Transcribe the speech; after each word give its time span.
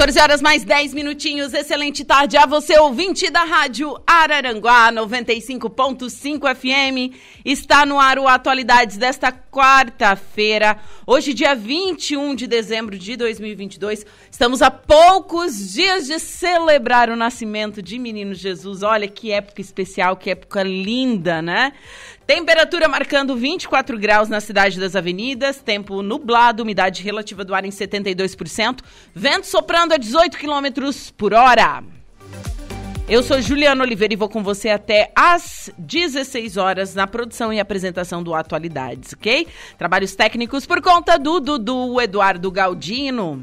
14 0.00 0.18
horas 0.18 0.40
mais 0.40 0.64
10 0.64 0.94
minutinhos. 0.94 1.52
Excelente 1.52 2.06
tarde 2.06 2.38
a 2.38 2.46
você, 2.46 2.78
ouvinte 2.78 3.28
da 3.28 3.44
Rádio 3.44 4.00
Araranguá 4.06 4.90
95.5 4.90 6.54
FM. 6.54 7.14
Está 7.44 7.84
no 7.84 8.00
ar 8.00 8.18
o 8.18 8.26
Atualidades 8.26 8.96
desta 8.96 9.30
quarta-feira, 9.30 10.78
hoje, 11.12 11.34
dia 11.34 11.56
21 11.56 12.36
de 12.36 12.46
dezembro 12.46 12.96
de 12.96 13.16
2022. 13.16 14.06
Estamos 14.30 14.62
a 14.62 14.70
poucos 14.70 15.72
dias 15.72 16.06
de 16.06 16.20
celebrar 16.20 17.10
o 17.10 17.16
nascimento 17.16 17.82
de 17.82 17.98
Menino 17.98 18.32
Jesus. 18.32 18.84
Olha 18.84 19.08
que 19.08 19.32
época 19.32 19.60
especial, 19.60 20.16
que 20.16 20.30
época 20.30 20.62
linda, 20.62 21.42
né? 21.42 21.72
Temperatura 22.28 22.86
marcando 22.86 23.34
24 23.34 23.98
graus 23.98 24.28
na 24.28 24.40
cidade 24.40 24.78
das 24.78 24.94
avenidas, 24.94 25.60
tempo 25.60 26.00
nublado, 26.00 26.62
umidade 26.62 27.02
relativa 27.02 27.44
do 27.44 27.56
ar 27.56 27.64
em 27.64 27.70
72%, 27.70 28.78
vento 29.12 29.48
soprando 29.48 29.92
a 29.92 29.96
18 29.96 30.38
quilômetros 30.38 31.10
por 31.10 31.34
hora. 31.34 31.99
Eu 33.10 33.24
sou 33.24 33.42
Juliana 33.42 33.82
Oliveira 33.82 34.14
e 34.14 34.16
vou 34.16 34.28
com 34.28 34.40
você 34.40 34.68
até 34.68 35.10
às 35.16 35.68
16 35.76 36.56
horas 36.56 36.94
na 36.94 37.08
produção 37.08 37.52
e 37.52 37.58
apresentação 37.58 38.22
do 38.22 38.32
Atualidades, 38.32 39.14
ok? 39.14 39.48
Trabalhos 39.76 40.14
técnicos 40.14 40.64
por 40.64 40.80
conta 40.80 41.18
do 41.18 41.40
Dudu 41.40 42.00
Eduardo 42.00 42.52
Galdino. 42.52 43.42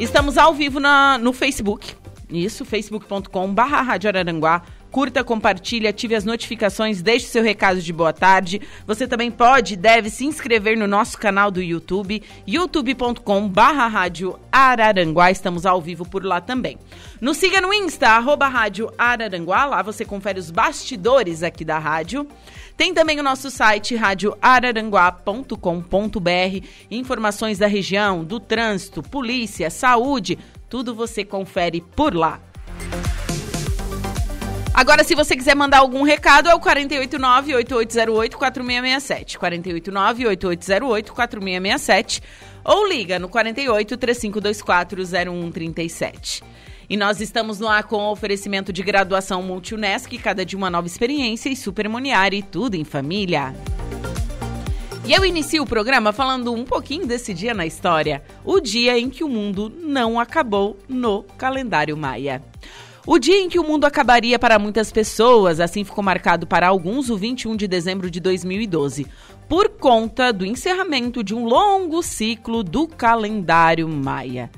Estamos 0.00 0.36
ao 0.36 0.52
vivo 0.52 0.80
na, 0.80 1.16
no 1.16 1.32
Facebook. 1.32 1.94
Isso, 2.28 2.64
facebook.com 2.64 3.54
barra 3.54 3.82
Rádio 3.82 4.08
Araranguá 4.08 4.62
curta, 4.92 5.24
compartilhe, 5.24 5.88
ative 5.88 6.14
as 6.14 6.26
notificações, 6.26 7.00
deixe 7.00 7.24
seu 7.26 7.42
recado 7.42 7.80
de 7.80 7.92
boa 7.94 8.12
tarde. 8.12 8.60
Você 8.86 9.08
também 9.08 9.30
pode 9.30 9.72
e 9.72 9.76
deve 9.76 10.10
se 10.10 10.26
inscrever 10.26 10.76
no 10.76 10.86
nosso 10.86 11.16
canal 11.16 11.50
do 11.50 11.62
YouTube, 11.62 12.22
youtube.com 12.46 13.48
barra 13.48 13.86
rádio 13.86 14.38
Araranguá. 14.52 15.30
Estamos 15.30 15.64
ao 15.64 15.80
vivo 15.80 16.06
por 16.06 16.22
lá 16.22 16.42
também. 16.42 16.76
Nos 17.22 17.38
siga 17.38 17.62
no 17.62 17.72
Insta, 17.72 18.10
arroba 18.10 18.48
rádio 18.48 18.92
Araranguá. 18.98 19.64
Lá 19.64 19.80
você 19.80 20.04
confere 20.04 20.38
os 20.38 20.50
bastidores 20.50 21.42
aqui 21.42 21.64
da 21.64 21.78
rádio. 21.78 22.28
Tem 22.76 22.92
também 22.92 23.18
o 23.18 23.22
nosso 23.22 23.50
site 23.50 23.96
radioararanguá.com.br, 23.96 26.66
informações 26.90 27.58
da 27.58 27.66
região, 27.66 28.22
do 28.22 28.38
trânsito, 28.38 29.02
polícia, 29.02 29.70
saúde, 29.70 30.38
tudo 30.68 30.94
você 30.94 31.24
confere 31.24 31.80
por 31.80 32.14
lá. 32.14 32.51
Agora, 34.74 35.04
se 35.04 35.14
você 35.14 35.36
quiser 35.36 35.54
mandar 35.54 35.80
algum 35.80 36.02
recado, 36.02 36.48
é 36.48 36.54
o 36.54 36.60
489-8808-4667. 36.60 39.36
489-8808-4667. 39.38 42.22
Ou 42.64 42.88
liga 42.88 43.18
no 43.18 43.28
48 43.28 43.98
3524 43.98 45.04
0137. 45.04 46.42
E 46.88 46.96
nós 46.96 47.20
estamos 47.20 47.60
no 47.60 47.68
ar 47.68 47.82
com 47.84 48.08
oferecimento 48.08 48.72
de 48.72 48.82
graduação 48.82 49.42
Multunesc, 49.42 50.16
cada 50.18 50.42
de 50.44 50.56
uma 50.56 50.68
nova 50.70 50.86
experiência 50.86 51.50
e 51.50 51.56
Supermoniari, 51.56 52.42
tudo 52.42 52.74
em 52.74 52.84
família. 52.84 53.54
E 55.04 55.12
eu 55.12 55.24
inicio 55.24 55.64
o 55.64 55.66
programa 55.66 56.12
falando 56.12 56.52
um 56.52 56.64
pouquinho 56.64 57.04
desse 57.06 57.34
dia 57.34 57.52
na 57.52 57.66
história, 57.66 58.22
o 58.44 58.60
dia 58.60 58.96
em 58.98 59.10
que 59.10 59.24
o 59.24 59.28
mundo 59.28 59.70
não 59.80 60.18
acabou 60.18 60.78
no 60.88 61.24
calendário 61.36 61.94
maia. 61.96 62.42
O 63.04 63.18
dia 63.18 63.40
em 63.40 63.48
que 63.48 63.58
o 63.58 63.64
mundo 63.64 63.84
acabaria 63.84 64.38
para 64.38 64.60
muitas 64.60 64.92
pessoas, 64.92 65.58
assim 65.58 65.82
ficou 65.82 66.04
marcado 66.04 66.46
para 66.46 66.68
alguns 66.68 67.10
o 67.10 67.16
21 67.16 67.56
de 67.56 67.66
dezembro 67.66 68.08
de 68.08 68.20
2012, 68.20 69.08
por 69.48 69.70
conta 69.70 70.32
do 70.32 70.46
encerramento 70.46 71.24
de 71.24 71.34
um 71.34 71.44
longo 71.44 72.00
ciclo 72.00 72.62
do 72.62 72.86
calendário 72.86 73.88
maia, 73.88 74.48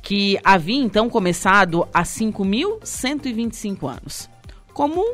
que 0.00 0.38
havia 0.42 0.82
então 0.82 1.10
começado 1.10 1.86
há 1.92 2.02
5.125 2.02 3.86
anos. 3.86 4.30
Como 4.72 5.04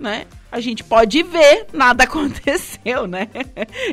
né, 0.00 0.26
a 0.50 0.58
gente 0.58 0.82
pode 0.82 1.22
ver, 1.22 1.66
nada 1.72 2.02
aconteceu, 2.04 3.06
né? 3.06 3.28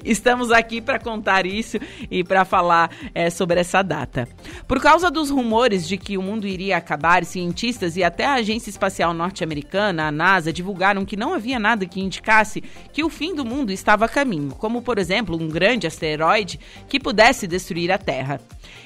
Estamos 0.04 0.52
aqui 0.52 0.82
para 0.82 1.00
contar 1.00 1.46
isso 1.46 1.78
e 2.10 2.24
para 2.24 2.44
falar 2.46 2.90
é, 3.14 3.30
sobre 3.30 3.60
essa 3.60 3.82
data. 3.84 4.28
Por 4.68 4.82
causa 4.82 5.12
dos 5.12 5.30
rumores 5.30 5.88
de 5.88 5.98
que 5.98 6.18
o 6.18 6.22
mundo 6.22 6.48
iria 6.48 6.78
acabar, 6.78 7.24
cientistas 7.26 7.96
e 7.96 8.04
até 8.04 8.26
a 8.26 8.36
Agência 8.36 8.70
Espacial 8.70 9.14
Norte-Americana, 9.14 10.08
a 10.08 10.12
NASA, 10.12 10.52
divulgaram 10.52 11.06
que 11.06 11.16
não 11.16 11.34
havia 11.34 11.60
nada 11.60 11.86
que 11.86 12.02
indicasse 12.02 12.64
que 12.92 13.04
o 13.04 13.10
fim 13.10 13.36
do 13.36 13.46
mundo 13.46 13.72
estava 13.72 14.06
a 14.06 14.10
caminho, 14.10 14.56
como, 14.56 14.82
por 14.82 14.98
exemplo, 14.98 15.38
um 15.40 15.50
grande 15.50 15.86
asteroide 15.86 16.60
que 16.88 17.00
pudesse 17.00 17.46
destruir 17.46 17.92
a 17.92 17.98
Terra. 17.98 18.42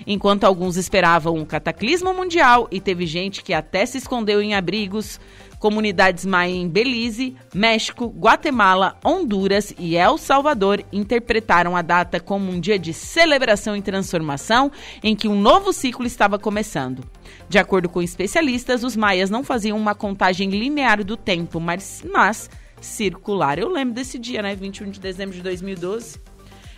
Enquanto 0.05 0.43
alguns 0.43 0.75
esperavam 0.75 1.35
um 1.35 1.45
cataclismo 1.45 2.13
mundial 2.13 2.67
e 2.71 2.81
teve 2.81 3.05
gente 3.05 3.43
que 3.43 3.53
até 3.53 3.85
se 3.85 3.97
escondeu 3.97 4.41
em 4.41 4.55
abrigos, 4.55 5.19
Comunidades 5.61 6.25
maia 6.25 6.51
em 6.51 6.67
Belize, 6.67 7.35
México, 7.53 8.07
Guatemala, 8.07 8.97
Honduras 9.05 9.71
e 9.77 9.95
El 9.95 10.17
Salvador 10.17 10.83
interpretaram 10.91 11.77
a 11.77 11.83
data 11.83 12.19
como 12.19 12.51
um 12.51 12.59
dia 12.59 12.79
de 12.79 12.91
celebração 12.95 13.77
e 13.77 13.81
transformação 13.81 14.71
em 15.03 15.15
que 15.15 15.27
um 15.27 15.39
novo 15.39 15.71
ciclo 15.71 16.03
estava 16.07 16.39
começando. 16.39 17.03
De 17.47 17.59
acordo 17.59 17.87
com 17.87 18.01
especialistas, 18.01 18.83
os 18.83 18.95
maias 18.95 19.29
não 19.29 19.43
faziam 19.43 19.77
uma 19.77 19.93
contagem 19.93 20.49
linear 20.49 21.03
do 21.03 21.15
tempo, 21.15 21.59
mas, 21.59 22.03
mas 22.11 22.49
circular. 22.81 23.59
Eu 23.59 23.69
lembro 23.69 23.93
desse 23.93 24.17
dia, 24.17 24.41
né? 24.41 24.55
21 24.55 24.89
de 24.89 24.99
dezembro 24.99 25.35
de 25.35 25.43
2012. 25.43 26.19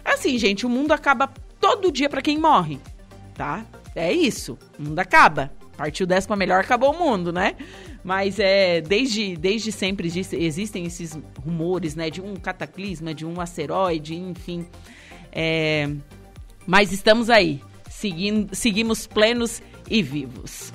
É 0.04 0.12
assim, 0.12 0.38
gente, 0.38 0.66
o 0.66 0.70
mundo 0.70 0.92
acaba 0.92 1.32
todo 1.58 1.90
dia 1.90 2.10
para 2.10 2.22
quem 2.22 2.38
morre, 2.38 2.82
tá? 3.34 3.66
É 3.96 4.12
isso, 4.12 4.58
o 4.78 4.84
mundo 4.84 5.00
acaba. 5.00 5.52
Partiu 5.84 6.08
décima 6.08 6.38
melhor, 6.38 6.62
acabou 6.62 6.94
o 6.94 6.98
mundo, 6.98 7.34
né? 7.34 7.58
Mas 8.06 8.40
é 8.40 8.80
desde, 8.80 9.36
desde 9.36 9.70
sempre 9.70 10.08
existem 10.08 10.86
esses 10.86 11.20
rumores, 11.44 11.94
né? 11.94 12.10
De 12.10 12.22
um 12.22 12.38
cataclisma, 12.38 13.14
de 13.14 13.26
um 13.26 13.42
asteroide, 13.42 14.16
enfim. 14.16 14.66
É, 15.30 15.90
mas 16.66 16.94
estamos 16.94 17.30
aí, 17.30 17.62
seguindo, 17.90 18.56
seguimos 18.56 19.06
plenos 19.06 19.62
e 19.90 20.02
vivos. 20.02 20.72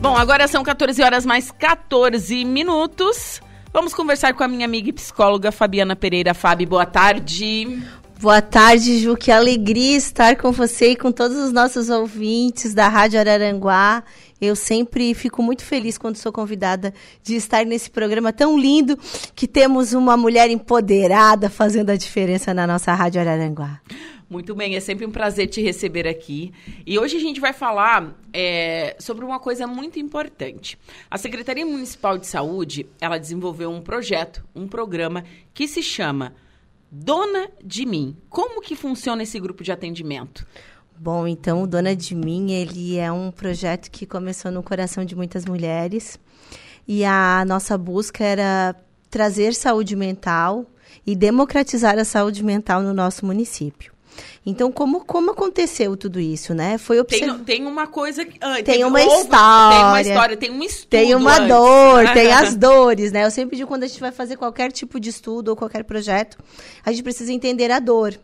Bom, 0.00 0.16
agora 0.16 0.48
são 0.48 0.64
14 0.64 1.00
horas 1.04 1.24
mais 1.24 1.52
14 1.52 2.44
minutos. 2.44 3.40
Vamos 3.72 3.92
conversar 3.92 4.32
com 4.32 4.42
a 4.42 4.48
minha 4.48 4.64
amiga 4.64 4.88
e 4.88 4.92
psicóloga 4.92 5.52
Fabiana 5.52 5.94
Pereira. 5.94 6.32
Fabi, 6.32 6.64
boa 6.64 6.86
tarde. 6.86 7.78
Boa 8.18 8.40
tarde, 8.40 8.98
Ju. 8.98 9.14
Que 9.14 9.30
alegria 9.30 9.94
estar 9.94 10.36
com 10.36 10.50
você 10.50 10.92
e 10.92 10.96
com 10.96 11.12
todos 11.12 11.36
os 11.36 11.52
nossos 11.52 11.90
ouvintes 11.90 12.72
da 12.72 12.88
Rádio 12.88 13.20
Araranguá. 13.20 14.02
Eu 14.40 14.56
sempre 14.56 15.12
fico 15.12 15.42
muito 15.42 15.62
feliz 15.62 15.98
quando 15.98 16.16
sou 16.16 16.32
convidada 16.32 16.94
de 17.22 17.36
estar 17.36 17.66
nesse 17.66 17.90
programa 17.90 18.32
tão 18.32 18.58
lindo 18.58 18.98
que 19.34 19.46
temos 19.46 19.92
uma 19.92 20.16
mulher 20.16 20.50
empoderada 20.50 21.50
fazendo 21.50 21.90
a 21.90 21.96
diferença 21.96 22.54
na 22.54 22.66
nossa 22.66 22.94
Rádio 22.94 23.20
Araranguá. 23.20 23.82
Muito 24.30 24.54
bem, 24.54 24.74
é 24.74 24.80
sempre 24.80 25.04
um 25.04 25.10
prazer 25.10 25.46
te 25.46 25.60
receber 25.60 26.08
aqui. 26.08 26.52
E 26.86 26.98
hoje 26.98 27.18
a 27.18 27.20
gente 27.20 27.38
vai 27.38 27.52
falar 27.52 28.18
é, 28.32 28.96
sobre 28.98 29.26
uma 29.26 29.38
coisa 29.38 29.66
muito 29.66 29.98
importante. 29.98 30.78
A 31.10 31.18
Secretaria 31.18 31.66
Municipal 31.66 32.16
de 32.16 32.26
Saúde, 32.26 32.86
ela 32.98 33.18
desenvolveu 33.18 33.70
um 33.70 33.82
projeto, 33.82 34.42
um 34.54 34.66
programa 34.66 35.22
que 35.52 35.68
se 35.68 35.82
chama 35.82 36.32
Dona 36.90 37.48
de 37.64 37.84
Mim. 37.84 38.16
Como 38.28 38.60
que 38.60 38.76
funciona 38.76 39.22
esse 39.22 39.38
grupo 39.40 39.62
de 39.62 39.72
atendimento? 39.72 40.46
Bom, 40.98 41.26
então 41.26 41.62
o 41.62 41.66
Dona 41.66 41.94
de 41.94 42.14
Mim, 42.14 42.52
ele 42.52 42.96
é 42.96 43.10
um 43.12 43.30
projeto 43.30 43.90
que 43.90 44.06
começou 44.06 44.50
no 44.50 44.62
coração 44.62 45.04
de 45.04 45.14
muitas 45.14 45.44
mulheres. 45.44 46.18
E 46.88 47.04
a 47.04 47.44
nossa 47.46 47.76
busca 47.76 48.24
era 48.24 48.74
trazer 49.10 49.54
saúde 49.54 49.96
mental 49.96 50.66
e 51.06 51.14
democratizar 51.14 51.98
a 51.98 52.04
saúde 52.04 52.44
mental 52.44 52.82
no 52.82 52.94
nosso 52.94 53.26
município. 53.26 53.95
Então, 54.44 54.70
como, 54.70 55.04
como 55.04 55.30
aconteceu 55.30 55.96
tudo 55.96 56.20
isso, 56.20 56.54
né? 56.54 56.78
Foi 56.78 56.98
observ... 57.00 57.36
tem, 57.36 57.44
tem 57.44 57.66
uma 57.66 57.86
coisa... 57.86 58.26
Ah, 58.40 58.62
tem, 58.62 58.84
uma 58.84 59.00
história. 59.00 59.70
Tem 59.70 59.84
uma 59.84 60.00
história, 60.00 60.36
tem 60.36 60.50
um 60.50 60.62
estudo 60.62 60.88
Tem 60.88 61.14
uma 61.14 61.36
antes. 61.36 61.48
dor, 61.48 62.12
tem 62.12 62.32
as 62.32 62.54
dores, 62.56 63.12
né? 63.12 63.24
Eu 63.24 63.30
sempre 63.30 63.56
digo, 63.56 63.68
quando 63.68 63.84
a 63.84 63.86
gente 63.86 64.00
vai 64.00 64.12
fazer 64.12 64.36
qualquer 64.36 64.70
tipo 64.72 65.00
de 65.00 65.10
estudo 65.10 65.48
ou 65.48 65.56
qualquer 65.56 65.84
projeto, 65.84 66.38
a 66.84 66.90
gente 66.92 67.02
precisa 67.02 67.32
entender 67.32 67.70
a 67.70 67.78
dor. 67.78 68.18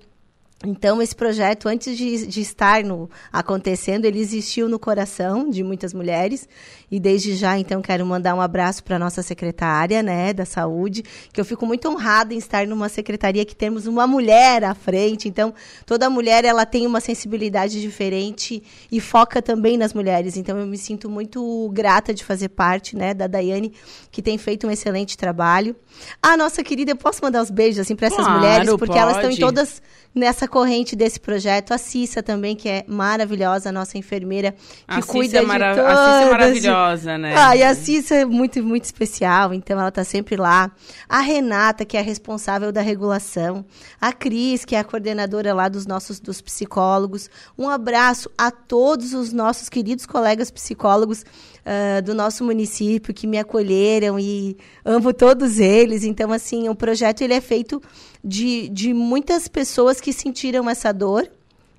Então, 0.65 1.03
esse 1.03 1.15
projeto, 1.15 1.69
antes 1.69 1.97
de, 1.97 2.27
de, 2.27 2.41
estar 2.41 2.85
no, 2.85 3.11
acontecendo, 3.33 4.05
ele 4.05 4.21
existiu 4.21 4.69
no 4.69 4.79
coração 4.79 5.51
de 5.51 5.63
muitas 5.63 5.93
mulheres. 5.93 6.49
E 6.93 7.01
desde 7.01 7.35
já, 7.35 7.59
então, 7.59 7.81
quero 7.81 8.05
mandar 8.05 8.35
um 8.35 8.41
abraço 8.43 8.85
para 8.85 8.97
a 8.97 8.99
nossa 8.99 9.23
secretária 9.23 10.03
né, 10.03 10.35
da 10.35 10.45
saúde, 10.45 11.03
que 11.33 11.41
eu 11.41 11.45
fico 11.45 11.65
muito 11.65 11.89
honrada 11.89 12.35
em 12.35 12.37
estar 12.37 12.67
numa 12.67 12.87
secretaria 12.91 13.47
que 13.47 13.57
temos 13.57 13.87
uma 13.87 14.07
mulher 14.07 14.63
à 14.63 14.75
frente. 14.75 15.27
Então, 15.27 15.55
toda 15.87 16.11
mulher 16.11 16.45
ela 16.45 16.67
tem 16.67 16.87
uma 16.87 17.01
sensibilidade 17.01 17.81
diferente 17.81 18.63
e 18.93 19.01
foca 19.01 19.41
também 19.41 19.79
nas 19.79 19.95
mulheres. 19.95 20.37
Então, 20.37 20.59
eu 20.59 20.67
me 20.67 20.77
sinto 20.77 21.09
muito 21.09 21.71
grata 21.73 22.13
de 22.13 22.23
fazer 22.23 22.51
parte 22.51 22.95
né, 22.95 23.15
da 23.15 23.27
Daiane, 23.27 23.73
que 24.11 24.21
tem 24.21 24.37
feito 24.37 24.67
um 24.67 24.71
excelente 24.71 25.17
trabalho. 25.17 25.75
A 26.23 26.37
nossa 26.37 26.63
querida, 26.63 26.91
eu 26.91 26.97
posso 26.97 27.21
mandar 27.23 27.41
os 27.41 27.51
beijos 27.51 27.79
assim 27.79 27.97
para 27.97 28.09
essas 28.09 28.23
claro, 28.23 28.39
mulheres, 28.39 28.69
porque 28.69 28.87
pode. 28.89 28.99
elas 28.99 29.17
estão 29.17 29.31
em 29.31 29.37
todas 29.39 29.81
nessa 30.15 30.47
corrente 30.47 30.95
desse 30.95 31.19
projeto. 31.19 31.73
A 31.73 31.79
Cissa 31.79 32.23
também, 32.23 32.55
que 32.55 32.69
é 32.69 32.85
maravilhosa, 32.87 33.71
a 33.71 33.73
nossa 33.73 33.97
enfermeira, 33.97 34.53
que 34.87 34.99
a 34.99 35.03
cuida 35.03 35.39
é 35.39 35.41
de 35.41 35.47
mara... 35.47 35.75
todas. 35.75 35.91
A 35.91 36.05
Cissa 36.05 36.27
é 36.27 36.31
maravilhosa, 36.31 36.82
né? 37.19 37.35
Ah, 37.37 37.57
e 37.57 37.63
a 37.63 37.75
Cissa 37.75 38.15
é 38.15 38.25
muito, 38.25 38.63
muito 38.63 38.85
especial, 38.85 39.53
então 39.55 39.79
ela 39.79 39.89
está 39.89 40.05
sempre 40.05 40.37
lá. 40.37 40.71
A 41.09 41.21
Renata, 41.21 41.85
que 41.85 41.97
é 41.97 42.01
a 42.01 42.03
responsável 42.03 42.73
da 42.73 42.81
regulação. 42.81 43.65
A 44.01 44.13
Cris, 44.13 44.65
que 44.65 44.75
é 44.75 44.79
a 44.79 44.85
coordenadora 44.85 45.55
lá 45.55 45.69
dos 45.69 45.87
nossos 45.87 46.21
dos 46.21 46.41
psicólogos. 46.41 47.31
Um 47.59 47.69
abraço 47.69 48.31
a 48.37 48.51
todos 48.51 49.15
os 49.15 49.33
nossos 49.33 49.69
queridos 49.69 50.07
colegas 50.07 50.51
psicólogos 50.51 51.23
uh, 51.23 52.03
do 52.03 52.15
nosso 52.15 52.45
município 52.45 53.15
que 53.15 53.27
me 53.27 53.39
acolheram 53.39 54.19
e 54.19 54.57
amo 54.85 55.13
todos 55.13 55.59
eles. 55.59 56.05
Então, 56.05 56.33
assim, 56.33 56.69
o 56.69 56.75
projeto 56.75 57.23
ele 57.23 57.35
é 57.35 57.41
feito 57.41 57.83
de, 58.25 58.69
de 58.69 58.93
muitas 58.93 59.49
pessoas 59.49 60.01
que 60.01 60.13
sentiram 60.13 60.69
essa 60.69 60.93
dor 60.93 61.29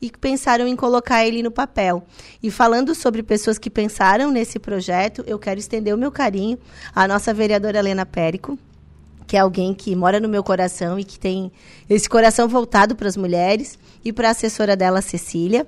e 0.03 0.09
que 0.09 0.19
pensaram 0.19 0.67
em 0.67 0.75
colocar 0.75 1.25
ele 1.25 1.41
no 1.41 1.50
papel. 1.50 2.03
E 2.41 2.51
falando 2.51 2.94
sobre 2.94 3.23
pessoas 3.23 3.57
que 3.57 3.69
pensaram 3.69 4.31
nesse 4.31 4.59
projeto, 4.59 5.23
eu 5.25 5.39
quero 5.39 5.61
estender 5.61 5.95
o 5.95 5.97
meu 5.97 6.11
carinho 6.11 6.59
à 6.94 7.07
nossa 7.07 7.33
vereadora 7.33 7.79
Helena 7.79 8.05
Périco, 8.05 8.59
que 9.25 9.38
é 9.38 9.39
alguém 9.39 9.73
que 9.73 9.95
mora 9.95 10.19
no 10.19 10.27
meu 10.27 10.44
coração 10.44 11.00
e 11.00 11.05
que 11.05 11.17
tem 11.17 11.50
esse 11.89 12.09
coração 12.09 12.50
voltado 12.50 12.97
para 12.97 13.07
as 13.07 13.15
mulheres, 13.15 13.79
e 14.03 14.11
para 14.11 14.27
a 14.27 14.31
assessora 14.31 14.75
dela, 14.75 15.01
Cecília. 15.01 15.65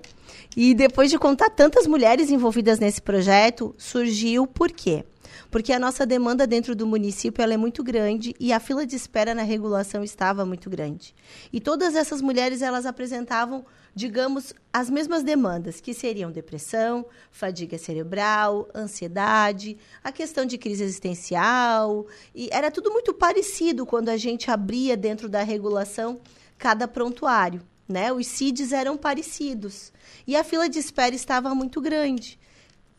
E 0.58 0.74
depois 0.74 1.10
de 1.10 1.18
contar 1.18 1.50
tantas 1.50 1.88
mulheres 1.88 2.30
envolvidas 2.30 2.78
nesse 2.78 3.02
projeto, 3.02 3.74
surgiu 3.78 4.46
por 4.46 4.70
quê? 4.70 5.06
Porque 5.50 5.72
a 5.72 5.80
nossa 5.80 6.06
demanda 6.06 6.46
dentro 6.46 6.76
do 6.76 6.86
município 6.86 7.42
ela 7.42 7.54
é 7.54 7.58
muito 7.58 7.82
grande 7.84 8.36
e 8.38 8.52
a 8.52 8.60
fila 8.60 8.86
de 8.86 8.98
espera 8.98 9.34
na 9.34 9.44
regulação 9.44 10.04
estava 10.04 10.46
muito 10.46 10.70
grande. 10.70 11.16
E 11.54 11.62
todas 11.62 11.96
essas 11.96 12.22
mulheres 12.22 12.62
elas 12.62 12.86
apresentavam 12.86 13.66
digamos, 13.96 14.54
as 14.74 14.90
mesmas 14.90 15.24
demandas, 15.24 15.80
que 15.80 15.94
seriam 15.94 16.30
depressão, 16.30 17.06
fadiga 17.32 17.78
cerebral, 17.78 18.68
ansiedade, 18.76 19.78
a 20.04 20.12
questão 20.12 20.46
de 20.46 20.58
crise 20.58 20.84
existencial. 20.84 22.06
E 22.36 22.50
era 22.52 22.70
tudo 22.70 22.92
muito 22.92 23.14
parecido 23.14 23.86
quando 23.86 24.10
a 24.10 24.18
gente 24.18 24.52
abria 24.52 24.98
dentro 24.98 25.30
da 25.30 25.44
regulação 25.44 26.20
cada 26.58 26.90
prontuário. 26.90 27.62
Né? 27.88 28.12
Os 28.12 28.28
CIDs 28.28 28.74
eram 28.74 28.98
parecidos. 28.98 29.94
E 30.28 30.36
a 30.36 30.44
fila 30.44 30.68
de 30.68 30.78
espera 30.78 31.16
estava 31.16 31.56
muito 31.56 31.80
grande. 31.80 32.38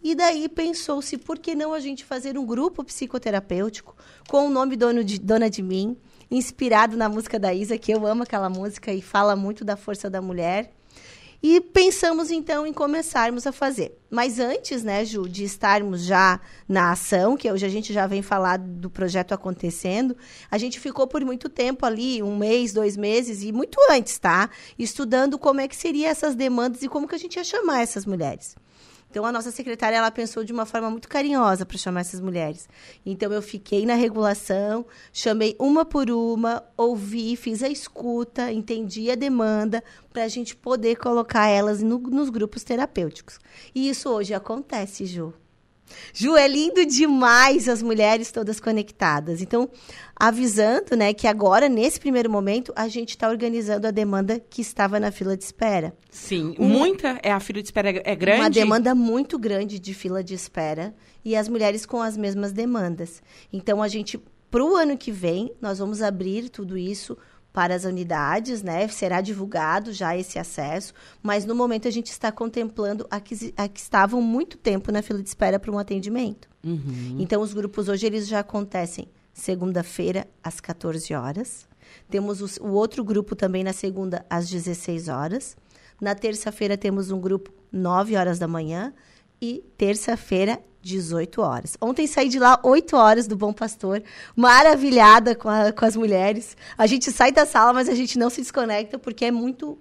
E 0.02 0.14
daí 0.14 0.48
pensou-se, 0.48 1.18
por 1.18 1.38
que 1.38 1.54
não 1.54 1.74
a 1.74 1.80
gente 1.80 2.04
fazer 2.04 2.38
um 2.38 2.46
grupo 2.46 2.84
psicoterapêutico 2.84 3.94
com 4.28 4.46
o 4.46 4.50
nome 4.50 4.76
Dono 4.76 5.02
de, 5.02 5.18
Dona 5.18 5.50
de 5.50 5.62
Mim, 5.62 5.96
inspirado 6.30 6.96
na 6.96 7.08
música 7.08 7.38
da 7.38 7.52
Isa, 7.52 7.76
que 7.76 7.92
eu 7.92 8.06
amo 8.06 8.22
aquela 8.22 8.48
música 8.48 8.92
e 8.92 9.02
fala 9.02 9.36
muito 9.36 9.64
da 9.64 9.76
força 9.76 10.08
da 10.08 10.22
mulher. 10.22 10.75
E 11.48 11.60
pensamos 11.60 12.32
então 12.32 12.66
em 12.66 12.72
começarmos 12.72 13.46
a 13.46 13.52
fazer. 13.52 13.96
Mas 14.10 14.40
antes, 14.40 14.82
né, 14.82 15.04
Ju, 15.04 15.28
de 15.28 15.44
estarmos 15.44 16.02
já 16.02 16.40
na 16.68 16.90
ação, 16.90 17.36
que 17.36 17.48
hoje 17.48 17.64
a 17.64 17.68
gente 17.68 17.92
já 17.92 18.04
vem 18.04 18.20
falar 18.20 18.58
do 18.58 18.90
projeto 18.90 19.30
acontecendo, 19.30 20.16
a 20.50 20.58
gente 20.58 20.80
ficou 20.80 21.06
por 21.06 21.24
muito 21.24 21.48
tempo 21.48 21.86
ali, 21.86 22.20
um 22.20 22.36
mês, 22.36 22.72
dois 22.72 22.96
meses, 22.96 23.44
e 23.44 23.52
muito 23.52 23.78
antes, 23.88 24.18
tá? 24.18 24.50
Estudando 24.76 25.38
como 25.38 25.60
é 25.60 25.68
que 25.68 25.76
seriam 25.76 26.10
essas 26.10 26.34
demandas 26.34 26.82
e 26.82 26.88
como 26.88 27.06
que 27.06 27.14
a 27.14 27.18
gente 27.18 27.36
ia 27.36 27.44
chamar 27.44 27.80
essas 27.80 28.04
mulheres. 28.04 28.56
Então 29.10 29.24
a 29.24 29.32
nossa 29.32 29.50
secretária 29.50 29.96
ela 29.96 30.10
pensou 30.10 30.44
de 30.44 30.52
uma 30.52 30.66
forma 30.66 30.90
muito 30.90 31.08
carinhosa 31.08 31.64
para 31.64 31.78
chamar 31.78 32.00
essas 32.00 32.20
mulheres. 32.20 32.68
Então 33.04 33.32
eu 33.32 33.40
fiquei 33.40 33.86
na 33.86 33.94
regulação, 33.94 34.84
chamei 35.12 35.56
uma 35.58 35.84
por 35.84 36.10
uma, 36.10 36.62
ouvi, 36.76 37.36
fiz 37.36 37.62
a 37.62 37.68
escuta, 37.68 38.52
entendi 38.52 39.10
a 39.10 39.14
demanda 39.14 39.82
para 40.12 40.24
a 40.24 40.28
gente 40.28 40.54
poder 40.54 40.96
colocar 40.96 41.46
elas 41.48 41.82
no, 41.82 41.98
nos 41.98 42.28
grupos 42.28 42.62
terapêuticos. 42.62 43.38
E 43.74 43.88
isso 43.88 44.10
hoje 44.10 44.34
acontece, 44.34 45.06
Ju. 45.06 45.32
Ju, 46.12 46.36
é 46.36 46.46
lindo 46.46 46.84
demais 46.86 47.68
as 47.68 47.82
mulheres 47.82 48.30
todas 48.30 48.60
conectadas. 48.60 49.40
Então, 49.40 49.68
avisando, 50.14 50.96
né, 50.96 51.12
que 51.12 51.26
agora, 51.26 51.68
nesse 51.68 52.00
primeiro 52.00 52.30
momento, 52.30 52.72
a 52.74 52.88
gente 52.88 53.10
está 53.10 53.28
organizando 53.28 53.86
a 53.86 53.90
demanda 53.90 54.40
que 54.40 54.62
estava 54.62 54.98
na 54.98 55.10
fila 55.10 55.36
de 55.36 55.44
espera. 55.44 55.94
Sim, 56.10 56.54
um, 56.58 56.66
muita, 56.66 57.18
é 57.22 57.30
a 57.30 57.40
fila 57.40 57.62
de 57.62 57.68
espera 57.68 57.90
é 58.04 58.16
grande? 58.16 58.40
Uma 58.40 58.50
demanda 58.50 58.94
muito 58.94 59.38
grande 59.38 59.78
de 59.78 59.94
fila 59.94 60.24
de 60.24 60.34
espera 60.34 60.94
e 61.24 61.36
as 61.36 61.48
mulheres 61.48 61.84
com 61.84 62.00
as 62.00 62.16
mesmas 62.16 62.52
demandas. 62.52 63.22
Então, 63.52 63.82
a 63.82 63.88
gente, 63.88 64.18
para 64.50 64.64
o 64.64 64.74
ano 64.74 64.96
que 64.96 65.12
vem, 65.12 65.52
nós 65.60 65.78
vamos 65.78 66.00
abrir 66.02 66.48
tudo 66.48 66.78
isso 66.78 67.16
para 67.56 67.74
as 67.74 67.84
unidades, 67.84 68.62
né? 68.62 68.86
Será 68.86 69.22
divulgado 69.22 69.90
já 69.90 70.14
esse 70.14 70.38
acesso, 70.38 70.92
mas 71.22 71.46
no 71.46 71.54
momento 71.54 71.88
a 71.88 71.90
gente 71.90 72.08
está 72.08 72.30
contemplando 72.30 73.06
a 73.10 73.18
que, 73.18 73.54
a 73.56 73.66
que 73.66 73.80
estavam 73.80 74.20
muito 74.20 74.58
tempo 74.58 74.92
na 74.92 75.00
fila 75.00 75.22
de 75.22 75.28
espera 75.30 75.58
para 75.58 75.72
um 75.72 75.78
atendimento. 75.78 76.50
Uhum. 76.62 77.16
Então, 77.18 77.40
os 77.40 77.54
grupos 77.54 77.88
hoje 77.88 78.04
eles 78.04 78.28
já 78.28 78.40
acontecem 78.40 79.08
segunda-feira 79.32 80.28
às 80.44 80.60
14 80.60 81.14
horas. 81.14 81.66
Temos 82.10 82.42
o, 82.42 82.62
o 82.62 82.72
outro 82.72 83.02
grupo 83.02 83.34
também 83.34 83.64
na 83.64 83.72
segunda 83.72 84.22
às 84.28 84.50
16 84.50 85.08
horas. 85.08 85.56
Na 85.98 86.14
terça-feira 86.14 86.76
temos 86.76 87.10
um 87.10 87.18
grupo 87.18 87.50
9 87.72 88.16
horas 88.16 88.38
da 88.38 88.46
manhã 88.46 88.92
e 89.40 89.64
terça-feira 89.78 90.60
18 90.86 91.42
horas. 91.42 91.76
Ontem 91.80 92.06
saí 92.06 92.28
de 92.28 92.38
lá 92.38 92.60
8 92.62 92.96
horas 92.96 93.26
do 93.26 93.36
Bom 93.36 93.52
Pastor, 93.52 94.02
maravilhada 94.34 95.34
com, 95.34 95.48
a, 95.48 95.72
com 95.72 95.84
as 95.84 95.96
mulheres. 95.96 96.56
A 96.78 96.86
gente 96.86 97.10
sai 97.10 97.32
da 97.32 97.44
sala, 97.44 97.72
mas 97.72 97.88
a 97.88 97.94
gente 97.94 98.18
não 98.18 98.30
se 98.30 98.40
desconecta 98.40 98.98
porque 98.98 99.24
é 99.24 99.30
muito 99.30 99.76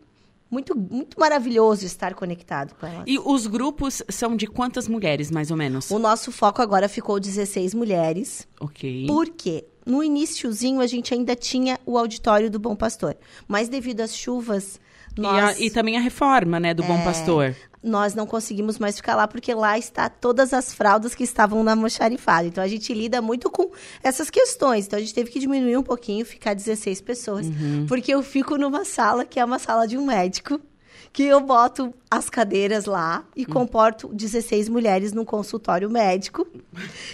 muito, 0.49 0.75
muito 0.77 1.19
maravilhoso 1.19 1.85
estar 1.85 2.13
conectado 2.13 2.75
com 2.75 2.85
elas. 2.85 3.03
E 3.07 3.19
os 3.19 3.45
grupos 3.45 4.01
são 4.09 4.35
de 4.35 4.47
quantas 4.47 4.87
mulheres, 4.87 5.29
mais 5.29 5.51
ou 5.51 5.57
menos? 5.57 5.89
O 5.91 5.99
nosso 5.99 6.31
foco 6.31 6.61
agora 6.61 6.87
ficou 6.87 7.19
16 7.19 7.73
mulheres. 7.73 8.47
Ok. 8.59 9.05
Por 9.07 9.27
quê? 9.29 9.65
No 9.85 10.03
iníciozinho, 10.03 10.81
a 10.81 10.87
gente 10.87 11.13
ainda 11.13 11.35
tinha 11.35 11.79
o 11.85 11.97
auditório 11.97 12.49
do 12.49 12.59
Bom 12.59 12.75
Pastor. 12.75 13.17
Mas 13.47 13.67
devido 13.67 14.01
às 14.01 14.15
chuvas, 14.15 14.79
nós... 15.17 15.57
E, 15.59 15.63
a, 15.63 15.65
e, 15.65 15.69
também 15.69 15.97
a 15.97 15.99
reforma, 15.99 16.59
né, 16.59 16.73
do 16.73 16.83
é, 16.83 16.87
Bom 16.87 17.03
Pastor. 17.03 17.55
Nós 17.83 18.15
não 18.15 18.25
conseguimos 18.25 18.79
mais 18.79 18.95
ficar 18.95 19.15
lá, 19.15 19.27
porque 19.27 19.53
lá 19.53 19.77
está 19.77 20.09
todas 20.09 20.53
as 20.53 20.73
fraldas 20.73 21.13
que 21.13 21.23
estavam 21.23 21.63
na 21.63 21.75
moxarifada. 21.75 22.47
Então, 22.47 22.63
a 22.63 22.67
gente 22.67 22.93
lida 22.93 23.21
muito 23.21 23.49
com 23.49 23.69
essas 24.03 24.29
questões. 24.29 24.87
Então, 24.87 24.97
a 24.97 25.01
gente 25.01 25.13
teve 25.13 25.29
que 25.29 25.39
diminuir 25.39 25.77
um 25.77 25.83
pouquinho, 25.83 26.25
ficar 26.25 26.53
16 26.53 27.01
pessoas. 27.01 27.45
Uhum. 27.45 27.85
Porque 27.87 28.13
eu 28.13 28.23
fico 28.23 28.57
numa 28.57 28.83
sala 28.83 29.23
que 29.23 29.39
é 29.39 29.45
uma 29.45 29.59
sala 29.59 29.87
de 29.87 29.97
um 29.97 30.05
médico 30.05 30.59
que 31.15 31.23
eu 31.23 31.39
boto 31.39 31.93
as 32.11 32.29
cadeiras 32.29 32.83
lá 32.83 33.23
e 33.33 33.43
hum. 33.43 33.45
comporto 33.45 34.09
16 34.09 34.67
mulheres 34.67 35.13
num 35.13 35.23
consultório 35.23 35.89
médico, 35.89 36.45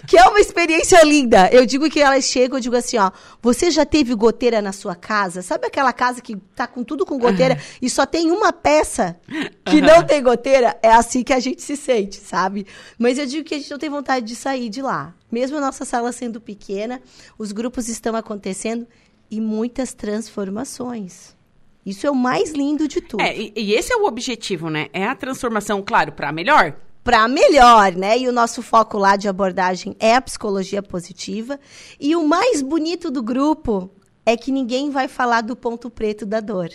que 0.07 0.17
é 0.17 0.27
uma 0.27 0.39
experiência 0.39 1.03
linda. 1.03 1.47
Eu 1.51 1.67
digo 1.67 1.87
que 1.87 1.99
elas 1.99 2.25
chegam, 2.25 2.57
eu 2.57 2.61
digo 2.61 2.75
assim, 2.75 2.97
ó, 2.97 3.11
você 3.43 3.69
já 3.69 3.85
teve 3.85 4.15
goteira 4.15 4.59
na 4.59 4.71
sua 4.71 4.95
casa? 4.95 5.43
Sabe 5.43 5.67
aquela 5.67 5.93
casa 5.93 6.19
que 6.19 6.35
tá 6.55 6.65
com 6.65 6.83
tudo 6.83 7.05
com 7.05 7.19
goteira 7.19 7.59
e 7.79 7.91
só 7.91 8.03
tem 8.03 8.31
uma 8.31 8.51
peça 8.51 9.19
que 9.63 9.79
não 9.79 10.03
tem 10.03 10.23
goteira? 10.23 10.75
É 10.81 10.91
assim 10.91 11.21
que 11.21 11.31
a 11.31 11.39
gente 11.39 11.61
se 11.61 11.77
sente, 11.77 12.17
sabe? 12.17 12.65
Mas 12.97 13.19
eu 13.19 13.27
digo 13.27 13.47
que 13.47 13.53
a 13.53 13.59
gente 13.59 13.69
não 13.69 13.77
tem 13.77 13.89
vontade 13.91 14.25
de 14.25 14.35
sair 14.35 14.67
de 14.69 14.81
lá. 14.81 15.13
Mesmo 15.31 15.57
a 15.57 15.61
nossa 15.61 15.85
sala 15.85 16.11
sendo 16.11 16.41
pequena, 16.41 16.99
os 17.37 17.51
grupos 17.51 17.87
estão 17.87 18.15
acontecendo 18.15 18.87
e 19.29 19.39
muitas 19.39 19.93
transformações. 19.93 21.39
Isso 21.85 22.05
é 22.05 22.11
o 22.11 22.15
mais 22.15 22.51
lindo 22.51 22.87
de 22.87 23.01
tudo. 23.01 23.21
É, 23.21 23.35
e, 23.35 23.53
e 23.55 23.73
esse 23.73 23.91
é 23.91 23.97
o 23.97 24.05
objetivo, 24.05 24.69
né? 24.69 24.87
É 24.93 25.05
a 25.05 25.15
transformação, 25.15 25.81
claro, 25.81 26.11
para 26.11 26.31
melhor. 26.31 26.75
Para 27.03 27.27
melhor, 27.27 27.93
né? 27.93 28.19
E 28.19 28.27
o 28.27 28.31
nosso 28.31 28.61
foco 28.61 28.97
lá 28.97 29.15
de 29.15 29.27
abordagem 29.27 29.95
é 29.99 30.15
a 30.15 30.21
psicologia 30.21 30.83
positiva. 30.83 31.59
E 31.99 32.15
o 32.15 32.27
mais 32.27 32.61
bonito 32.61 33.09
do 33.09 33.23
grupo 33.23 33.89
é 34.25 34.37
que 34.37 34.51
ninguém 34.51 34.91
vai 34.91 35.07
falar 35.07 35.41
do 35.41 35.55
ponto 35.55 35.89
preto 35.89 36.25
da 36.25 36.39
dor. 36.39 36.69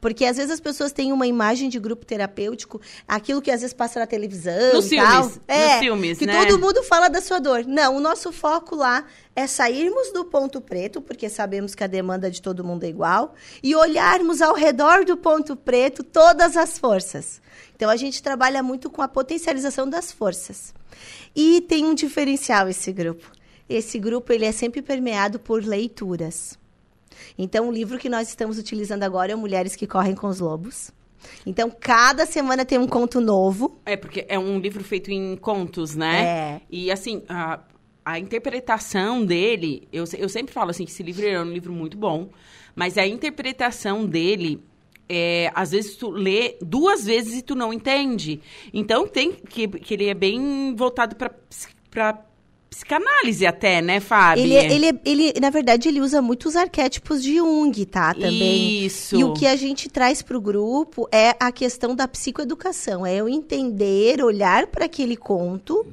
Porque 0.00 0.24
às 0.24 0.36
vezes 0.36 0.50
as 0.52 0.60
pessoas 0.60 0.92
têm 0.92 1.12
uma 1.12 1.26
imagem 1.26 1.68
de 1.68 1.78
grupo 1.78 2.04
terapêutico, 2.04 2.80
aquilo 3.06 3.40
que 3.42 3.50
às 3.50 3.60
vezes 3.60 3.74
passa 3.74 4.00
na 4.00 4.06
televisão 4.06 4.74
Nos 4.74 4.90
e 4.90 4.96
tal. 4.96 5.22
filmes, 5.22 5.40
É, 5.48 5.68
nos 5.70 5.78
filmes, 5.78 6.18
que 6.18 6.26
né? 6.26 6.46
todo 6.46 6.58
mundo 6.58 6.82
fala 6.82 7.08
da 7.08 7.20
sua 7.20 7.38
dor. 7.38 7.64
Não, 7.66 7.96
o 7.96 8.00
nosso 8.00 8.32
foco 8.32 8.74
lá 8.76 9.04
é 9.34 9.46
sairmos 9.46 10.12
do 10.12 10.24
ponto 10.24 10.60
preto, 10.60 11.00
porque 11.00 11.28
sabemos 11.28 11.74
que 11.74 11.84
a 11.84 11.86
demanda 11.86 12.30
de 12.30 12.42
todo 12.42 12.64
mundo 12.64 12.84
é 12.84 12.88
igual, 12.88 13.34
e 13.62 13.74
olharmos 13.74 14.42
ao 14.42 14.54
redor 14.54 15.04
do 15.04 15.16
ponto 15.16 15.56
preto 15.56 16.02
todas 16.02 16.56
as 16.56 16.78
forças. 16.78 17.40
Então 17.74 17.88
a 17.88 17.96
gente 17.96 18.22
trabalha 18.22 18.62
muito 18.62 18.90
com 18.90 19.00
a 19.02 19.08
potencialização 19.08 19.88
das 19.88 20.12
forças. 20.12 20.74
E 21.34 21.60
tem 21.62 21.84
um 21.86 21.94
diferencial 21.94 22.68
esse 22.68 22.92
grupo. 22.92 23.30
Esse 23.68 23.98
grupo 23.98 24.32
ele 24.32 24.44
é 24.44 24.52
sempre 24.52 24.82
permeado 24.82 25.38
por 25.38 25.64
leituras. 25.64 26.58
Então, 27.36 27.68
o 27.68 27.72
livro 27.72 27.98
que 27.98 28.08
nós 28.08 28.28
estamos 28.28 28.58
utilizando 28.58 29.02
agora 29.02 29.32
é 29.32 29.34
Mulheres 29.34 29.76
que 29.76 29.86
Correm 29.86 30.14
com 30.14 30.28
os 30.28 30.40
Lobos. 30.40 30.92
Então, 31.44 31.70
cada 31.70 32.26
semana 32.26 32.64
tem 32.64 32.78
um 32.78 32.86
conto 32.86 33.20
novo. 33.20 33.78
É, 33.84 33.96
porque 33.96 34.24
é 34.28 34.38
um 34.38 34.58
livro 34.58 34.82
feito 34.82 35.10
em 35.10 35.36
contos, 35.36 35.94
né? 35.94 36.24
É. 36.24 36.60
E 36.70 36.90
assim, 36.90 37.22
a, 37.28 37.60
a 38.04 38.18
interpretação 38.18 39.24
dele, 39.24 39.88
eu, 39.92 40.04
eu 40.16 40.28
sempre 40.28 40.52
falo 40.52 40.70
assim, 40.70 40.84
que 40.84 40.90
esse 40.90 41.02
livro 41.02 41.26
é 41.26 41.40
um 41.40 41.52
livro 41.52 41.72
muito 41.72 41.96
bom, 41.96 42.30
mas 42.74 42.98
a 42.98 43.06
interpretação 43.06 44.06
dele. 44.06 44.62
É, 45.12 45.50
às 45.56 45.72
vezes 45.72 45.96
tu 45.96 46.08
lê 46.08 46.56
duas 46.62 47.04
vezes 47.04 47.40
e 47.40 47.42
tu 47.42 47.56
não 47.56 47.72
entende. 47.72 48.40
Então 48.72 49.08
tem 49.08 49.32
que, 49.32 49.66
que 49.66 49.94
ele 49.94 50.06
é 50.06 50.14
bem 50.14 50.72
voltado 50.76 51.16
para 51.16 52.24
psicanálise 52.70 53.44
até, 53.44 53.82
né, 53.82 53.98
Fábio? 53.98 54.44
Ele, 54.44 54.54
é- 54.54 54.72
ele, 54.72 54.86
é- 54.86 55.00
ele, 55.04 55.32
na 55.40 55.50
verdade, 55.50 55.88
ele 55.88 56.00
usa 56.00 56.22
muitos 56.22 56.54
arquétipos 56.54 57.20
de 57.22 57.36
Jung, 57.36 57.84
tá? 57.84 58.14
Também. 58.14 58.84
Isso. 58.86 59.16
E 59.16 59.24
o 59.24 59.32
que 59.34 59.46
a 59.46 59.56
gente 59.56 59.88
traz 59.88 60.22
para 60.22 60.38
o 60.38 60.40
grupo 60.40 61.08
é 61.12 61.34
a 61.40 61.50
questão 61.50 61.94
da 61.96 62.06
psicoeducação. 62.06 63.04
É 63.04 63.16
eu 63.16 63.28
entender, 63.28 64.22
olhar 64.22 64.68
para 64.68 64.84
aquele 64.84 65.16
conto, 65.16 65.84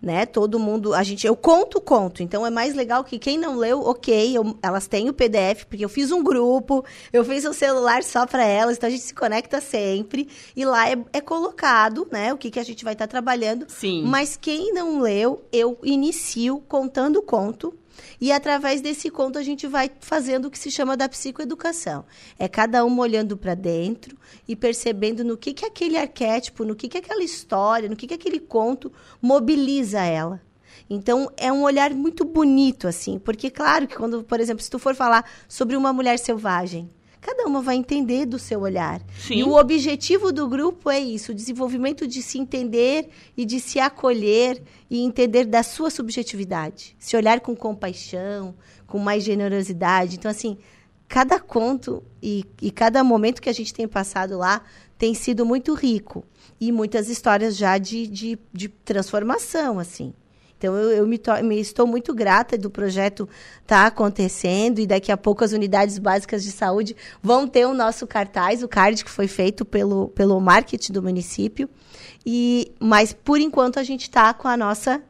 né? 0.00 0.24
Todo 0.26 0.58
mundo, 0.58 0.94
a 0.94 1.02
gente, 1.02 1.26
eu 1.26 1.36
conto 1.36 1.78
o 1.78 1.80
conto. 1.80 2.22
Então 2.22 2.46
é 2.46 2.50
mais 2.50 2.74
legal 2.74 3.04
que 3.04 3.18
quem 3.18 3.36
não 3.38 3.56
leu, 3.56 3.80
ok, 3.80 4.36
eu- 4.36 4.56
elas 4.62 4.86
têm 4.86 5.08
o 5.08 5.12
PDF, 5.12 5.64
porque 5.66 5.84
eu 5.84 5.88
fiz 5.88 6.10
um 6.10 6.22
grupo, 6.22 6.84
eu 7.12 7.24
fiz 7.24 7.44
um 7.44 7.52
celular 7.52 8.02
só 8.02 8.26
para 8.26 8.44
elas, 8.44 8.76
então 8.76 8.88
a 8.88 8.90
gente 8.90 9.02
se 9.02 9.14
conecta 9.14 9.60
sempre 9.60 10.28
e 10.56 10.64
lá 10.64 10.88
é, 10.90 10.96
é 11.12 11.20
colocado, 11.20 12.06
né? 12.10 12.32
O 12.32 12.38
que, 12.38 12.50
que 12.50 12.58
a 12.58 12.64
gente 12.64 12.84
vai 12.84 12.92
estar 12.94 13.06
trabalhando. 13.06 13.66
Sim. 13.68 14.04
Mas 14.04 14.36
quem 14.40 14.72
não 14.72 15.00
leu, 15.00 15.42
eu 15.52 15.76
inicio 15.82 16.62
contando 16.68 17.16
o 17.18 17.22
conto. 17.22 17.74
E 18.20 18.32
através 18.32 18.80
desse 18.80 19.10
conto 19.10 19.38
a 19.38 19.42
gente 19.42 19.66
vai 19.66 19.90
fazendo 20.00 20.46
o 20.46 20.50
que 20.50 20.58
se 20.58 20.70
chama 20.70 20.96
da 20.96 21.08
psicoeducação. 21.08 22.04
É 22.38 22.48
cada 22.48 22.84
uma 22.84 23.02
olhando 23.02 23.36
para 23.36 23.54
dentro 23.54 24.16
e 24.46 24.54
percebendo 24.54 25.24
no 25.24 25.36
que, 25.36 25.52
que 25.52 25.64
aquele 25.64 25.96
arquétipo, 25.96 26.64
no 26.64 26.74
que, 26.74 26.88
que 26.88 26.98
aquela 26.98 27.22
história, 27.22 27.88
no 27.88 27.96
que, 27.96 28.06
que 28.06 28.14
aquele 28.14 28.40
conto 28.40 28.92
mobiliza 29.20 30.00
ela. 30.00 30.40
Então, 30.88 31.30
é 31.36 31.52
um 31.52 31.62
olhar 31.62 31.94
muito 31.94 32.24
bonito, 32.24 32.88
assim. 32.88 33.18
Porque, 33.18 33.48
claro, 33.48 33.86
que 33.86 33.96
quando, 33.96 34.24
por 34.24 34.40
exemplo, 34.40 34.62
se 34.62 34.70
tu 34.70 34.78
for 34.78 34.94
falar 34.94 35.24
sobre 35.48 35.76
uma 35.76 35.92
mulher 35.92 36.18
selvagem, 36.18 36.90
cada 37.20 37.44
uma 37.46 37.60
vai 37.60 37.76
entender 37.76 38.24
do 38.24 38.38
seu 38.38 38.60
olhar. 38.60 39.02
Sim. 39.18 39.34
E 39.34 39.44
o 39.44 39.54
objetivo 39.54 40.32
do 40.32 40.48
grupo 40.48 40.88
é 40.90 40.98
isso, 40.98 41.32
o 41.32 41.34
desenvolvimento 41.34 42.06
de 42.06 42.22
se 42.22 42.38
entender 42.38 43.08
e 43.36 43.44
de 43.44 43.60
se 43.60 43.78
acolher 43.78 44.62
e 44.88 45.00
entender 45.00 45.44
da 45.44 45.62
sua 45.62 45.90
subjetividade. 45.90 46.96
Se 46.98 47.16
olhar 47.16 47.40
com 47.40 47.54
compaixão, 47.54 48.54
com 48.86 48.98
mais 48.98 49.22
generosidade. 49.22 50.16
Então, 50.16 50.30
assim, 50.30 50.56
cada 51.06 51.38
conto 51.38 52.02
e, 52.22 52.44
e 52.62 52.70
cada 52.70 53.04
momento 53.04 53.42
que 53.42 53.50
a 53.50 53.54
gente 53.54 53.74
tem 53.74 53.86
passado 53.86 54.38
lá 54.38 54.62
tem 54.96 55.12
sido 55.14 55.44
muito 55.44 55.74
rico. 55.74 56.24
E 56.60 56.70
muitas 56.70 57.08
histórias 57.08 57.56
já 57.56 57.78
de, 57.78 58.06
de, 58.06 58.38
de 58.52 58.68
transformação, 58.68 59.78
assim. 59.78 60.12
Então, 60.60 60.76
eu, 60.76 60.90
eu 60.90 61.06
me, 61.06 61.18
me 61.42 61.58
estou 61.58 61.86
muito 61.86 62.12
grata 62.12 62.58
do 62.58 62.68
projeto 62.68 63.26
estar 63.62 63.86
acontecendo 63.86 64.78
e 64.78 64.86
daqui 64.86 65.10
a 65.10 65.16
pouco 65.16 65.42
as 65.42 65.52
unidades 65.52 65.98
básicas 65.98 66.44
de 66.44 66.52
saúde 66.52 66.94
vão 67.22 67.48
ter 67.48 67.64
o 67.64 67.72
nosso 67.72 68.06
cartaz, 68.06 68.62
o 68.62 68.68
card 68.68 69.02
que 69.02 69.10
foi 69.10 69.26
feito 69.26 69.64
pelo, 69.64 70.08
pelo 70.08 70.38
marketing 70.38 70.92
do 70.92 71.02
município. 71.02 71.66
E, 72.26 72.72
mas, 72.78 73.14
por 73.14 73.40
enquanto, 73.40 73.78
a 73.78 73.82
gente 73.82 74.02
está 74.02 74.34
com 74.34 74.48
a 74.48 74.54
nossa, 74.54 75.02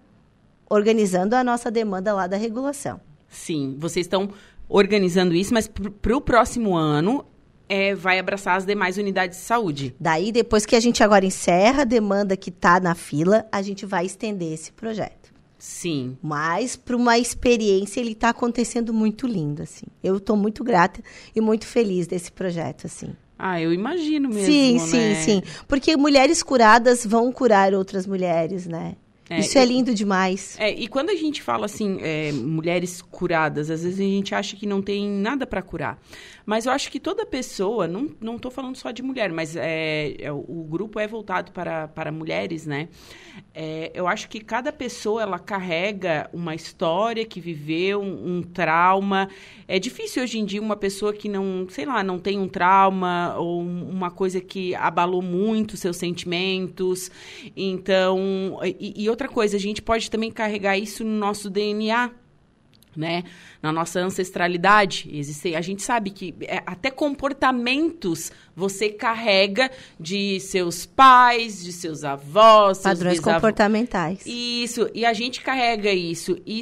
organizando 0.69 1.35
a 1.35 1.42
nossa 1.42 1.69
demanda 1.69 2.14
lá 2.14 2.28
da 2.28 2.37
regulação. 2.37 3.00
Sim, 3.28 3.75
vocês 3.76 4.07
estão 4.07 4.30
organizando 4.69 5.35
isso, 5.35 5.52
mas 5.52 5.66
para 5.66 6.16
o 6.16 6.21
próximo 6.21 6.76
ano 6.76 7.25
é, 7.69 7.92
vai 7.92 8.21
abraçar 8.21 8.57
as 8.57 8.64
demais 8.64 8.99
unidades 8.99 9.38
de 9.38 9.45
saúde. 9.45 9.97
Daí, 9.99 10.30
depois 10.30 10.64
que 10.64 10.76
a 10.76 10.80
gente 10.80 11.02
agora 11.02 11.26
encerra 11.26 11.83
a 11.83 11.85
demanda 11.85 12.37
que 12.37 12.50
está 12.50 12.78
na 12.78 12.95
fila, 12.95 13.47
a 13.50 13.62
gente 13.62 13.85
vai 13.85 14.07
estender 14.07 14.52
esse 14.52 14.71
projeto. 14.71 15.20
Sim. 15.61 16.17
Mas 16.23 16.75
para 16.75 16.97
uma 16.97 17.19
experiência 17.19 18.00
ele 18.00 18.12
está 18.12 18.31
acontecendo 18.31 18.95
muito 18.95 19.26
lindo 19.26 19.62
assim. 19.62 19.85
Eu 20.02 20.17
estou 20.17 20.35
muito 20.35 20.64
grata 20.64 21.02
e 21.37 21.40
muito 21.40 21.67
feliz 21.67 22.07
desse 22.07 22.33
projeto 22.33 22.87
assim. 22.87 23.14
Ah, 23.38 23.61
eu 23.61 23.73
imagino 23.73 24.29
mesmo. 24.29 24.45
sim, 24.45 24.73
né? 24.75 24.79
sim, 24.79 25.14
sim. 25.14 25.43
Porque 25.69 25.97
mulheres 25.97 26.43
curadas 26.43 27.05
vão 27.05 27.31
curar 27.31 27.75
outras 27.75 28.07
mulheres, 28.07 28.67
né? 28.67 28.97
É, 29.31 29.38
Isso 29.38 29.57
é 29.59 29.64
lindo 29.64 29.95
demais. 29.95 30.57
É, 30.59 30.71
e 30.73 30.88
quando 30.88 31.11
a 31.11 31.14
gente 31.14 31.40
fala 31.40 31.67
assim, 31.67 31.99
é, 32.02 32.33
mulheres 32.33 33.00
curadas, 33.00 33.71
às 33.71 33.85
vezes 33.85 34.00
a 34.00 34.02
gente 34.02 34.35
acha 34.35 34.57
que 34.57 34.67
não 34.67 34.83
tem 34.83 35.09
nada 35.09 35.47
para 35.47 35.62
curar. 35.62 36.02
Mas 36.50 36.66
eu 36.66 36.73
acho 36.73 36.90
que 36.90 36.99
toda 36.99 37.25
pessoa, 37.25 37.87
não, 37.87 38.11
não 38.21 38.37
falando 38.50 38.75
só 38.75 38.90
de 38.90 39.04
mulher, 39.04 39.30
mas 39.30 39.54
é, 39.54 40.16
é, 40.19 40.33
o, 40.33 40.66
grupo 40.69 40.99
é 40.99 41.07
voltado 41.07 41.52
para, 41.52 41.87
para 41.87 42.11
mulheres, 42.11 42.66
né? 42.66 42.88
É, 43.54 43.92
eu 43.95 44.09
acho 44.09 44.28
que 44.28 44.40
cada 44.40 44.73
pessoa, 44.73 45.23
ela 45.23 45.38
carrega 45.38 46.28
uma 46.33 46.52
história 46.52 47.25
que 47.25 47.40
viveu, 47.40 48.02
um, 48.02 48.38
um 48.38 48.42
trauma. 48.42 49.28
É 49.69 49.78
difícil 49.78 50.25
hoje 50.25 50.40
em 50.40 50.45
dia 50.45 50.61
uma 50.61 50.75
pessoa 50.75 51.12
que 51.12 51.28
não, 51.28 51.69
sei 51.69 51.87
lá, 51.87 52.02
não 52.02 52.19
tem 52.19 52.37
um 52.37 52.49
trauma 52.49 53.37
ou 53.38 53.62
um- 53.62 53.88
uma 53.88 54.11
coisa 54.11 54.40
que 54.40 54.75
abalou 54.75 55.23
muito 55.23 55.76
seus 55.76 55.99
sentimentos. 55.99 57.12
Então, 57.57 58.59
e, 58.64 59.04
e 59.04 59.09
outra 59.09 59.28
coisa, 59.28 59.57
a 59.57 59.61
gente 59.61 59.80
pode 59.80 60.11
também 60.11 60.33
carregar 60.33 60.76
isso 60.76 61.04
no 61.04 61.16
nosso 61.16 61.49
DNA, 61.49 62.11
né? 62.97 63.25
Na 63.62 63.73
nossa 63.73 64.00
ancestralidade. 64.00 65.09
Existem, 65.12 65.54
a 65.56 65.61
gente 65.61 65.82
sabe 65.82 66.11
que 66.11 66.35
é, 66.42 66.62
até 66.66 66.90
comportamentos 66.90 68.30
você 68.54 68.88
carrega 68.90 69.70
de 69.99 70.38
seus 70.40 70.87
pais, 70.87 71.62
de 71.64 71.73
seus 71.73 72.04
avós, 72.04 72.78
seus 72.78 72.85
Padrões 72.85 73.14
bisavós. 73.16 73.35
comportamentais. 73.37 74.20
Isso, 74.26 74.88
e 74.94 75.04
a 75.04 75.12
gente 75.12 75.40
carrega 75.40 75.90
isso. 75.92 76.37
E, 76.47 76.61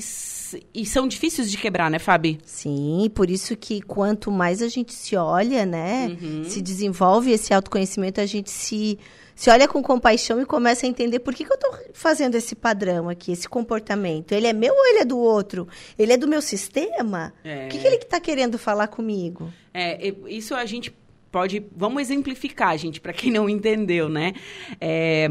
e 0.74 0.86
são 0.86 1.08
difíceis 1.08 1.50
de 1.50 1.56
quebrar, 1.56 1.90
né, 1.90 1.98
Fabi? 1.98 2.38
Sim, 2.44 3.10
por 3.14 3.30
isso 3.30 3.56
que 3.56 3.80
quanto 3.82 4.30
mais 4.30 4.62
a 4.62 4.68
gente 4.68 4.92
se 4.92 5.16
olha, 5.16 5.66
né, 5.66 6.16
Uhum. 6.20 6.44
se 6.44 6.60
desenvolve 6.62 7.30
esse 7.32 7.52
autoconhecimento, 7.52 8.20
a 8.20 8.26
gente 8.26 8.50
se, 8.50 8.98
se 9.38 9.50
olha 9.50 9.68
com 9.68 9.80
compaixão 9.80 10.42
e 10.42 10.44
começa 10.44 10.84
a 10.84 10.88
entender 10.88 11.20
por 11.20 11.32
que, 11.32 11.44
que 11.44 11.52
eu 11.52 11.54
estou 11.54 11.72
fazendo 11.92 12.34
esse 12.34 12.56
padrão 12.56 13.08
aqui, 13.08 13.30
esse 13.30 13.48
comportamento. 13.48 14.32
Ele 14.32 14.48
é 14.48 14.52
meu 14.52 14.74
ou 14.74 14.86
ele 14.88 14.98
é 14.98 15.04
do 15.04 15.16
outro? 15.16 15.68
Ele 15.96 16.12
é 16.12 16.16
do 16.16 16.26
meu 16.26 16.42
sistema? 16.42 17.32
É. 17.44 17.66
O 17.66 17.68
que, 17.68 17.78
que 17.78 17.86
ele 17.86 17.96
está 17.98 18.18
querendo 18.18 18.58
falar 18.58 18.88
comigo? 18.88 19.52
É, 19.72 20.12
isso 20.26 20.56
a 20.56 20.66
gente 20.66 20.92
pode. 21.30 21.64
Vamos 21.76 22.02
exemplificar, 22.02 22.76
gente, 22.76 23.00
para 23.00 23.12
quem 23.12 23.30
não 23.30 23.48
entendeu, 23.48 24.08
né? 24.08 24.32
É, 24.80 25.28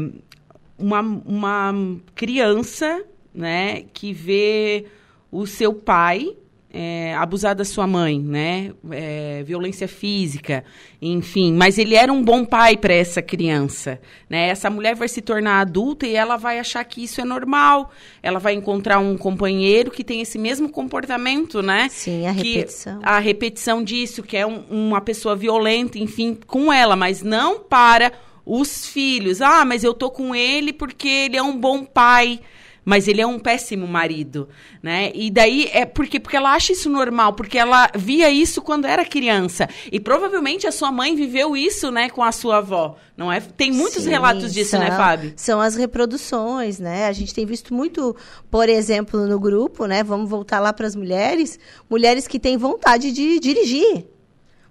uma, 0.78 1.00
uma 1.00 1.74
criança, 2.14 3.04
né, 3.34 3.82
que 3.92 4.14
vê 4.14 4.86
o 5.30 5.46
seu 5.46 5.74
pai 5.74 6.34
é, 6.72 7.14
abusar 7.14 7.54
da 7.54 7.64
sua 7.64 7.86
mãe, 7.86 8.20
né? 8.20 8.72
É, 8.90 9.42
violência 9.46 9.88
física, 9.88 10.64
enfim. 11.00 11.52
Mas 11.54 11.78
ele 11.78 11.94
era 11.94 12.12
um 12.12 12.22
bom 12.22 12.44
pai 12.44 12.76
para 12.76 12.92
essa 12.92 13.22
criança, 13.22 13.98
né? 14.28 14.48
Essa 14.48 14.68
mulher 14.68 14.94
vai 14.94 15.08
se 15.08 15.22
tornar 15.22 15.60
adulta 15.60 16.06
e 16.06 16.14
ela 16.14 16.36
vai 16.36 16.58
achar 16.58 16.84
que 16.84 17.02
isso 17.02 17.20
é 17.20 17.24
normal. 17.24 17.90
Ela 18.22 18.38
vai 18.38 18.52
encontrar 18.54 18.98
um 18.98 19.16
companheiro 19.16 19.90
que 19.90 20.04
tem 20.04 20.20
esse 20.20 20.38
mesmo 20.38 20.68
comportamento, 20.68 21.62
né? 21.62 21.88
Sim, 21.90 22.26
a 22.26 22.34
que 22.34 22.56
repetição. 22.56 23.00
a 23.02 23.18
repetição 23.18 23.82
disso, 23.82 24.22
que 24.22 24.36
é 24.36 24.46
um- 24.46 24.64
uma 24.68 25.00
pessoa 25.00 25.34
violenta, 25.34 25.98
enfim, 25.98 26.38
com 26.46 26.72
ela, 26.72 26.94
mas 26.96 27.22
não 27.22 27.60
para 27.60 28.12
os 28.44 28.86
filhos. 28.86 29.40
Ah, 29.40 29.64
mas 29.64 29.84
eu 29.84 29.94
tô 29.94 30.10
com 30.10 30.34
ele 30.34 30.72
porque 30.72 31.08
ele 31.08 31.36
é 31.36 31.42
um 31.42 31.56
bom 31.56 31.84
pai. 31.84 32.40
Mas 32.88 33.06
ele 33.06 33.20
é 33.20 33.26
um 33.26 33.38
péssimo 33.38 33.86
marido, 33.86 34.48
né? 34.82 35.12
E 35.14 35.30
daí 35.30 35.68
é 35.74 35.84
porque 35.84 36.18
porque 36.18 36.38
ela 36.38 36.54
acha 36.54 36.72
isso 36.72 36.88
normal, 36.88 37.34
porque 37.34 37.58
ela 37.58 37.90
via 37.94 38.30
isso 38.30 38.62
quando 38.62 38.86
era 38.86 39.04
criança 39.04 39.68
e 39.92 40.00
provavelmente 40.00 40.66
a 40.66 40.72
sua 40.72 40.90
mãe 40.90 41.14
viveu 41.14 41.54
isso, 41.54 41.90
né, 41.90 42.08
com 42.08 42.22
a 42.22 42.32
sua 42.32 42.56
avó, 42.56 42.96
não 43.14 43.30
é? 43.30 43.40
Tem 43.40 43.70
muitos 43.70 44.04
Sim, 44.04 44.08
relatos 44.08 44.54
disso, 44.54 44.70
são, 44.70 44.80
né, 44.80 44.90
Fábio? 44.90 45.34
São 45.36 45.60
as 45.60 45.76
reproduções, 45.76 46.78
né? 46.78 47.08
A 47.08 47.12
gente 47.12 47.34
tem 47.34 47.44
visto 47.44 47.74
muito, 47.74 48.16
por 48.50 48.70
exemplo, 48.70 49.26
no 49.26 49.38
grupo, 49.38 49.84
né? 49.84 50.02
Vamos 50.02 50.30
voltar 50.30 50.58
lá 50.58 50.72
para 50.72 50.86
as 50.86 50.96
mulheres, 50.96 51.58
mulheres 51.90 52.26
que 52.26 52.40
têm 52.40 52.56
vontade 52.56 53.12
de 53.12 53.38
dirigir 53.38 54.06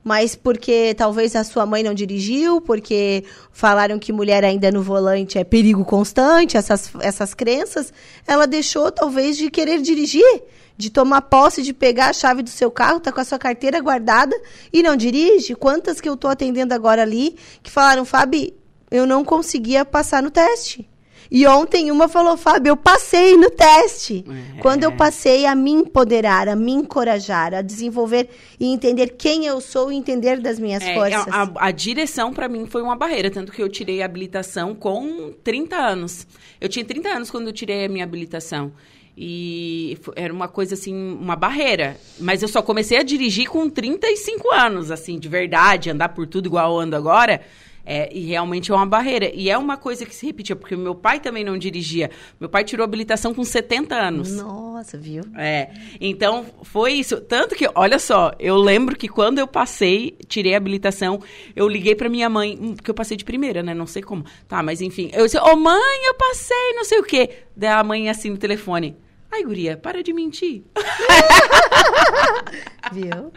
mas 0.07 0.35
porque 0.35 0.95
talvez 0.95 1.35
a 1.35 1.43
sua 1.43 1.65
mãe 1.65 1.83
não 1.83 1.93
dirigiu, 1.93 2.61
porque 2.61 3.25
falaram 3.51 3.99
que 3.99 4.13
mulher 4.13 4.45
ainda 4.45 4.71
no 4.71 4.81
volante 4.81 5.37
é 5.37 5.43
perigo 5.43 5.83
constante, 5.83 6.55
essas, 6.55 6.89
essas 7.01 7.33
crenças, 7.33 7.91
ela 8.25 8.47
deixou 8.47 8.89
talvez 8.89 9.35
de 9.35 9.51
querer 9.51 9.81
dirigir, 9.81 10.43
de 10.77 10.89
tomar 10.89 11.23
posse, 11.23 11.61
de 11.61 11.73
pegar 11.73 12.11
a 12.11 12.13
chave 12.13 12.41
do 12.41 12.49
seu 12.49 12.71
carro, 12.71 13.01
tá 13.01 13.11
com 13.11 13.19
a 13.19 13.25
sua 13.25 13.37
carteira 13.37 13.81
guardada 13.81 14.33
e 14.71 14.81
não 14.81 14.95
dirige. 14.95 15.53
Quantas 15.55 15.99
que 15.99 16.07
eu 16.07 16.15
tô 16.15 16.29
atendendo 16.29 16.73
agora 16.73 17.01
ali 17.01 17.35
que 17.61 17.69
falaram, 17.69 18.05
Fábio, 18.05 18.53
eu 18.89 19.05
não 19.05 19.25
conseguia 19.25 19.83
passar 19.83 20.23
no 20.23 20.31
teste. 20.31 20.89
E 21.29 21.45
ontem 21.45 21.91
uma 21.91 22.07
falou, 22.07 22.37
Fábio, 22.37 22.71
eu 22.71 22.77
passei 22.77 23.35
no 23.35 23.49
teste. 23.49 24.25
É. 24.55 24.61
Quando 24.61 24.83
eu 24.83 24.91
passei 24.91 25.45
a 25.45 25.53
me 25.53 25.71
empoderar, 25.71 26.47
a 26.47 26.55
me 26.55 26.71
encorajar, 26.71 27.53
a 27.53 27.61
desenvolver 27.61 28.29
e 28.59 28.65
entender 28.67 29.15
quem 29.17 29.45
eu 29.45 29.59
sou 29.59 29.91
e 29.91 29.95
entender 29.95 30.39
das 30.39 30.59
minhas 30.59 30.83
é, 30.83 30.93
forças. 30.93 31.27
A, 31.27 31.43
a, 31.43 31.67
a 31.67 31.71
direção, 31.71 32.33
para 32.33 32.47
mim, 32.47 32.65
foi 32.65 32.81
uma 32.81 32.95
barreira. 32.95 33.29
Tanto 33.29 33.51
que 33.51 33.61
eu 33.61 33.69
tirei 33.69 34.01
a 34.01 34.05
habilitação 34.05 34.73
com 34.73 35.33
30 35.43 35.75
anos. 35.75 36.27
Eu 36.59 36.69
tinha 36.69 36.85
30 36.85 37.09
anos 37.09 37.31
quando 37.31 37.47
eu 37.47 37.53
tirei 37.53 37.85
a 37.85 37.89
minha 37.89 38.03
habilitação. 38.03 38.71
E 39.19 39.97
era 40.15 40.31
uma 40.31 40.47
coisa 40.47 40.75
assim, 40.75 40.93
uma 40.93 41.35
barreira. 41.35 41.97
Mas 42.19 42.43
eu 42.43 42.47
só 42.47 42.61
comecei 42.61 42.99
a 42.99 43.03
dirigir 43.03 43.49
com 43.49 43.67
35 43.67 44.53
anos, 44.53 44.91
assim, 44.91 45.17
de 45.17 45.27
verdade, 45.27 45.89
andar 45.89 46.09
por 46.09 46.27
tudo 46.27 46.45
igual 46.45 46.73
eu 46.73 46.79
ando 46.79 46.95
agora. 46.95 47.41
É, 47.89 48.09
e 48.11 48.25
realmente 48.25 48.69
é 48.69 48.75
uma 48.75 48.85
barreira. 48.85 49.31
E 49.33 49.49
é 49.49 49.57
uma 49.57 49.77
coisa 49.77 50.05
que 50.05 50.13
se 50.13 50.25
repetia, 50.25 50.57
porque 50.57 50.75
meu 50.75 50.93
pai 50.93 51.21
também 51.21 51.41
não 51.41 51.57
dirigia. 51.57 52.11
Meu 52.37 52.49
pai 52.49 52.65
tirou 52.65 52.83
habilitação 52.83 53.33
com 53.33 53.45
70 53.45 53.95
anos. 53.95 54.35
Nossa, 54.35 54.97
viu? 54.97 55.23
É. 55.37 55.69
Então, 56.01 56.45
foi 56.63 56.91
isso. 56.91 57.21
Tanto 57.21 57.55
que, 57.55 57.65
olha 57.73 57.97
só, 57.97 58.33
eu 58.39 58.57
lembro 58.57 58.93
que 58.93 59.07
quando 59.07 59.39
eu 59.39 59.47
passei, 59.47 60.17
tirei 60.27 60.53
a 60.53 60.57
habilitação, 60.57 61.21
eu 61.55 61.65
liguei 61.65 61.95
para 61.95 62.09
minha 62.09 62.27
mãe, 62.27 62.59
hum, 62.59 62.75
porque 62.75 62.91
eu 62.91 62.95
passei 62.95 63.15
de 63.15 63.23
primeira, 63.23 63.63
né? 63.63 63.73
Não 63.73 63.87
sei 63.87 64.01
como. 64.01 64.25
Tá, 64.49 64.61
mas 64.61 64.81
enfim. 64.81 65.09
Eu 65.13 65.23
disse, 65.23 65.37
ô 65.37 65.53
oh, 65.53 65.55
mãe, 65.55 66.07
eu 66.07 66.15
passei, 66.15 66.73
não 66.75 66.83
sei 66.83 66.99
o 66.99 67.03
quê. 67.03 67.29
Daí 67.55 67.69
a 67.69 67.83
mãe 67.85 68.09
assim 68.09 68.31
no 68.31 68.37
telefone. 68.37 68.97
Ai, 69.31 69.43
guria, 69.43 69.77
para 69.77 70.03
de 70.03 70.11
mentir. 70.11 70.63
Viu? 72.91 73.31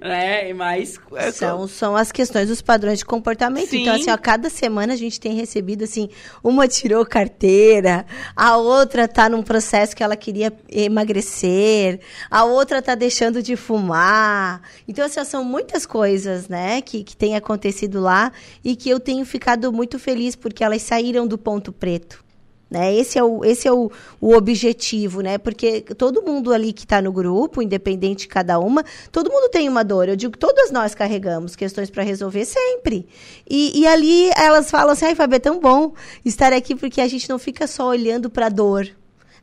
É, 0.00 0.52
mas... 0.52 0.98
É 1.14 1.30
são, 1.32 1.66
são 1.66 1.96
as 1.96 2.12
questões 2.12 2.48
dos 2.48 2.60
padrões 2.60 2.98
de 2.98 3.04
comportamento. 3.04 3.70
Sim. 3.70 3.82
Então, 3.82 3.94
assim, 3.94 4.10
a 4.10 4.18
cada 4.18 4.50
semana 4.50 4.92
a 4.92 4.96
gente 4.96 5.18
tem 5.18 5.34
recebido, 5.34 5.84
assim, 5.84 6.08
uma 6.42 6.68
tirou 6.68 7.04
carteira, 7.06 8.04
a 8.36 8.56
outra 8.56 9.08
tá 9.08 9.28
num 9.28 9.42
processo 9.42 9.96
que 9.96 10.02
ela 10.02 10.16
queria 10.16 10.52
emagrecer, 10.68 12.00
a 12.30 12.44
outra 12.44 12.82
tá 12.82 12.94
deixando 12.94 13.42
de 13.42 13.56
fumar. 13.56 14.62
Então, 14.86 15.04
assim, 15.04 15.24
são 15.24 15.44
muitas 15.44 15.86
coisas, 15.86 16.48
né, 16.48 16.80
que, 16.80 17.02
que 17.02 17.16
tem 17.16 17.36
acontecido 17.36 18.00
lá 18.00 18.32
e 18.64 18.76
que 18.76 18.90
eu 18.90 19.00
tenho 19.00 19.24
ficado 19.24 19.72
muito 19.72 19.98
feliz 19.98 20.36
porque 20.36 20.62
elas 20.62 20.82
saíram 20.82 21.26
do 21.26 21.38
ponto 21.38 21.72
preto. 21.72 22.29
Né? 22.70 22.94
Esse 22.94 23.18
é, 23.18 23.24
o, 23.24 23.44
esse 23.44 23.66
é 23.66 23.72
o, 23.72 23.90
o 24.20 24.32
objetivo, 24.32 25.22
né? 25.22 25.38
Porque 25.38 25.80
todo 25.80 26.22
mundo 26.22 26.52
ali 26.52 26.72
que 26.72 26.84
está 26.84 27.02
no 27.02 27.10
grupo, 27.10 27.60
independente 27.60 28.20
de 28.20 28.28
cada 28.28 28.60
uma, 28.60 28.84
todo 29.10 29.28
mundo 29.28 29.48
tem 29.50 29.68
uma 29.68 29.82
dor. 29.82 30.08
Eu 30.08 30.14
digo 30.14 30.34
que 30.34 30.38
todas 30.38 30.70
nós 30.70 30.94
carregamos 30.94 31.56
questões 31.56 31.90
para 31.90 32.04
resolver 32.04 32.44
sempre. 32.44 33.08
E, 33.48 33.80
e 33.80 33.86
ali 33.88 34.30
elas 34.36 34.70
falam 34.70 34.92
assim, 34.92 35.06
ai, 35.06 35.16
Fábio, 35.16 35.34
é 35.34 35.40
tão 35.40 35.58
bom 35.58 35.94
estar 36.24 36.52
aqui 36.52 36.76
porque 36.76 37.00
a 37.00 37.08
gente 37.08 37.28
não 37.28 37.40
fica 37.40 37.66
só 37.66 37.88
olhando 37.88 38.30
para 38.30 38.46
a 38.46 38.50
dor. 38.50 38.88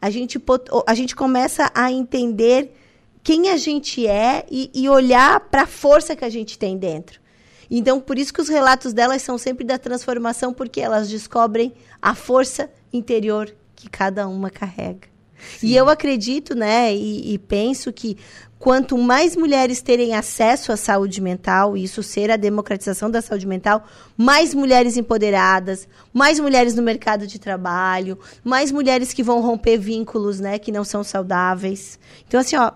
A 0.01 0.09
gente, 0.09 0.41
a 0.85 0.93
gente 0.93 1.13
começa 1.13 1.69
a 1.75 1.91
entender 1.91 2.71
quem 3.21 3.49
a 3.49 3.57
gente 3.57 4.07
é 4.07 4.45
e, 4.49 4.71
e 4.73 4.87
olhar 4.87 5.41
para 5.41 5.63
a 5.63 5.67
força 5.67 6.15
que 6.15 6.23
a 6.23 6.29
gente 6.29 6.57
tem 6.57 6.77
dentro. 6.77 7.19
Então, 7.69 7.99
por 7.99 8.17
isso 8.17 8.33
que 8.33 8.41
os 8.41 8.47
relatos 8.47 8.93
delas 8.93 9.21
são 9.21 9.37
sempre 9.37 9.65
da 9.65 9.77
transformação, 9.77 10.53
porque 10.53 10.79
elas 10.79 11.09
descobrem 11.09 11.73
a 12.01 12.15
força 12.15 12.69
interior 12.91 13.53
que 13.75 13.89
cada 13.89 14.27
uma 14.27 14.49
carrega. 14.49 15.07
Sim. 15.57 15.67
E 15.67 15.75
eu 15.75 15.87
acredito, 15.87 16.55
né, 16.55 16.93
e, 16.93 17.33
e, 17.33 17.37
penso 17.37 17.93
que 17.93 18.17
quanto 18.57 18.97
mais 18.97 19.35
mulheres 19.35 19.81
terem 19.81 20.15
acesso 20.15 20.71
à 20.71 20.77
saúde 20.77 21.21
mental, 21.21 21.77
e 21.77 21.83
isso 21.83 22.01
ser 22.01 22.31
a 22.31 22.35
democratização 22.35 23.09
da 23.09 23.21
saúde 23.21 23.45
mental, 23.45 23.85
mais 24.17 24.53
mulheres 24.53 24.97
empoderadas, 24.97 25.87
mais 26.11 26.39
mulheres 26.39 26.73
no 26.73 26.81
mercado 26.81 27.27
de 27.27 27.37
trabalho, 27.37 28.17
mais 28.43 28.71
mulheres 28.71 29.13
que 29.13 29.21
vão 29.21 29.41
romper 29.41 29.77
vínculos, 29.77 30.39
né, 30.39 30.57
que 30.57 30.71
não 30.71 30.83
são 30.83 31.03
saudáveis. 31.03 31.99
Então, 32.27 32.39
assim, 32.39 32.55
ó, 32.55 32.71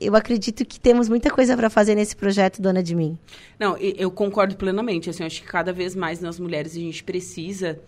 eu 0.00 0.14
acredito 0.14 0.64
que 0.64 0.78
temos 0.78 1.08
muita 1.08 1.30
coisa 1.30 1.56
para 1.56 1.70
fazer 1.70 1.94
nesse 1.94 2.14
projeto, 2.14 2.60
dona 2.60 2.82
de 2.82 2.94
mim. 2.94 3.18
Não, 3.58 3.76
eu 3.78 4.10
concordo 4.10 4.56
plenamente. 4.56 5.10
Assim, 5.10 5.22
eu 5.22 5.26
acho 5.26 5.42
que 5.42 5.48
cada 5.48 5.72
vez 5.72 5.94
mais 5.94 6.20
nós 6.20 6.38
mulheres 6.38 6.72
a 6.72 6.78
gente 6.78 7.02
precisa 7.02 7.78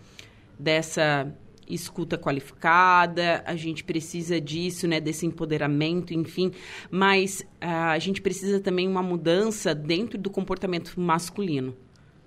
dessa 0.57 1.31
escuta 1.67 2.17
qualificada, 2.17 3.43
a 3.45 3.55
gente 3.55 3.83
precisa 3.83 4.39
disso, 4.39 4.87
né, 4.87 4.99
desse 4.99 5.25
empoderamento, 5.25 6.13
enfim, 6.13 6.51
mas 6.89 7.41
uh, 7.41 7.91
a 7.91 7.99
gente 7.99 8.21
precisa 8.21 8.59
também 8.59 8.87
uma 8.87 9.03
mudança 9.03 9.73
dentro 9.73 10.17
do 10.17 10.29
comportamento 10.29 10.99
masculino. 10.99 11.75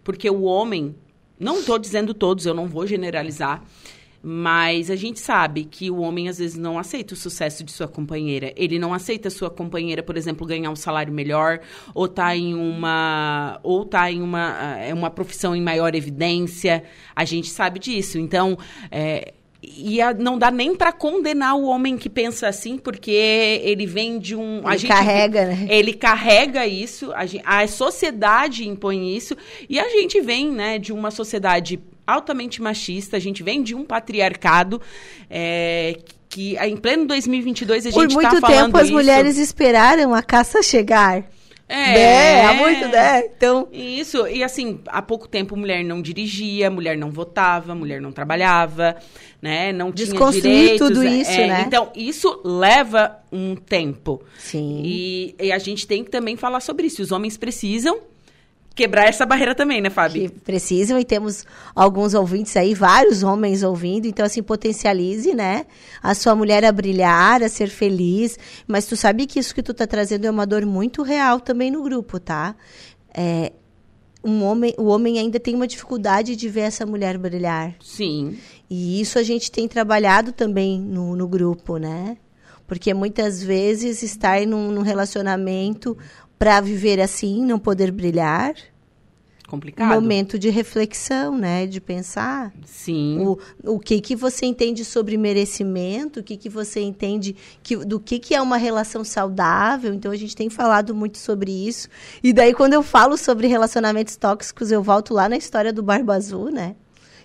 Porque 0.02 0.28
o 0.28 0.42
homem, 0.42 0.94
não 1.38 1.60
estou 1.60 1.78
dizendo 1.78 2.14
todos, 2.14 2.46
eu 2.46 2.54
não 2.54 2.66
vou 2.66 2.86
generalizar, 2.86 3.62
mas 4.22 4.90
a 4.90 4.96
gente 4.96 5.20
sabe 5.20 5.64
que 5.64 5.90
o 5.90 5.98
homem 5.98 6.28
às 6.28 6.38
vezes 6.38 6.56
não 6.56 6.78
aceita 6.78 7.14
o 7.14 7.16
sucesso 7.16 7.62
de 7.62 7.70
sua 7.70 7.86
companheira. 7.86 8.52
Ele 8.56 8.78
não 8.78 8.92
aceita 8.92 9.30
sua 9.30 9.50
companheira, 9.50 10.02
por 10.02 10.16
exemplo, 10.16 10.46
ganhar 10.46 10.70
um 10.70 10.76
salário 10.76 11.12
melhor, 11.12 11.60
ou 11.94 12.08
tá 12.08 12.36
em 12.36 12.54
uma 12.54 13.60
ou 13.62 13.84
tá 13.84 14.10
em 14.10 14.20
uma, 14.20 14.78
é 14.78 14.92
uma 14.92 15.10
profissão 15.10 15.54
em 15.54 15.62
maior 15.62 15.94
evidência. 15.94 16.82
A 17.14 17.24
gente 17.24 17.48
sabe 17.48 17.78
disso. 17.78 18.18
Então, 18.18 18.58
é, 18.90 19.34
e 19.60 20.00
a, 20.00 20.14
não 20.14 20.38
dá 20.38 20.50
nem 20.50 20.74
para 20.74 20.92
condenar 20.92 21.56
o 21.56 21.64
homem 21.64 21.98
que 21.98 22.08
pensa 22.08 22.46
assim, 22.46 22.78
porque 22.78 23.10
ele 23.10 23.86
vem 23.86 24.18
de 24.18 24.36
um. 24.36 24.58
Ele 24.64 24.78
gente, 24.78 24.88
carrega, 24.88 25.46
né? 25.46 25.66
Ele 25.68 25.92
carrega 25.92 26.66
isso, 26.66 27.12
a, 27.12 27.62
a 27.62 27.66
sociedade 27.66 28.68
impõe 28.68 29.16
isso, 29.16 29.36
e 29.68 29.78
a 29.78 29.88
gente 29.88 30.20
vem 30.20 30.50
né, 30.52 30.78
de 30.78 30.92
uma 30.92 31.10
sociedade 31.10 31.80
altamente 32.06 32.62
machista, 32.62 33.16
a 33.16 33.20
gente 33.20 33.42
vem 33.42 33.62
de 33.62 33.74
um 33.74 33.84
patriarcado 33.84 34.80
é, 35.28 35.98
que 36.28 36.56
em 36.58 36.76
pleno 36.76 37.06
2022 37.06 37.86
a 37.86 37.90
gente 37.90 38.00
Por 38.00 38.12
muito 38.12 38.40
tá 38.40 38.46
tempo 38.46 38.76
as 38.76 38.84
isso. 38.84 38.92
mulheres 38.92 39.36
esperaram 39.36 40.14
a 40.14 40.22
caça 40.22 40.62
chegar. 40.62 41.24
É, 41.68 41.92
né? 41.92 42.44
há 42.46 42.54
muito, 42.54 42.88
né? 42.88 43.24
Então... 43.26 43.68
Isso, 43.70 44.26
e 44.26 44.42
assim, 44.42 44.80
há 44.86 45.02
pouco 45.02 45.28
tempo 45.28 45.54
mulher 45.54 45.84
não 45.84 46.00
dirigia, 46.00 46.70
mulher 46.70 46.96
não 46.96 47.10
votava, 47.10 47.74
mulher 47.74 48.00
não 48.00 48.10
trabalhava, 48.10 48.96
né? 49.42 49.72
Não 49.72 49.92
tinha 49.92 50.30
direitos. 50.30 50.88
tudo 50.88 51.04
isso, 51.04 51.30
é, 51.30 51.46
né? 51.46 51.64
Então, 51.66 51.92
isso 51.94 52.40
leva 52.42 53.18
um 53.30 53.54
tempo. 53.54 54.22
Sim. 54.38 54.82
E, 54.82 55.34
e 55.38 55.52
a 55.52 55.58
gente 55.58 55.86
tem 55.86 56.02
que 56.02 56.10
também 56.10 56.36
falar 56.36 56.60
sobre 56.60 56.86
isso. 56.86 57.02
Os 57.02 57.12
homens 57.12 57.36
precisam 57.36 57.98
quebrar 58.78 59.06
essa 59.06 59.26
barreira 59.26 59.56
também, 59.56 59.80
né, 59.80 59.90
Fábio? 59.90 60.30
Que 60.30 60.40
precisam 60.40 61.00
e 61.00 61.04
temos 61.04 61.44
alguns 61.74 62.14
ouvintes 62.14 62.56
aí, 62.56 62.74
vários 62.74 63.24
homens 63.24 63.64
ouvindo, 63.64 64.06
então 64.06 64.24
assim, 64.24 64.40
potencialize, 64.40 65.34
né, 65.34 65.66
a 66.00 66.14
sua 66.14 66.36
mulher 66.36 66.64
a 66.64 66.70
brilhar, 66.70 67.42
a 67.42 67.48
ser 67.48 67.68
feliz, 67.70 68.38
mas 68.68 68.86
tu 68.86 68.96
sabe 68.96 69.26
que 69.26 69.40
isso 69.40 69.52
que 69.52 69.64
tu 69.64 69.74
tá 69.74 69.84
trazendo 69.84 70.26
é 70.26 70.30
uma 70.30 70.46
dor 70.46 70.64
muito 70.64 71.02
real 71.02 71.40
também 71.40 71.72
no 71.72 71.82
grupo, 71.82 72.20
tá? 72.20 72.54
É, 73.12 73.52
um 74.22 74.44
homem, 74.44 74.72
o 74.78 74.84
homem 74.84 75.18
ainda 75.18 75.40
tem 75.40 75.56
uma 75.56 75.66
dificuldade 75.66 76.36
de 76.36 76.48
ver 76.48 76.60
essa 76.60 76.86
mulher 76.86 77.18
brilhar. 77.18 77.74
Sim. 77.80 78.38
E 78.70 79.00
isso 79.00 79.18
a 79.18 79.24
gente 79.24 79.50
tem 79.50 79.66
trabalhado 79.66 80.30
também 80.30 80.80
no, 80.80 81.16
no 81.16 81.26
grupo, 81.26 81.78
né? 81.78 82.16
Porque 82.64 82.94
muitas 82.94 83.42
vezes 83.42 84.02
estar 84.04 84.46
num, 84.46 84.70
num 84.70 84.82
relacionamento 84.82 85.96
para 86.38 86.60
viver 86.60 87.00
assim, 87.00 87.44
não 87.44 87.58
poder 87.58 87.90
brilhar. 87.90 88.54
Complicado. 89.48 89.88
Momento 89.88 90.38
de 90.38 90.50
reflexão, 90.50 91.38
né? 91.38 91.66
De 91.66 91.80
pensar. 91.80 92.52
Sim. 92.66 93.18
O, 93.20 93.38
o 93.64 93.78
que 93.78 93.98
que 93.98 94.14
você 94.14 94.44
entende 94.44 94.84
sobre 94.84 95.16
merecimento, 95.16 96.20
o 96.20 96.22
que 96.22 96.36
que 96.36 96.50
você 96.50 96.80
entende 96.80 97.34
que, 97.62 97.74
do 97.76 97.98
que 97.98 98.18
que 98.18 98.34
é 98.34 98.42
uma 98.42 98.58
relação 98.58 99.02
saudável. 99.02 99.94
Então, 99.94 100.12
a 100.12 100.16
gente 100.16 100.36
tem 100.36 100.50
falado 100.50 100.94
muito 100.94 101.16
sobre 101.16 101.50
isso. 101.50 101.88
E 102.22 102.34
daí, 102.34 102.52
quando 102.52 102.74
eu 102.74 102.82
falo 102.82 103.16
sobre 103.16 103.46
relacionamentos 103.46 104.16
tóxicos, 104.16 104.70
eu 104.70 104.82
volto 104.82 105.14
lá 105.14 105.30
na 105.30 105.38
história 105.38 105.72
do 105.72 105.82
Barba 105.82 106.14
Azul, 106.14 106.50
né? 106.50 106.76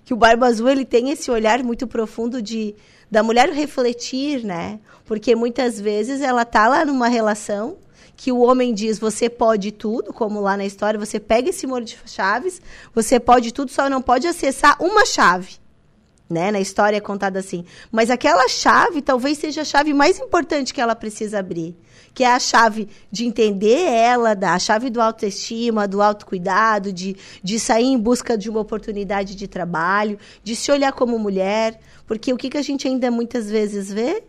que 0.05 0.13
o 0.13 0.17
Barba 0.17 0.47
Azul 0.47 0.69
ele 0.69 0.85
tem 0.85 1.11
esse 1.11 1.31
olhar 1.31 1.63
muito 1.63 1.87
profundo 1.87 2.41
de 2.41 2.75
da 3.09 3.21
mulher 3.21 3.49
refletir, 3.49 4.43
né? 4.43 4.79
Porque 5.05 5.35
muitas 5.35 5.79
vezes 5.79 6.19
ela 6.19 6.43
tá 6.43 6.67
lá 6.67 6.83
numa 6.83 7.07
relação 7.07 7.77
que 8.23 8.31
o 8.31 8.39
homem 8.39 8.73
diz 8.73 8.99
você 8.99 9.29
pode 9.29 9.69
tudo, 9.73 10.13
como 10.13 10.39
lá 10.39 10.55
na 10.55 10.63
história, 10.63 10.97
você 10.97 11.19
pega 11.19 11.49
esse 11.49 11.67
molho 11.67 11.83
de 11.83 11.97
chaves, 12.05 12.61
você 12.95 13.19
pode 13.19 13.53
tudo, 13.53 13.69
só 13.69 13.89
não 13.89 14.01
pode 14.01 14.25
acessar 14.25 14.81
uma 14.81 15.05
chave. 15.05 15.55
Né? 16.29 16.49
Na 16.49 16.61
história 16.61 16.95
é 16.95 17.01
contado 17.01 17.35
assim. 17.35 17.65
Mas 17.91 18.09
aquela 18.09 18.47
chave 18.47 19.01
talvez 19.01 19.39
seja 19.39 19.63
a 19.63 19.65
chave 19.65 19.93
mais 19.93 20.19
importante 20.19 20.73
que 20.73 20.79
ela 20.79 20.95
precisa 20.95 21.39
abrir. 21.39 21.75
Que 22.13 22.23
é 22.23 22.31
a 22.31 22.39
chave 22.39 22.87
de 23.11 23.25
entender 23.25 23.81
ela, 23.89 24.33
da, 24.33 24.53
a 24.53 24.59
chave 24.59 24.89
do 24.89 25.01
autoestima, 25.01 25.85
do 25.85 26.01
autocuidado, 26.01 26.93
de, 26.93 27.17
de 27.43 27.59
sair 27.59 27.87
em 27.87 27.99
busca 27.99 28.37
de 28.37 28.49
uma 28.49 28.61
oportunidade 28.61 29.35
de 29.35 29.49
trabalho, 29.49 30.17
de 30.41 30.55
se 30.55 30.71
olhar 30.71 30.93
como 30.93 31.19
mulher. 31.19 31.77
Porque 32.07 32.31
o 32.31 32.37
que, 32.37 32.49
que 32.49 32.57
a 32.57 32.61
gente 32.61 32.87
ainda 32.87 33.11
muitas 33.11 33.49
vezes 33.49 33.91
vê? 33.91 34.23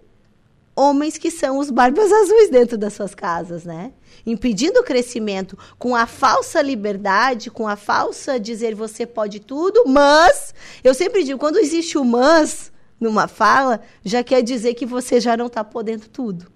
Homens 0.76 1.16
que 1.16 1.30
são 1.30 1.58
os 1.58 1.70
barbas 1.70 2.10
azuis 2.10 2.50
dentro 2.50 2.76
das 2.76 2.94
suas 2.94 3.14
casas, 3.14 3.64
né? 3.64 3.92
Impedindo 4.26 4.80
o 4.80 4.84
crescimento 4.84 5.56
com 5.78 5.94
a 5.94 6.06
falsa 6.06 6.60
liberdade, 6.60 7.50
com 7.50 7.68
a 7.68 7.76
falsa 7.76 8.40
dizer 8.40 8.74
você 8.74 9.06
pode 9.06 9.40
tudo, 9.40 9.84
mas 9.86 10.52
eu 10.82 10.92
sempre 10.92 11.22
digo, 11.22 11.38
quando 11.38 11.58
existe 11.58 11.96
o 11.96 12.04
mas 12.04 12.72
numa 13.00 13.28
fala, 13.28 13.80
já 14.04 14.24
quer 14.24 14.42
dizer 14.42 14.74
que 14.74 14.86
você 14.86 15.20
já 15.20 15.36
não 15.36 15.46
está 15.46 15.62
podendo 15.62 16.08
tudo. 16.08 16.52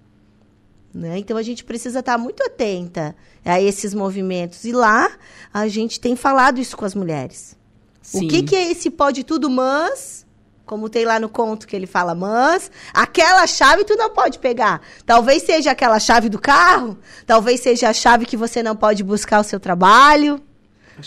Né? 0.93 1.19
Então 1.19 1.37
a 1.37 1.43
gente 1.43 1.63
precisa 1.63 1.99
estar 1.99 2.13
tá 2.13 2.17
muito 2.17 2.43
atenta 2.43 3.15
a 3.45 3.61
esses 3.61 3.93
movimentos. 3.93 4.65
E 4.65 4.71
lá 4.71 5.11
a 5.53 5.67
gente 5.67 5.99
tem 5.99 6.15
falado 6.15 6.59
isso 6.59 6.75
com 6.75 6.85
as 6.85 6.95
mulheres. 6.95 7.57
Sim. 8.01 8.25
O 8.25 8.29
que, 8.29 8.43
que 8.43 8.55
é 8.55 8.71
esse 8.71 8.89
pode 8.89 9.23
tudo, 9.23 9.49
mas 9.49 10.25
como 10.69 10.87
tem 10.87 11.03
lá 11.03 11.19
no 11.19 11.27
conto 11.27 11.67
que 11.67 11.75
ele 11.75 11.87
fala, 11.87 12.13
mas 12.13 12.69
aquela 12.93 13.47
chave 13.47 13.83
tu 13.83 13.95
não 13.95 14.11
pode 14.11 14.37
pegar. 14.37 14.79
Talvez 15.03 15.41
seja 15.41 15.71
aquela 15.71 15.99
chave 15.99 16.29
do 16.29 16.37
carro, 16.37 16.95
talvez 17.25 17.59
seja 17.61 17.89
a 17.89 17.93
chave 17.93 18.23
que 18.23 18.37
você 18.37 18.61
não 18.61 18.75
pode 18.75 19.03
buscar 19.03 19.39
o 19.39 19.43
seu 19.43 19.59
trabalho. 19.59 20.39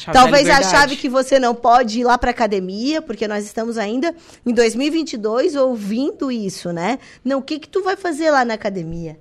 A 0.08 0.10
talvez 0.10 0.50
a 0.50 0.62
chave 0.62 0.96
que 0.96 1.08
você 1.08 1.38
não 1.38 1.54
pode 1.54 2.00
ir 2.00 2.02
lá 2.02 2.18
para 2.18 2.32
academia, 2.32 3.00
porque 3.00 3.28
nós 3.28 3.44
estamos 3.44 3.78
ainda 3.78 4.12
em 4.44 4.52
2022 4.52 5.54
ouvindo 5.54 6.32
isso, 6.32 6.72
né? 6.72 6.98
Não, 7.24 7.38
o 7.38 7.42
que 7.42 7.60
que 7.60 7.68
tu 7.68 7.84
vai 7.84 7.94
fazer 7.94 8.32
lá 8.32 8.44
na 8.44 8.54
academia? 8.54 9.16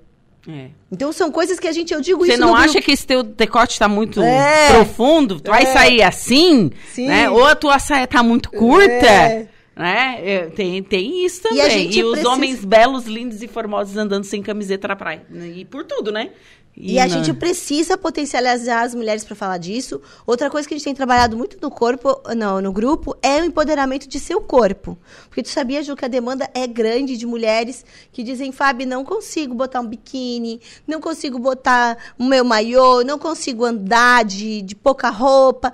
É. 0.48 0.70
Então 0.90 1.12
são 1.12 1.30
coisas 1.30 1.60
que 1.60 1.68
a 1.68 1.72
gente, 1.72 1.94
eu 1.94 2.00
digo 2.00 2.24
Você 2.24 2.32
isso. 2.32 2.40
Você 2.40 2.44
não 2.44 2.56
acha 2.56 2.72
grupo. 2.72 2.84
que 2.86 2.90
esse 2.90 3.06
teu 3.06 3.22
decote 3.22 3.74
está 3.74 3.86
muito 3.86 4.20
é. 4.20 4.70
profundo? 4.70 5.38
Tu 5.38 5.52
é. 5.52 5.54
vai 5.54 5.66
sair 5.66 6.02
assim? 6.02 6.72
Sim. 6.92 7.06
Né? 7.06 7.30
Ou 7.30 7.46
a 7.46 7.54
tua 7.54 7.78
saia 7.78 8.08
tá 8.08 8.24
muito 8.24 8.50
curta? 8.50 8.90
É. 8.90 9.51
Né? 9.74 10.20
É, 10.22 10.46
tem, 10.50 10.82
tem 10.82 11.24
isso 11.24 11.42
também. 11.42 11.90
E, 11.90 11.98
e 11.98 12.04
os 12.04 12.10
precisa... 12.10 12.28
homens 12.28 12.64
belos, 12.64 13.06
lindos 13.06 13.42
e 13.42 13.48
formosos 13.48 13.96
andando 13.96 14.24
sem 14.24 14.42
camiseta 14.42 14.88
na 14.88 14.96
praia. 14.96 15.26
E 15.32 15.64
por 15.64 15.84
tudo, 15.84 16.12
né? 16.12 16.30
E, 16.76 16.94
e 16.94 16.98
a 16.98 17.06
gente 17.06 17.32
precisa 17.34 17.98
potencializar 17.98 18.82
as 18.82 18.94
mulheres 18.94 19.24
para 19.24 19.36
falar 19.36 19.58
disso. 19.58 20.00
Outra 20.26 20.48
coisa 20.48 20.66
que 20.66 20.72
a 20.72 20.76
gente 20.76 20.84
tem 20.84 20.94
trabalhado 20.94 21.36
muito 21.36 21.58
no 21.60 21.70
corpo, 21.70 22.20
não, 22.34 22.62
no 22.62 22.72
grupo, 22.72 23.14
é 23.22 23.42
o 23.42 23.44
empoderamento 23.44 24.08
de 24.08 24.18
seu 24.18 24.40
corpo. 24.40 24.98
Porque 25.28 25.42
tu 25.42 25.50
sabia, 25.50 25.82
Ju, 25.82 25.94
que 25.94 26.04
a 26.06 26.08
demanda 26.08 26.48
é 26.54 26.66
grande 26.66 27.16
de 27.18 27.26
mulheres 27.26 27.84
que 28.10 28.22
dizem, 28.22 28.52
Fábio, 28.52 28.86
não 28.86 29.04
consigo 29.04 29.54
botar 29.54 29.80
um 29.80 29.86
biquíni, 29.86 30.60
não 30.86 30.98
consigo 30.98 31.38
botar 31.38 31.98
o 32.18 32.24
meu 32.24 32.44
maiô, 32.44 33.02
não 33.04 33.18
consigo 33.18 33.66
andar 33.66 34.24
de, 34.24 34.62
de 34.62 34.74
pouca 34.74 35.10
roupa 35.10 35.72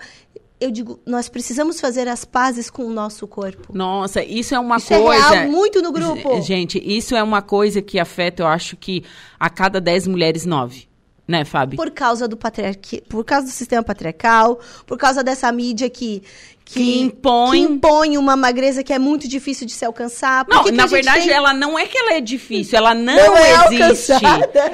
eu 0.60 0.70
digo, 0.70 1.00
nós 1.06 1.28
precisamos 1.28 1.80
fazer 1.80 2.08
as 2.08 2.24
pazes 2.24 2.68
com 2.68 2.84
o 2.84 2.90
nosso 2.90 3.26
corpo. 3.28 3.72
Nossa, 3.72 4.22
isso 4.22 4.54
é 4.54 4.58
uma 4.58 4.76
isso 4.76 4.92
é 4.92 5.00
coisa. 5.00 5.26
É 5.26 5.38
real 5.40 5.50
muito 5.50 5.80
no 5.80 5.92
grupo. 5.92 6.40
Gente, 6.42 6.82
isso 6.84 7.14
é 7.14 7.22
uma 7.22 7.42
coisa 7.42 7.80
que 7.80 7.98
afeta, 7.98 8.42
eu 8.42 8.46
acho 8.46 8.76
que 8.76 9.04
a 9.38 9.48
cada 9.48 9.80
10 9.80 10.08
mulheres, 10.08 10.44
9. 10.44 10.88
Né, 11.26 11.44
Fábio? 11.44 11.76
Por 11.76 11.90
causa 11.90 12.26
do 12.26 12.38
patriarca, 12.38 13.02
por 13.06 13.22
causa 13.22 13.46
do 13.46 13.52
sistema 13.52 13.82
patriarcal, 13.82 14.58
por 14.86 14.96
causa 14.96 15.22
dessa 15.22 15.52
mídia 15.52 15.90
que 15.90 16.22
que, 16.64 16.74
que, 16.74 17.00
impõe... 17.00 17.50
que, 17.66 17.72
impõe... 17.72 18.18
uma 18.18 18.36
magreza 18.36 18.84
que 18.84 18.92
é 18.92 18.98
muito 18.98 19.26
difícil 19.26 19.66
de 19.66 19.72
se 19.72 19.86
alcançar. 19.86 20.46
Não, 20.46 20.64
na 20.64 20.84
verdade, 20.84 21.24
tem... 21.24 21.32
ela 21.32 21.54
não 21.54 21.78
é 21.78 21.86
que 21.86 21.96
ela 21.96 22.12
é 22.12 22.20
difícil, 22.20 22.76
ela 22.76 22.94
não, 22.94 23.14
não 23.14 23.36
é 23.36 23.88
existe. 23.90 24.12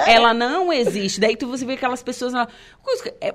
Ela 0.04 0.34
não 0.34 0.72
existe. 0.72 1.20
Daí 1.20 1.36
tu 1.36 1.46
você 1.46 1.64
vê 1.64 1.74
aquelas 1.74 2.02
pessoas. 2.02 2.34
Ela, 2.34 2.48
é, 3.20 3.32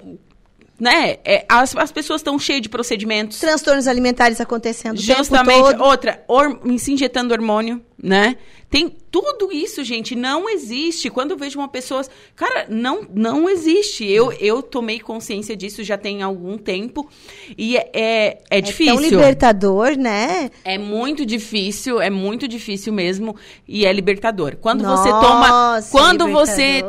né? 0.79 1.17
É, 1.25 1.45
as, 1.49 1.75
as 1.75 1.91
pessoas 1.91 2.21
estão 2.21 2.39
cheias 2.39 2.61
de 2.61 2.69
procedimentos. 2.69 3.39
Transtornos 3.39 3.87
alimentares 3.87 4.39
acontecendo 4.39 4.99
Justamente. 4.99 5.79
Outra, 5.79 6.23
or, 6.27 6.59
se 6.77 6.93
injetando 6.93 7.33
hormônio, 7.33 7.83
né? 8.01 8.37
Tem 8.69 8.87
tudo 9.09 9.51
isso, 9.51 9.83
gente, 9.83 10.15
não 10.15 10.47
existe. 10.47 11.09
Quando 11.09 11.31
eu 11.31 11.37
vejo 11.37 11.57
uma 11.57 11.67
pessoa, 11.67 12.05
cara, 12.35 12.67
não 12.69 13.01
não 13.11 13.49
existe. 13.49 14.05
Eu 14.05 14.31
eu 14.33 14.61
tomei 14.61 14.99
consciência 14.99 15.55
disso 15.55 15.83
já 15.83 15.97
tem 15.97 16.21
algum 16.21 16.55
tempo 16.55 17.09
e 17.57 17.75
é 17.75 17.89
é, 17.91 18.37
é 18.51 18.61
difícil. 18.61 18.93
É 18.93 18.95
tão 18.95 19.03
libertador, 19.03 19.97
né? 19.97 20.51
É 20.63 20.77
muito 20.77 21.25
difícil, 21.25 21.99
é 21.99 22.11
muito 22.11 22.47
difícil 22.47 22.93
mesmo 22.93 23.35
e 23.67 23.87
é 23.87 23.91
libertador. 23.91 24.55
Quando 24.57 24.83
Nossa, 24.83 25.03
você 25.03 25.09
toma 25.09 25.81
quando 25.89 26.27
você 26.27 26.83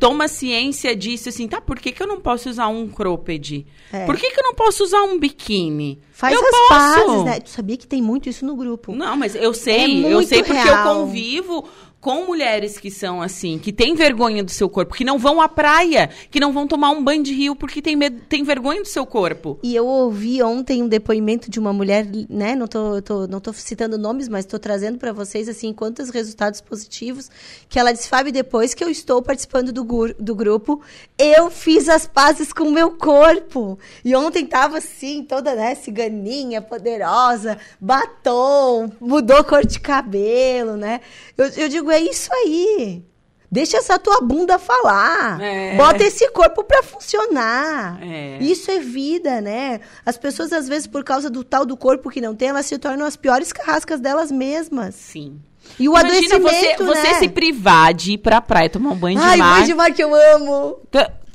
toma 0.00 0.26
ciência 0.26 0.96
disso 0.96 1.28
assim, 1.28 1.46
tá, 1.46 1.60
por 1.60 1.78
que, 1.78 1.92
que 1.92 2.02
eu 2.02 2.08
não 2.08 2.20
posso 2.20 2.50
usar 2.50 2.66
um 2.66 2.88
cropped? 2.88 3.64
É. 3.92 4.04
Por 4.04 4.16
que, 4.16 4.30
que 4.30 4.40
eu 4.40 4.44
não 4.44 4.54
posso 4.54 4.82
usar 4.82 5.02
um 5.02 5.16
biquíni? 5.16 6.00
Faz 6.20 6.34
eu 6.34 6.44
as 6.44 6.50
posso. 6.50 6.68
pazes, 6.68 7.24
né? 7.24 7.40
Tu 7.40 7.48
sabia 7.48 7.76
que 7.78 7.86
tem 7.86 8.02
muito 8.02 8.28
isso 8.28 8.44
no 8.44 8.54
grupo. 8.54 8.94
Não, 8.94 9.16
mas 9.16 9.34
eu 9.34 9.54
sei, 9.54 10.04
é 10.04 10.12
eu 10.12 10.22
sei 10.22 10.42
porque 10.54 10.68
real. 10.68 10.86
eu 10.86 10.94
convivo 10.94 11.64
com 12.00 12.24
mulheres 12.24 12.78
que 12.78 12.90
são 12.90 13.20
assim, 13.20 13.58
que 13.58 13.72
têm 13.72 13.94
vergonha 13.94 14.42
do 14.42 14.50
seu 14.50 14.68
corpo, 14.68 14.94
que 14.94 15.04
não 15.04 15.18
vão 15.18 15.40
à 15.40 15.48
praia, 15.48 16.08
que 16.30 16.40
não 16.40 16.52
vão 16.52 16.66
tomar 16.66 16.90
um 16.90 17.04
banho 17.04 17.22
de 17.22 17.34
rio 17.34 17.54
porque 17.54 17.82
tem, 17.82 17.94
medo, 17.94 18.22
tem 18.28 18.42
vergonha 18.42 18.80
do 18.80 18.88
seu 18.88 19.04
corpo. 19.04 19.58
E 19.62 19.76
eu 19.76 19.86
ouvi 19.86 20.42
ontem 20.42 20.82
um 20.82 20.88
depoimento 20.88 21.50
de 21.50 21.58
uma 21.58 21.72
mulher, 21.72 22.06
né? 22.28 22.54
Não 22.54 22.66
tô, 22.66 23.02
tô 23.02 23.26
não 23.26 23.38
tô 23.38 23.52
citando 23.52 23.98
nomes, 23.98 24.28
mas 24.28 24.44
estou 24.44 24.58
trazendo 24.58 24.98
para 24.98 25.12
vocês 25.12 25.48
assim 25.48 25.72
quantos 25.72 26.08
resultados 26.08 26.60
positivos. 26.60 27.30
Que 27.68 27.78
ela 27.78 27.92
disse, 27.92 28.08
Fábio, 28.08 28.32
depois 28.32 28.72
que 28.72 28.82
eu 28.82 28.88
estou 28.88 29.20
participando 29.20 29.72
do, 29.72 29.84
do 30.18 30.34
grupo, 30.34 30.80
eu 31.18 31.50
fiz 31.50 31.88
as 31.88 32.06
pazes 32.06 32.52
com 32.52 32.64
o 32.64 32.72
meu 32.72 32.92
corpo. 32.92 33.78
E 34.02 34.16
ontem 34.16 34.46
tava 34.46 34.78
assim, 34.78 35.22
toda, 35.22 35.54
né, 35.54 35.74
ciganinha, 35.74 36.62
poderosa, 36.62 37.58
batom, 37.78 38.90
mudou 38.98 39.44
cor 39.44 39.66
de 39.66 39.78
cabelo, 39.78 40.76
né? 40.76 41.00
Eu, 41.36 41.46
eu 41.56 41.68
digo, 41.68 41.89
é 41.90 42.00
isso 42.00 42.32
aí. 42.32 43.04
Deixa 43.52 43.78
essa 43.78 43.98
tua 43.98 44.20
bunda 44.20 44.60
falar. 44.60 45.40
É. 45.40 45.76
Bota 45.76 46.04
esse 46.04 46.28
corpo 46.30 46.62
para 46.62 46.84
funcionar. 46.84 47.98
É. 48.00 48.38
Isso 48.40 48.70
é 48.70 48.78
vida, 48.78 49.40
né? 49.40 49.80
As 50.06 50.16
pessoas, 50.16 50.52
às 50.52 50.68
vezes, 50.68 50.86
por 50.86 51.02
causa 51.02 51.28
do 51.28 51.42
tal 51.42 51.66
do 51.66 51.76
corpo 51.76 52.10
que 52.10 52.20
não 52.20 52.34
tem, 52.34 52.50
elas 52.50 52.66
se 52.66 52.78
tornam 52.78 53.04
as 53.04 53.16
piores 53.16 53.52
carrascas 53.52 53.98
delas 53.98 54.30
mesmas. 54.30 54.94
Sim. 54.94 55.40
E 55.80 55.88
o 55.88 55.92
Imagina 55.92 56.36
adoecimento, 56.36 56.84
você, 56.84 57.00
você 57.00 57.12
né? 57.12 57.18
se 57.18 57.28
privar 57.28 57.92
de 57.92 58.12
ir 58.12 58.18
pra 58.18 58.40
praia 58.40 58.70
tomar 58.70 58.90
um 58.90 58.96
banho 58.96 59.18
de 59.18 59.24
Ai, 59.24 59.36
mar. 59.36 59.46
Ai, 59.46 59.54
banho 59.54 59.66
de 59.66 59.74
mar 59.74 59.92
que 59.92 60.02
eu 60.02 60.14
amo. 60.14 60.78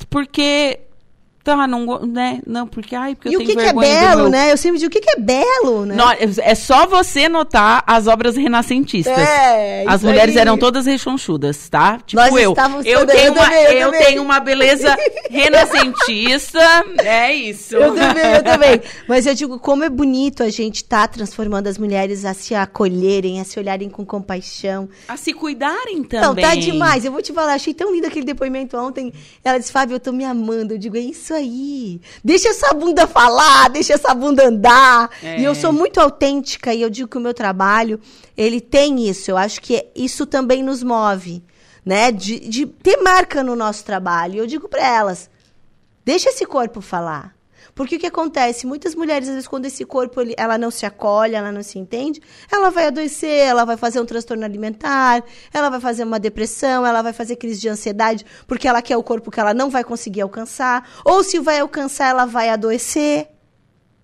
Porque 0.10 0.80
Tá, 1.45 1.67
não, 1.67 1.99
né? 2.08 2.41
Não, 2.43 2.65
porque, 2.65 2.95
ai, 2.95 3.13
porque 3.13 3.29
e 3.29 3.34
eu 3.34 3.45
tenho 3.45 3.51
que 3.51 3.63
que 3.65 3.69
é 3.69 3.71
belo, 3.71 4.29
né? 4.29 4.51
Eu 4.51 4.58
sempre 4.58 4.79
digo, 4.79 4.88
o 4.88 4.91
que, 4.91 4.99
que 4.99 5.12
é 5.12 5.19
belo, 5.21 5.86
né? 5.86 5.93
Não, 5.93 6.12
é 6.12 6.55
só 6.55 6.88
você 6.88 7.29
notar 7.29 7.84
as 7.86 8.08
obras 8.08 8.36
renascentistas. 8.36 9.15
É, 9.15 9.86
As 9.88 10.01
mulheres 10.01 10.36
aí. 10.36 10.41
eram 10.41 10.58
todas 10.58 10.88
rechonchudas, 10.88 11.69
tá? 11.69 11.99
Tipo 12.03 12.19
Nós 12.19 12.34
eu. 12.34 12.55
Eu 12.84 13.05
tenho, 13.05 13.31
uma, 13.31 13.43
também, 13.43 13.63
eu, 13.63 13.71
eu 13.71 13.91
tenho 13.91 14.23
uma 14.23 14.39
beleza 14.39 14.97
renascentista, 15.29 16.60
é 17.03 17.31
isso. 17.31 17.75
Eu 17.75 17.93
também, 17.93 18.34
eu 18.38 18.43
também. 18.43 18.81
Mas 19.08 19.27
eu 19.27 19.36
digo, 19.36 19.60
como 19.60 19.84
é 19.84 19.89
bonito 19.89 20.41
a 20.41 20.49
gente 20.49 20.84
tá 20.84 21.08
transformando 21.08 21.67
as 21.67 21.77
mulheres 21.77 22.25
a 22.25 22.34
se 22.34 22.55
acolherem, 22.55 23.39
a 23.39 23.43
se 23.43 23.60
olharem 23.60 23.88
com 23.88 24.03
compaixão. 24.03 24.89
A 25.08 25.15
se 25.15 25.31
cuidarem 25.31 26.03
também. 26.05 26.43
Não, 26.43 26.49
tá 26.49 26.55
demais. 26.55 27.05
Eu 27.05 27.12
vou 27.12 27.21
te 27.21 27.31
falar, 27.31 27.53
achei 27.53 27.75
tão 27.75 27.93
lindo 27.93 28.08
aquele 28.08 28.25
depoimento 28.25 28.75
ontem. 28.77 29.13
Ela 29.43 29.60
disse, 29.60 29.71
Fábio, 29.71 29.93
eu 29.93 29.99
tô 29.99 30.12
me 30.12 30.25
amando. 30.25 30.73
Eu 30.73 30.79
digo, 30.79 30.97
é 30.97 31.01
isso 31.01 31.35
aí. 31.36 32.02
Deixa 32.24 32.50
essa 32.50 32.74
bunda 32.74 33.06
falar, 33.06 33.69
deixa 33.69 33.93
essa 33.93 34.13
bunda 34.13 34.48
andar. 34.48 35.10
É. 35.21 35.39
E 35.39 35.43
eu 35.43 35.54
sou 35.54 35.71
muito 35.71 36.00
autêntica 36.00 36.74
e 36.74 36.82
eu 36.82 36.89
digo 36.89 37.10
que 37.10 37.17
o 37.17 37.21
meu 37.21 37.34
trabalho, 37.34 38.00
ele 38.38 38.60
tem 38.62 39.08
isso. 39.08 39.30
Eu 39.30 39.38
acho 39.38 39.62
que 39.62 39.88
isso 39.95 40.26
também 40.26 40.63
nos 40.63 40.82
move, 40.82 41.43
né? 41.86 42.12
De, 42.12 42.39
de 42.39 42.65
ter 42.65 42.98
marca 42.98 43.43
no 43.43 43.56
nosso 43.56 43.84
trabalho. 43.84 44.39
Eu 44.39 44.48
digo 44.48 44.67
para 44.67 44.86
elas, 44.86 45.30
deixa 46.04 46.30
esse 46.30 46.45
corpo 46.45 46.82
falar. 46.82 47.35
Porque 47.76 47.98
o 47.98 48.00
que 48.00 48.08
acontece? 48.08 48.66
Muitas 48.66 48.96
mulheres, 48.96 49.28
às 49.28 49.34
vezes, 49.34 49.48
quando 49.50 49.66
esse 49.66 49.84
corpo 49.84 50.22
ele, 50.22 50.34
ela 50.38 50.58
não 50.58 50.72
se 50.72 50.86
acolhe, 50.86 51.36
ela 51.36 51.52
não 51.52 51.62
se 51.62 51.78
entende, 51.78 52.22
ela 52.50 52.72
vai 52.72 52.88
adoecer, 52.88 53.46
ela 53.46 53.66
vai 53.66 53.76
fazer 53.76 54.00
um 54.00 54.06
transtorno 54.06 54.46
alimentar, 54.46 55.22
ela 55.54 55.70
vai 55.70 55.82
fazer 55.82 56.06
uma 56.06 56.18
depressão, 56.18 56.86
ela 56.86 57.02
vai 57.02 57.12
fazer 57.12 57.36
crise 57.36 57.60
de 57.60 57.68
ansiedade, 57.68 58.26
porque 58.48 58.66
ela 58.66 58.82
quer 58.82 58.96
o 58.96 59.04
corpo 59.04 59.30
que 59.30 59.42
ela 59.42 59.54
não 59.54 59.70
vai 59.70 59.84
conseguir 59.84 60.22
alcançar. 60.22 60.90
Ou 61.04 61.22
se 61.22 61.38
vai 61.38 61.60
alcançar, 61.60 62.08
ela 62.10 62.26
vai 62.26 62.50
adoecer. 62.50 63.28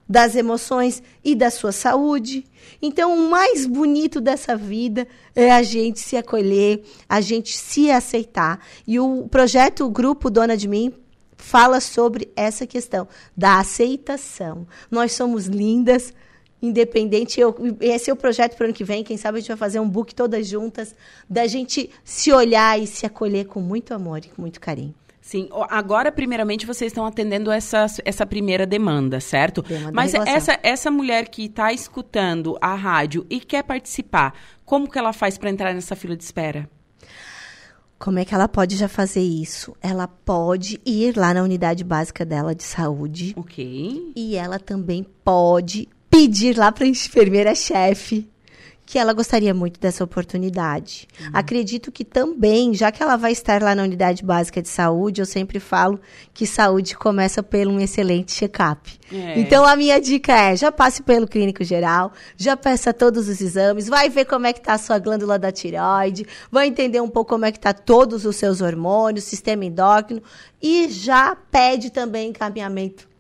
das 0.10 0.36
emoções 0.36 1.02
e 1.24 1.34
da 1.34 1.50
sua 1.50 1.72
saúde. 1.72 2.44
Então, 2.82 3.16
o 3.18 3.30
mais 3.30 3.66
bonito 3.66 4.20
dessa 4.20 4.58
vida 4.58 5.08
é 5.34 5.50
a 5.50 5.64
gente 5.64 6.02
se 6.02 6.18
acolher, 6.18 6.84
a 7.08 7.22
gente 7.22 7.58
se 7.58 7.90
aceitar. 7.90 8.60
E 8.86 9.00
o 9.00 9.30
projeto 9.30 9.86
o 9.86 9.90
Grupo 9.90 10.30
Dona 10.30 10.58
de 10.58 10.68
Mim 10.68 10.94
fala 11.41 11.80
sobre 11.80 12.32
essa 12.36 12.67
questão 12.67 13.08
da 13.36 13.60
aceitação. 13.60 14.67
Nós 14.89 15.13
somos 15.13 15.47
lindas, 15.47 16.13
independente. 16.62 17.41
Eu, 17.41 17.56
esse 17.82 18.10
é 18.10 18.13
o 18.13 18.15
projeto 18.15 18.56
para 18.56 18.63
o 18.63 18.67
ano 18.67 18.73
que 18.73 18.84
vem. 18.84 19.04
Quem 19.04 19.17
sabe 19.17 19.38
a 19.38 19.41
gente 19.41 19.47
vai 19.49 19.58
fazer 19.58 19.80
um 19.80 19.89
book 19.89 20.13
todas 20.13 20.47
juntas, 20.47 20.95
da 21.30 21.47
gente 21.47 21.89
se 22.04 22.32
olhar 22.32 22.80
e 22.80 22.86
se 22.86 23.06
acolher 23.06 23.45
com 23.45 23.60
muito 23.60 23.93
amor 23.93 24.19
e 24.19 24.30
com 24.30 24.41
muito 24.41 24.62
carinho. 24.62 24.93
Sim, 25.19 25.49
agora, 25.69 26.12
primeiramente, 26.12 26.65
vocês 26.65 26.91
estão 26.91 27.06
atendendo 27.06 27.51
essa, 27.51 27.86
essa 28.04 28.25
primeira 28.25 28.65
demanda, 28.65 29.19
certo? 29.19 29.62
Demanda 29.62 29.91
Mas 29.93 30.13
essa, 30.13 30.60
essa 30.63 30.91
mulher 30.91 31.30
que 31.30 31.45
está 31.45 31.71
escutando 31.71 32.58
a 32.60 32.73
rádio 32.73 33.25
e 33.30 33.39
quer 33.39 33.63
participar, 33.63 34.34
como 34.65 34.89
que 34.89 34.97
ela 34.97 35.13
faz 35.13 35.38
para 35.38 35.49
entrar 35.49 35.73
nessa 35.73 35.95
fila 35.95 36.17
de 36.17 36.23
espera? 36.23 36.67
Como 38.02 38.18
é 38.18 38.26
que 38.26 38.34
ela 38.34 38.48
pode 38.48 38.78
já 38.78 38.88
fazer 38.88 39.22
isso? 39.22 39.76
Ela 39.80 40.08
pode 40.08 40.82
ir 40.84 41.16
lá 41.16 41.36
na 41.36 41.44
unidade 41.44 41.84
básica 41.84 42.26
dela 42.26 42.56
de 42.56 42.64
saúde. 42.64 43.36
Ok. 43.38 44.12
E 44.16 44.36
ela 44.36 44.58
também 44.58 45.06
pode 45.24 45.88
pedir 46.10 46.58
lá 46.58 46.72
para 46.72 46.86
a 46.86 46.88
enfermeira-chefe 46.88 48.28
que 48.91 48.99
ela 48.99 49.13
gostaria 49.13 49.54
muito 49.54 49.80
dessa 49.80 50.04
oportunidade. 50.04 51.08
Uhum. 51.17 51.30
Acredito 51.32 51.93
que 51.93 52.04
também, 52.04 52.73
já 52.73 52.91
que 52.91 53.01
ela 53.01 53.15
vai 53.15 53.32
estar 53.32 53.63
lá 53.63 53.73
na 53.73 53.84
unidade 53.84 54.21
básica 54.21 54.62
de 54.62 54.67
saúde, 54.67 55.21
eu 55.21 55.25
sempre 55.25 55.62
falo 55.62 55.97
que 56.34 56.45
saúde 56.45 56.97
começa 56.97 57.41
pelo 57.41 57.71
um 57.71 57.80
excelente 57.80 58.34
check-up. 58.34 58.99
É. 59.10 59.39
Então 59.39 59.65
a 59.65 59.77
minha 59.77 59.97
dica 60.01 60.34
é: 60.34 60.58
já 60.58 60.73
passe 60.73 61.01
pelo 61.04 61.25
clínico 61.25 61.63
geral, 61.63 62.12
já 62.36 62.58
peça 62.58 62.93
todos 62.93 63.30
os 63.30 63.39
exames, 63.39 63.88
vai 63.88 64.10
ver 64.10 64.25
como 64.25 64.45
é 64.45 64.51
que 64.51 64.60
está 64.60 64.73
a 64.73 64.77
sua 64.77 64.99
glândula 64.99 65.39
da 65.39 65.54
tireoide, 65.54 66.27
vai 66.51 66.67
entender 66.67 66.99
um 66.99 67.08
pouco 67.08 67.30
como 67.30 67.45
é 67.45 67.51
que 67.54 67.60
está 67.60 67.71
todos 67.71 68.25
os 68.25 68.36
seus 68.36 68.60
hormônios, 68.60 69.23
sistema 69.23 69.63
endócrino 69.63 70.21
e 70.62 70.89
já 70.89 71.34
pede 71.49 71.91
também 71.91 72.32
encaminhamento 72.32 73.11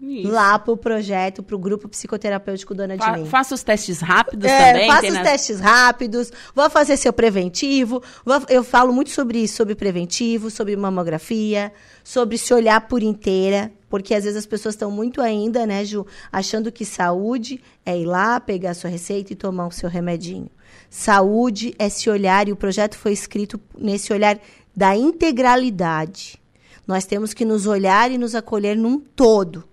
isso. 0.00 0.30
lá 0.30 0.58
para 0.58 0.72
o 0.72 0.76
projeto, 0.76 1.42
para 1.42 1.54
o 1.54 1.58
grupo 1.58 1.88
psicoterapêutico 1.88 2.74
Dona 2.74 2.96
Fa 2.96 3.12
de 3.12 3.20
Mim. 3.20 3.26
Faça 3.26 3.54
os 3.54 3.62
testes 3.62 4.00
rápidos 4.00 4.50
é, 4.50 4.72
também. 4.72 4.88
Faça 4.88 5.06
os 5.06 5.14
na... 5.14 5.22
testes 5.22 5.60
rápidos, 5.60 6.32
vou 6.54 6.70
fazer 6.70 6.96
seu 6.96 7.12
preventivo. 7.12 8.02
Vou, 8.24 8.42
eu 8.48 8.64
falo 8.64 8.92
muito 8.92 9.10
sobre 9.10 9.38
isso, 9.40 9.56
sobre 9.56 9.74
preventivo, 9.74 10.50
sobre 10.50 10.74
mamografia, 10.76 11.72
sobre 12.02 12.38
se 12.38 12.52
olhar 12.54 12.80
por 12.88 13.02
inteira, 13.02 13.70
porque 13.88 14.14
às 14.14 14.24
vezes 14.24 14.38
as 14.38 14.46
pessoas 14.46 14.74
estão 14.74 14.90
muito 14.90 15.20
ainda, 15.20 15.66
né, 15.66 15.84
Ju, 15.84 16.06
achando 16.32 16.72
que 16.72 16.84
saúde 16.84 17.60
é 17.84 17.98
ir 17.98 18.06
lá, 18.06 18.40
pegar 18.40 18.70
a 18.70 18.74
sua 18.74 18.88
receita 18.88 19.32
e 19.32 19.36
tomar 19.36 19.66
o 19.66 19.72
seu 19.72 19.88
remedinho. 19.88 20.48
Saúde 20.88 21.74
é 21.78 21.88
se 21.88 22.08
olhar, 22.08 22.48
e 22.48 22.52
o 22.52 22.56
projeto 22.56 22.96
foi 22.96 23.12
escrito 23.12 23.60
nesse 23.78 24.12
olhar 24.12 24.38
da 24.74 24.96
integralidade. 24.96 26.40
Nós 26.86 27.04
temos 27.04 27.32
que 27.32 27.44
nos 27.44 27.66
olhar 27.66 28.10
e 28.10 28.18
nos 28.18 28.34
acolher 28.34 28.76
num 28.76 28.98
todo. 28.98 29.69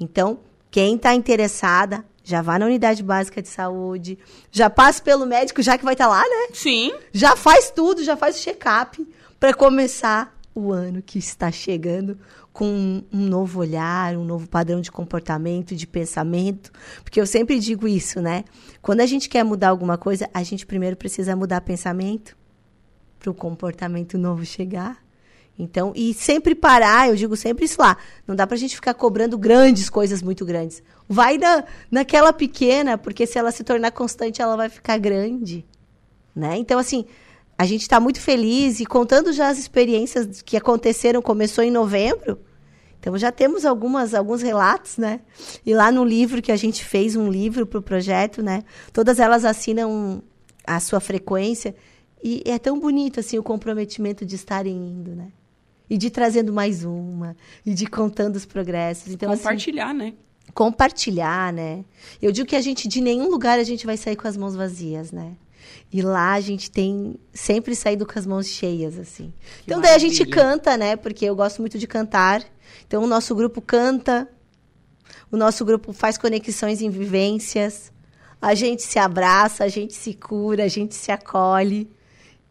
Então, 0.00 0.40
quem 0.70 0.96
está 0.96 1.14
interessada, 1.14 2.04
já 2.22 2.42
vá 2.42 2.58
na 2.58 2.66
unidade 2.66 3.02
básica 3.02 3.40
de 3.40 3.48
saúde, 3.48 4.18
já 4.50 4.68
passe 4.68 5.00
pelo 5.02 5.26
médico, 5.26 5.62
já 5.62 5.78
que 5.78 5.84
vai 5.84 5.94
estar 5.94 6.06
tá 6.06 6.10
lá, 6.10 6.22
né? 6.22 6.48
Sim. 6.52 6.92
Já 7.12 7.34
faz 7.36 7.70
tudo, 7.70 8.04
já 8.04 8.16
faz 8.16 8.38
o 8.38 8.42
check-up 8.42 9.06
para 9.40 9.54
começar 9.54 10.36
o 10.54 10.72
ano 10.72 11.00
que 11.00 11.18
está 11.18 11.50
chegando 11.50 12.18
com 12.52 13.04
um 13.12 13.24
novo 13.26 13.60
olhar, 13.60 14.16
um 14.16 14.24
novo 14.24 14.48
padrão 14.48 14.80
de 14.80 14.90
comportamento, 14.90 15.76
de 15.76 15.86
pensamento, 15.86 16.72
porque 17.04 17.20
eu 17.20 17.26
sempre 17.26 17.60
digo 17.60 17.86
isso, 17.86 18.20
né? 18.20 18.44
Quando 18.82 19.00
a 19.00 19.06
gente 19.06 19.28
quer 19.28 19.44
mudar 19.44 19.68
alguma 19.68 19.96
coisa, 19.96 20.28
a 20.34 20.42
gente 20.42 20.66
primeiro 20.66 20.96
precisa 20.96 21.36
mudar 21.36 21.60
pensamento 21.60 22.36
para 23.18 23.30
o 23.30 23.34
comportamento 23.34 24.18
novo 24.18 24.44
chegar. 24.44 24.98
Então, 25.58 25.92
e 25.96 26.14
sempre 26.14 26.54
parar, 26.54 27.08
eu 27.08 27.16
digo 27.16 27.36
sempre 27.36 27.64
isso 27.64 27.80
lá. 27.80 27.96
Não 28.26 28.36
dá 28.36 28.46
pra 28.46 28.56
gente 28.56 28.76
ficar 28.76 28.94
cobrando 28.94 29.36
grandes 29.36 29.90
coisas 29.90 30.22
muito 30.22 30.44
grandes. 30.44 30.82
Vai 31.08 31.36
na, 31.36 31.64
naquela 31.90 32.32
pequena, 32.32 32.96
porque 32.96 33.26
se 33.26 33.38
ela 33.38 33.50
se 33.50 33.64
tornar 33.64 33.90
constante, 33.90 34.40
ela 34.40 34.56
vai 34.56 34.68
ficar 34.68 34.96
grande. 34.98 35.66
Né? 36.34 36.56
Então, 36.58 36.78
assim, 36.78 37.06
a 37.58 37.66
gente 37.66 37.82
está 37.82 37.98
muito 37.98 38.20
feliz 38.20 38.78
e 38.78 38.86
contando 38.86 39.32
já 39.32 39.48
as 39.48 39.58
experiências 39.58 40.42
que 40.42 40.56
aconteceram, 40.56 41.20
começou 41.20 41.64
em 41.64 41.72
novembro. 41.72 42.38
Então 43.00 43.16
já 43.16 43.32
temos 43.32 43.64
algumas, 43.64 44.14
alguns 44.14 44.42
relatos, 44.42 44.96
né? 44.96 45.20
E 45.64 45.74
lá 45.74 45.90
no 45.90 46.04
livro 46.04 46.42
que 46.42 46.52
a 46.52 46.56
gente 46.56 46.84
fez, 46.84 47.16
um 47.16 47.30
livro 47.30 47.66
para 47.66 47.78
o 47.78 47.82
projeto, 47.82 48.42
né? 48.42 48.62
Todas 48.92 49.18
elas 49.18 49.44
assinam 49.44 50.22
a 50.64 50.78
sua 50.78 51.00
frequência. 51.00 51.74
E 52.22 52.42
é 52.44 52.58
tão 52.58 52.78
bonito, 52.78 53.20
assim, 53.20 53.38
o 53.38 53.42
comprometimento 53.42 54.26
de 54.26 54.34
estarem 54.34 54.76
indo, 54.76 55.14
né? 55.14 55.28
E 55.88 55.96
de 55.96 56.10
trazendo 56.10 56.52
mais 56.52 56.84
uma, 56.84 57.36
e 57.64 57.74
de 57.74 57.86
contando 57.86 58.36
os 58.36 58.44
progressos. 58.44 59.12
Então, 59.12 59.30
assim, 59.30 59.42
compartilhar, 59.42 59.88
assim, 59.88 59.98
né? 59.98 60.14
Compartilhar, 60.54 61.52
né? 61.52 61.84
Eu 62.20 62.32
digo 62.32 62.48
que 62.48 62.56
a 62.56 62.60
gente, 62.60 62.88
de 62.88 63.00
nenhum 63.00 63.30
lugar, 63.30 63.58
a 63.58 63.64
gente 63.64 63.86
vai 63.86 63.96
sair 63.96 64.16
com 64.16 64.26
as 64.26 64.36
mãos 64.36 64.54
vazias, 64.54 65.12
né? 65.12 65.36
E 65.92 66.02
lá 66.02 66.32
a 66.32 66.40
gente 66.40 66.70
tem 66.70 67.16
sempre 67.32 67.74
saído 67.74 68.06
com 68.06 68.18
as 68.18 68.26
mãos 68.26 68.46
cheias, 68.46 68.98
assim. 68.98 69.32
Que 69.32 69.64
então 69.64 69.80
maravilha. 69.80 69.82
daí 69.82 69.94
a 69.94 69.98
gente 69.98 70.26
canta, 70.26 70.76
né? 70.76 70.96
Porque 70.96 71.24
eu 71.24 71.34
gosto 71.34 71.60
muito 71.60 71.78
de 71.78 71.86
cantar. 71.86 72.42
Então 72.86 73.02
o 73.02 73.06
nosso 73.06 73.34
grupo 73.34 73.60
canta, 73.60 74.28
o 75.30 75.36
nosso 75.36 75.64
grupo 75.64 75.92
faz 75.92 76.18
conexões 76.18 76.80
em 76.80 76.90
vivências, 76.90 77.92
a 78.40 78.54
gente 78.54 78.82
se 78.82 78.98
abraça, 78.98 79.64
a 79.64 79.68
gente 79.68 79.94
se 79.94 80.14
cura, 80.14 80.64
a 80.64 80.68
gente 80.68 80.94
se 80.94 81.10
acolhe. 81.10 81.90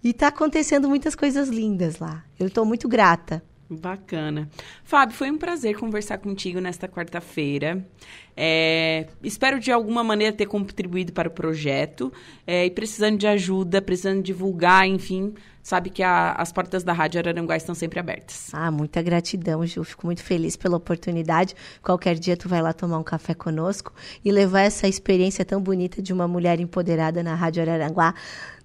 E 0.08 0.12
está 0.12 0.30
acontecendo 0.30 0.88
muitas 0.88 1.16
coisas 1.16 1.50
lindas 1.50 2.00
lá. 2.00 2.24
Eu 2.40 2.48
estou 2.48 2.64
muito 2.64 2.88
grata. 2.88 3.44
Bacana. 3.70 4.50
Fábio, 4.86 5.14
foi 5.14 5.30
um 5.30 5.38
prazer 5.38 5.76
conversar 5.76 6.18
contigo 6.20 6.62
nesta 6.62 6.88
quarta-feira. 6.88 7.86
É, 8.34 9.08
espero 9.22 9.60
de 9.60 9.70
alguma 9.70 10.06
maneira 10.06 10.34
ter 10.34 10.46
contribuído 10.46 11.12
para 11.12 11.28
o 11.28 11.32
projeto. 11.32 12.10
É, 12.46 12.66
e 12.66 12.72
precisando 12.72 13.18
de 13.18 13.28
ajuda, 13.28 13.82
precisando 13.82 14.24
divulgar, 14.24 14.88
enfim, 14.88 15.34
sabe 15.62 15.90
que 15.90 16.02
a, 16.02 16.32
as 16.32 16.54
portas 16.54 16.86
da 16.86 16.94
Rádio 16.94 17.20
Araranguá 17.20 17.58
estão 17.58 17.76
sempre 17.76 18.00
abertas. 18.00 18.50
Ah, 18.54 18.72
muita 18.72 19.02
gratidão, 19.02 19.66
Ju. 19.66 19.84
Fico 19.84 20.06
muito 20.06 20.24
feliz 20.24 20.56
pela 20.56 20.78
oportunidade. 20.78 21.54
Qualquer 21.82 22.18
dia 22.18 22.38
tu 22.38 22.48
vai 22.48 22.62
lá 22.62 22.72
tomar 22.72 22.98
um 22.98 23.04
café 23.04 23.34
conosco 23.34 23.92
e 24.24 24.32
levar 24.32 24.62
essa 24.62 24.88
experiência 24.88 25.44
tão 25.44 25.62
bonita 25.62 26.02
de 26.02 26.14
uma 26.14 26.30
mulher 26.30 26.62
empoderada 26.62 27.22
na 27.22 27.36
Rádio 27.36 27.64
Araranguá 27.64 28.14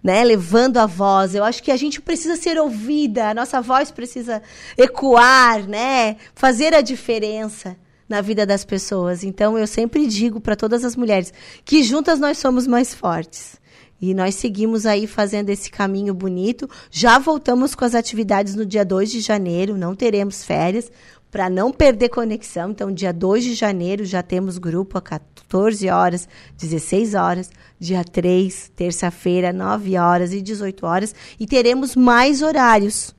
né, 0.03 0.25
levando 0.25 0.79
a 0.79 0.87
voz. 0.87 1.35
Eu 1.35 1.45
acho 1.45 1.63
que 1.63 1.71
a 1.71 1.77
gente 1.77 2.01
precisa 2.01 2.37
ser 2.37 2.59
ouvida, 2.59 3.31
a 3.31 3.35
nossa 3.35 3.61
voz 3.61 3.91
precisa 3.91 4.43
ecoar, 4.77 5.67
né, 5.69 6.17
fazer 6.35 6.75
a 6.75 6.81
diferença 6.81 7.77
na 8.09 8.21
vida 8.21 8.45
das 8.45 8.65
pessoas. 8.65 9.23
Então 9.25 9.57
eu 9.57 9.67
sempre 9.67 10.07
digo 10.07 10.41
para 10.41 10.57
todas 10.57 10.85
as 10.85 10.97
mulheres 10.97 11.33
que 11.65 11.83
juntas 11.83 12.19
nós 12.19 12.39
somos 12.39 12.67
mais 12.67 12.93
fortes. 12.93 13.61
E 14.01 14.15
nós 14.15 14.35
seguimos 14.35 14.85
aí 14.85 15.07
fazendo 15.07 15.49
esse 15.51 15.71
caminho 15.71 16.13
bonito. 16.13 16.69
Já 16.91 17.21
voltamos 17.21 17.73
com 17.73 17.85
as 17.85 17.95
atividades 17.95 18.57
no 18.57 18.67
dia 18.67 18.85
2 18.85 19.13
de 19.13 19.21
janeiro, 19.21 19.79
não 19.79 19.95
teremos 19.95 20.45
férias, 20.45 20.91
para 21.31 21.49
não 21.49 21.71
perder 21.71 22.09
conexão. 22.09 22.73
Então, 22.73 22.93
dia 22.93 23.13
2 23.13 23.45
de 23.45 23.55
janeiro 23.55 24.05
já 24.05 24.21
temos 24.21 24.59
grupo 24.59 24.99
14 25.53 25.91
horas, 25.91 26.29
16 26.59 27.15
horas. 27.15 27.51
Dia 27.79 28.03
3, 28.03 28.73
terça-feira, 28.75 29.53
9 29.53 29.99
horas 29.99 30.33
e 30.33 30.41
18 30.41 30.87
horas. 30.87 31.15
E 31.39 31.47
teremos 31.47 31.95
mais 31.95 32.41
horários. 32.41 33.15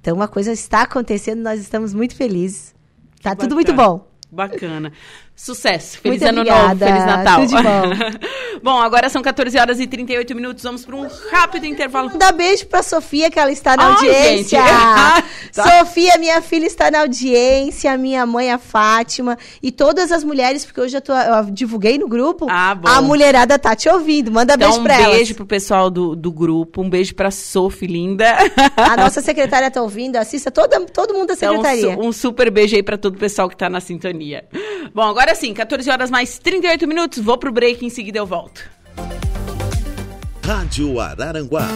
Então, 0.00 0.22
a 0.22 0.28
coisa 0.28 0.52
está 0.52 0.82
acontecendo, 0.82 1.42
nós 1.42 1.60
estamos 1.60 1.92
muito 1.92 2.14
felizes. 2.14 2.74
Tá 3.20 3.34
tudo 3.34 3.54
muito 3.54 3.74
bom. 3.74 4.06
Bacana. 4.30 4.92
Sucesso. 5.40 5.98
Feliz 6.00 6.20
Muito 6.20 6.28
ano 6.28 6.40
obrigada. 6.42 6.68
novo. 6.68 6.78
Feliz 6.84 7.06
Natal. 7.06 7.40
Tudo 7.40 7.56
de 7.56 7.62
bom. 7.62 8.60
bom, 8.62 8.78
agora 8.78 9.08
são 9.08 9.22
14 9.22 9.58
horas 9.58 9.80
e 9.80 9.86
38 9.86 10.34
minutos. 10.34 10.62
Vamos 10.62 10.84
para 10.84 10.94
um 10.94 11.08
rápido 11.30 11.64
intervalo. 11.64 12.10
Dá 12.18 12.30
beijo 12.30 12.66
para 12.66 12.82
Sofia, 12.82 13.30
que 13.30 13.38
ela 13.38 13.50
está 13.50 13.74
na 13.74 13.84
Ai, 13.84 13.92
audiência. 13.94 14.62
tá. 14.62 15.24
Sofia, 15.80 16.18
minha 16.18 16.42
filha, 16.42 16.66
está 16.66 16.90
na 16.90 17.00
audiência. 17.00 17.96
Minha 17.96 18.26
mãe, 18.26 18.52
a 18.52 18.58
Fátima. 18.58 19.38
E 19.62 19.72
todas 19.72 20.12
as 20.12 20.22
mulheres, 20.22 20.66
porque 20.66 20.78
hoje 20.78 20.98
eu, 20.98 21.00
tô, 21.00 21.14
eu 21.14 21.44
divulguei 21.46 21.96
no 21.96 22.06
grupo. 22.06 22.46
Ah, 22.50 22.74
bom. 22.74 22.86
A 22.86 23.00
mulherada 23.00 23.58
tá 23.58 23.74
te 23.74 23.88
ouvindo. 23.88 24.30
Manda 24.30 24.56
então, 24.56 24.68
beijo 24.68 24.82
para 24.82 24.94
elas. 24.94 25.08
Um 25.08 25.16
beijo 25.16 25.34
pro 25.36 25.46
pessoal 25.46 25.88
do, 25.88 26.14
do 26.14 26.30
grupo. 26.30 26.82
Um 26.82 26.90
beijo 26.90 27.14
para 27.14 27.30
Sophie, 27.30 27.86
linda. 27.86 28.36
A 28.76 28.94
nossa 28.94 29.22
secretária 29.22 29.70
tá 29.70 29.80
ouvindo. 29.80 30.16
Assista 30.16 30.50
toda, 30.50 30.78
todo 30.84 31.14
mundo 31.14 31.28
da 31.28 31.34
secretaria. 31.34 31.92
Então, 31.92 32.04
um, 32.04 32.08
um 32.08 32.12
super 32.12 32.50
beijo 32.50 32.76
aí 32.76 32.82
para 32.82 32.98
todo 32.98 33.14
o 33.14 33.18
pessoal 33.18 33.48
que 33.48 33.56
tá 33.56 33.70
na 33.70 33.80
sintonia. 33.80 34.44
Bom, 34.92 35.02
agora 35.02 35.29
sim, 35.34 35.54
14 35.54 35.90
horas 35.90 36.10
mais 36.10 36.38
38 36.38 36.86
minutos. 36.86 37.18
Vou 37.22 37.38
pro 37.38 37.52
break, 37.52 37.84
em 37.84 37.90
seguida 37.90 38.18
eu 38.18 38.26
volto. 38.26 38.68
Rádio 40.44 40.98
Araranguá 40.98 41.68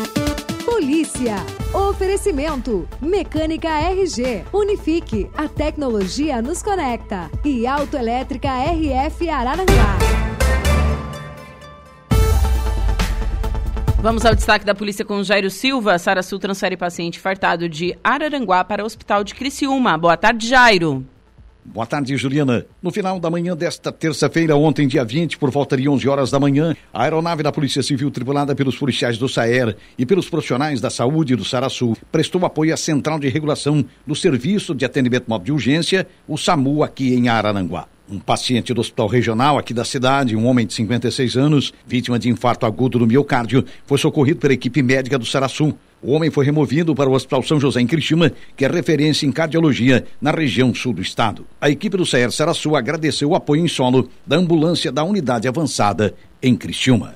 polícia. 0.74 1.36
Oferecimento: 1.72 2.88
Mecânica 3.00 3.68
RG. 3.68 4.44
Unifique. 4.52 5.30
A 5.36 5.48
tecnologia 5.48 6.42
nos 6.42 6.62
conecta. 6.62 7.30
E 7.44 7.66
Autoelétrica 7.66 8.48
RF 8.48 9.28
Araranguá. 9.28 9.98
Vamos 13.98 14.26
ao 14.26 14.34
destaque 14.34 14.66
da 14.66 14.74
polícia 14.74 15.04
com 15.04 15.22
Jairo 15.22 15.50
Silva. 15.50 15.98
Sara 15.98 16.22
Sul 16.22 16.38
transfere 16.38 16.76
paciente 16.76 17.18
fartado 17.18 17.68
de 17.68 17.96
Araranguá 18.04 18.62
para 18.64 18.82
o 18.82 18.86
hospital 18.86 19.24
de 19.24 19.34
Criciúma. 19.34 19.96
Boa 19.96 20.16
tarde, 20.16 20.46
Jairo. 20.46 21.06
Boa 21.66 21.86
tarde, 21.86 22.14
Juliana. 22.16 22.66
No 22.82 22.90
final 22.90 23.18
da 23.18 23.30
manhã 23.30 23.56
desta 23.56 23.90
terça-feira, 23.90 24.54
ontem, 24.54 24.86
dia 24.86 25.02
20, 25.02 25.38
por 25.38 25.50
volta 25.50 25.76
de 25.78 25.88
11 25.88 26.06
horas 26.06 26.30
da 26.30 26.38
manhã, 26.38 26.76
a 26.92 27.04
aeronave 27.04 27.42
da 27.42 27.50
Polícia 27.50 27.82
Civil, 27.82 28.10
tripulada 28.10 28.54
pelos 28.54 28.76
policiais 28.76 29.16
do 29.16 29.28
SAER 29.28 29.74
e 29.98 30.04
pelos 30.04 30.28
profissionais 30.28 30.78
da 30.78 30.90
saúde 30.90 31.34
do 31.34 31.44
Saraçu, 31.44 31.96
prestou 32.12 32.44
apoio 32.44 32.74
à 32.74 32.76
Central 32.76 33.18
de 33.18 33.28
Regulação 33.28 33.82
do 34.06 34.14
Serviço 34.14 34.74
de 34.74 34.84
Atendimento 34.84 35.24
Móvel 35.26 35.44
de 35.44 35.52
Urgência, 35.52 36.06
o 36.28 36.36
SAMU, 36.36 36.82
aqui 36.82 37.14
em 37.14 37.28
Araranguá. 37.28 37.93
Um 38.10 38.18
paciente 38.18 38.74
do 38.74 38.82
hospital 38.82 39.06
regional 39.06 39.56
aqui 39.56 39.72
da 39.72 39.84
cidade, 39.84 40.36
um 40.36 40.46
homem 40.46 40.66
de 40.66 40.74
56 40.74 41.36
anos, 41.36 41.72
vítima 41.86 42.18
de 42.18 42.28
infarto 42.28 42.66
agudo 42.66 42.98
do 42.98 43.06
miocárdio, 43.06 43.64
foi 43.86 43.96
socorrido 43.96 44.40
pela 44.40 44.52
equipe 44.52 44.82
médica 44.82 45.18
do 45.18 45.24
Saraçu. 45.24 45.74
O 46.02 46.12
homem 46.12 46.30
foi 46.30 46.44
removido 46.44 46.94
para 46.94 47.08
o 47.08 47.14
Hospital 47.14 47.42
São 47.42 47.58
José 47.58 47.80
em 47.80 47.86
Criciúma, 47.86 48.30
que 48.54 48.64
é 48.66 48.68
referência 48.68 49.24
em 49.24 49.32
cardiologia 49.32 50.04
na 50.20 50.32
região 50.32 50.74
sul 50.74 50.92
do 50.92 51.00
estado. 51.00 51.46
A 51.58 51.70
equipe 51.70 51.96
do 51.96 52.04
CER 52.04 52.30
Saraçu 52.30 52.76
agradeceu 52.76 53.30
o 53.30 53.34
apoio 53.34 53.64
em 53.64 53.68
solo 53.68 54.10
da 54.26 54.36
ambulância 54.36 54.92
da 54.92 55.02
unidade 55.02 55.48
avançada 55.48 56.14
em 56.42 56.54
Criciúma. 56.54 57.14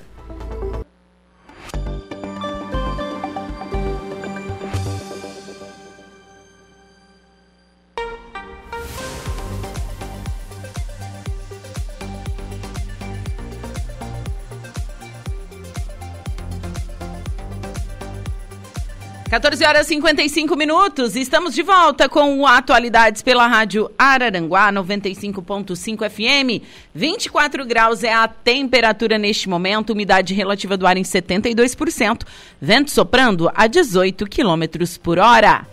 14 19.29 19.63
horas 19.63 19.85
e 19.85 19.89
55 19.89 20.55
minutos. 20.55 21.15
Estamos 21.15 21.53
de 21.53 21.61
volta 21.61 22.09
com 22.09 22.39
o 22.39 22.47
Atualidades 22.47 23.21
pela 23.21 23.45
Rádio 23.45 23.91
Araranguá 23.95 24.73
95.5 24.73 26.09
FM. 26.09 26.65
24 26.95 27.63
graus 27.63 28.03
é 28.03 28.11
a 28.11 28.27
temperatura 28.27 29.19
neste 29.19 29.47
momento, 29.47 29.91
umidade 29.91 30.33
relativa 30.33 30.75
do 30.75 30.87
ar 30.87 30.97
em 30.97 31.03
72%, 31.03 32.23
vento 32.59 32.89
soprando 32.89 33.51
a 33.53 33.67
18 33.67 34.25
quilômetros 34.25 34.97
por 34.97 35.19
hora. 35.19 35.63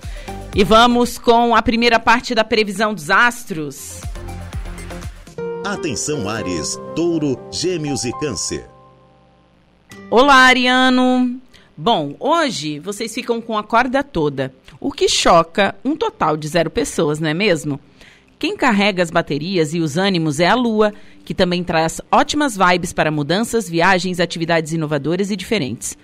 E 0.55 0.63
vamos 0.63 1.17
com 1.17 1.57
a 1.57 1.63
primeira 1.63 1.99
parte 1.99 2.35
da 2.35 2.45
previsão 2.45 2.93
dos 2.93 3.09
astros. 3.09 4.03
Atenção, 5.65 6.29
Ares, 6.29 6.79
Touro, 6.95 7.39
Gêmeos 7.51 8.05
e 8.05 8.13
Câncer. 8.21 8.67
Olá, 10.11 10.35
Ariano. 10.35 11.41
Bom, 11.79 12.17
hoje 12.19 12.79
vocês 12.79 13.13
ficam 13.13 13.39
com 13.39 13.59
a 13.59 13.63
corda 13.63 14.03
toda, 14.03 14.51
o 14.81 14.91
que 14.91 15.11
choca 15.11 15.75
um 15.85 15.95
total 15.95 16.35
de 16.35 16.49
zero 16.49 16.71
pessoas, 16.71 17.21
não 17.21 17.29
é 17.29 17.35
mesmo? 17.35 17.79
Quem 18.39 18.57
carrega 18.57 19.03
as 19.03 19.11
baterias 19.11 19.75
e 19.75 19.81
os 19.81 19.99
ânimos 19.99 20.41
é 20.41 20.49
a 20.49 20.55
Lua, 20.55 20.95
que 21.23 21.35
também 21.35 21.63
traz 21.63 22.01
ótimas 22.11 22.57
vibes 22.57 22.95
para 22.95 23.11
mudanças, 23.11 23.69
viagens, 23.69 24.21
atividades 24.21 24.73
inovadoras 24.73 25.31
e 25.31 25.37
diferentes. 25.37 25.99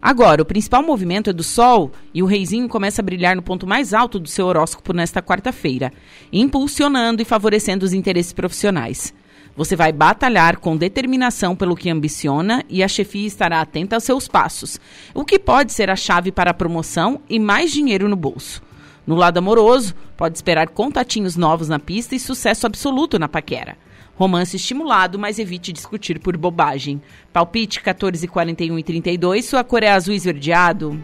Agora, 0.00 0.40
o 0.40 0.46
principal 0.46 0.82
movimento 0.82 1.28
é 1.28 1.32
do 1.34 1.42
Sol 1.42 1.92
e 2.14 2.22
o 2.22 2.26
reizinho 2.26 2.66
começa 2.66 3.02
a 3.02 3.04
brilhar 3.04 3.36
no 3.36 3.42
ponto 3.42 3.66
mais 3.66 3.92
alto 3.92 4.18
do 4.18 4.28
seu 4.30 4.46
horóscopo 4.46 4.94
nesta 4.94 5.20
quarta-feira, 5.20 5.92
impulsionando 6.32 7.20
e 7.20 7.26
favorecendo 7.26 7.84
os 7.84 7.92
interesses 7.92 8.32
profissionais. 8.32 9.12
Você 9.58 9.74
vai 9.74 9.90
batalhar 9.90 10.58
com 10.58 10.76
determinação 10.76 11.56
pelo 11.56 11.74
que 11.74 11.90
ambiciona 11.90 12.64
e 12.68 12.80
a 12.80 12.86
chefia 12.86 13.26
estará 13.26 13.60
atenta 13.60 13.96
aos 13.96 14.04
seus 14.04 14.28
passos, 14.28 14.78
o 15.12 15.24
que 15.24 15.36
pode 15.36 15.72
ser 15.72 15.90
a 15.90 15.96
chave 15.96 16.30
para 16.30 16.52
a 16.52 16.54
promoção 16.54 17.20
e 17.28 17.40
mais 17.40 17.72
dinheiro 17.72 18.08
no 18.08 18.14
bolso. 18.14 18.62
No 19.04 19.16
lado 19.16 19.38
amoroso, 19.38 19.96
pode 20.16 20.38
esperar 20.38 20.68
contatinhos 20.68 21.34
novos 21.34 21.68
na 21.68 21.80
pista 21.80 22.14
e 22.14 22.20
sucesso 22.20 22.68
absoluto 22.68 23.18
na 23.18 23.28
paquera. 23.28 23.76
Romance 24.14 24.54
estimulado, 24.54 25.18
mas 25.18 25.40
evite 25.40 25.72
discutir 25.72 26.20
por 26.20 26.36
bobagem. 26.36 27.02
Palpite 27.32 27.82
14, 27.82 28.28
41 28.28 28.78
e 28.78 28.82
32, 28.84 29.44
sua 29.44 29.64
cor 29.64 29.82
é 29.82 29.90
azul 29.90 30.14
esverdeado. 30.14 30.96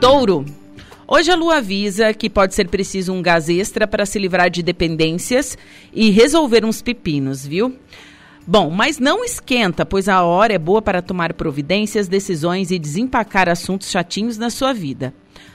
Touro. 0.00 0.44
Hoje 1.10 1.30
a 1.30 1.34
Lua 1.34 1.56
avisa 1.56 2.12
que 2.12 2.28
pode 2.28 2.54
ser 2.54 2.68
preciso 2.68 3.14
um 3.14 3.22
gás 3.22 3.48
extra 3.48 3.86
para 3.86 4.04
se 4.04 4.18
livrar 4.18 4.50
de 4.50 4.62
dependências 4.62 5.56
e 5.90 6.10
resolver 6.10 6.66
uns 6.66 6.82
pepinos, 6.82 7.46
viu? 7.46 7.74
Bom, 8.46 8.68
mas 8.68 8.98
não 8.98 9.24
esquenta, 9.24 9.86
pois 9.86 10.06
a 10.06 10.22
hora 10.22 10.52
é 10.52 10.58
boa 10.58 10.82
para 10.82 11.00
tomar 11.00 11.32
providências, 11.32 12.08
decisões 12.08 12.70
e 12.70 12.78
desempacar 12.78 13.48
assuntos 13.48 13.90
chatinhos 13.90 14.36
na 14.36 14.50
sua 14.50 14.74
vida. 14.74 15.14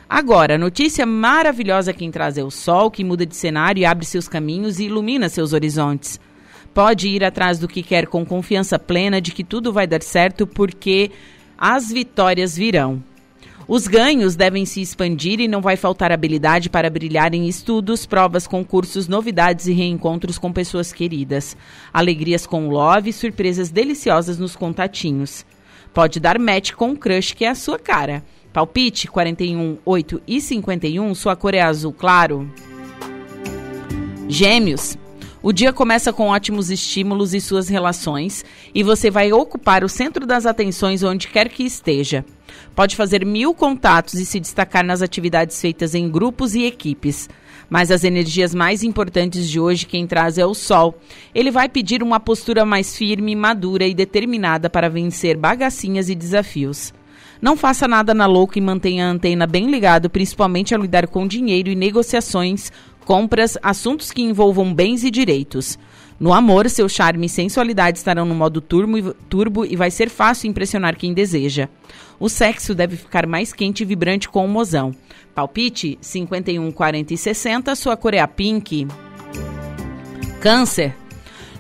Agora, 0.09 0.57
notícia 0.57 1.05
maravilhosa 1.05 1.93
quem 1.93 2.09
traz 2.09 2.35
é 2.35 2.43
o 2.43 2.49
sol, 2.49 2.89
que 2.89 3.03
muda 3.03 3.23
de 3.23 3.35
cenário 3.35 3.81
e 3.81 3.85
abre 3.85 4.07
seus 4.07 4.27
caminhos 4.27 4.79
e 4.79 4.85
ilumina 4.85 5.29
seus 5.29 5.53
horizontes. 5.53 6.19
Pode 6.73 7.07
ir 7.07 7.23
atrás 7.23 7.59
do 7.59 7.67
que 7.67 7.83
quer 7.83 8.07
com 8.07 8.25
confiança 8.25 8.79
plena 8.79 9.21
de 9.21 9.31
que 9.31 9.43
tudo 9.43 9.71
vai 9.71 9.85
dar 9.85 10.01
certo, 10.01 10.47
porque 10.47 11.11
as 11.55 11.91
vitórias 11.91 12.57
virão. 12.57 13.03
Os 13.67 13.87
ganhos 13.87 14.35
devem 14.35 14.65
se 14.65 14.81
expandir 14.81 15.39
e 15.39 15.47
não 15.47 15.61
vai 15.61 15.77
faltar 15.77 16.11
habilidade 16.11 16.69
para 16.69 16.89
brilhar 16.89 17.33
em 17.33 17.47
estudos, 17.47 18.05
provas, 18.05 18.45
concursos, 18.45 19.07
novidades 19.07 19.67
e 19.67 19.73
reencontros 19.73 20.37
com 20.37 20.51
pessoas 20.51 20.91
queridas. 20.91 21.55
Alegrias 21.93 22.45
com 22.45 22.67
love 22.67 23.09
e 23.09 23.13
surpresas 23.13 23.69
deliciosas 23.69 24.37
nos 24.37 24.55
contatinhos. 24.55 25.45
Pode 25.93 26.19
dar 26.19 26.39
match 26.39 26.73
com 26.73 26.89
um 26.89 26.95
crush 26.95 27.33
que 27.33 27.45
é 27.45 27.49
a 27.49 27.55
sua 27.55 27.79
cara. 27.79 28.23
Palpite 28.51 29.07
41, 29.07 29.77
8 29.85 30.21
e 30.27 30.41
51, 30.41 31.15
sua 31.15 31.35
cor 31.35 31.53
é 31.53 31.61
azul 31.61 31.93
claro. 31.93 32.51
Gêmeos. 34.27 34.97
O 35.41 35.51
dia 35.51 35.73
começa 35.73 36.13
com 36.13 36.27
ótimos 36.27 36.69
estímulos 36.69 37.33
e 37.33 37.41
suas 37.41 37.67
relações, 37.67 38.45
e 38.73 38.81
você 38.81 39.09
vai 39.11 39.33
ocupar 39.33 39.83
o 39.83 39.89
centro 39.89 40.25
das 40.25 40.45
atenções 40.45 41.03
onde 41.03 41.27
quer 41.27 41.49
que 41.49 41.63
esteja. 41.63 42.23
Pode 42.75 42.95
fazer 42.95 43.23
mil 43.25 43.53
contatos 43.53 44.15
e 44.15 44.25
se 44.25 44.39
destacar 44.39 44.83
nas 44.83 45.01
atividades 45.01 45.61
feitas 45.61 45.93
em 45.93 46.09
grupos 46.09 46.55
e 46.55 46.63
equipes. 46.63 47.29
Mas 47.69 47.91
as 47.91 48.03
energias 48.03 48.53
mais 48.53 48.83
importantes 48.83 49.47
de 49.47 49.59
hoje 49.59 49.85
quem 49.85 50.07
traz 50.07 50.37
é 50.37 50.45
o 50.45 50.53
Sol. 50.53 50.97
Ele 51.35 51.51
vai 51.51 51.69
pedir 51.69 52.01
uma 52.01 52.19
postura 52.19 52.65
mais 52.65 52.97
firme, 52.97 53.35
madura 53.35 53.85
e 53.85 53.93
determinada 53.93 54.69
para 54.69 54.89
vencer 54.89 55.37
bagacinhas 55.37 56.09
e 56.09 56.15
desafios. 56.15 56.93
Não 57.39 57.57
faça 57.57 57.87
nada 57.87 58.13
na 58.13 58.25
louca 58.25 58.57
e 58.57 58.61
mantenha 58.61 59.05
a 59.05 59.09
antena 59.09 59.45
bem 59.45 59.69
ligada, 59.69 60.09
principalmente 60.09 60.73
ao 60.73 60.81
lidar 60.81 61.07
com 61.07 61.27
dinheiro 61.27 61.69
e 61.69 61.75
negociações 61.75 62.71
compras, 63.03 63.57
assuntos 63.61 64.11
que 64.11 64.21
envolvam 64.21 64.73
bens 64.73 65.03
e 65.03 65.11
direitos. 65.11 65.77
No 66.19 66.31
amor, 66.31 66.69
seu 66.69 66.87
charme 66.87 67.25
e 67.25 67.29
sensualidade 67.29 67.97
estarão 67.97 68.25
no 68.25 68.33
modo 68.33 68.61
turbo 68.61 69.65
e 69.65 69.75
vai 69.75 69.91
ser 69.91 70.09
fácil 70.09 70.49
impressionar 70.49 70.95
quem 70.95 71.13
deseja. 71.13 71.67
O 72.19 72.29
sexo 72.29 72.75
deve 72.75 72.95
ficar 72.95 73.25
mais 73.25 73.53
quente 73.53 73.81
e 73.81 73.85
vibrante 73.85 74.29
com 74.29 74.45
o 74.45 74.47
mozão. 74.47 74.95
Palpite 75.33 75.97
51, 76.01 76.71
40 76.71 77.13
e 77.13 77.17
60, 77.17 77.75
sua 77.75 77.97
cor 77.97 78.13
é 78.13 78.19
a 78.19 78.27
pink. 78.27 78.87
Câncer. 80.39 80.95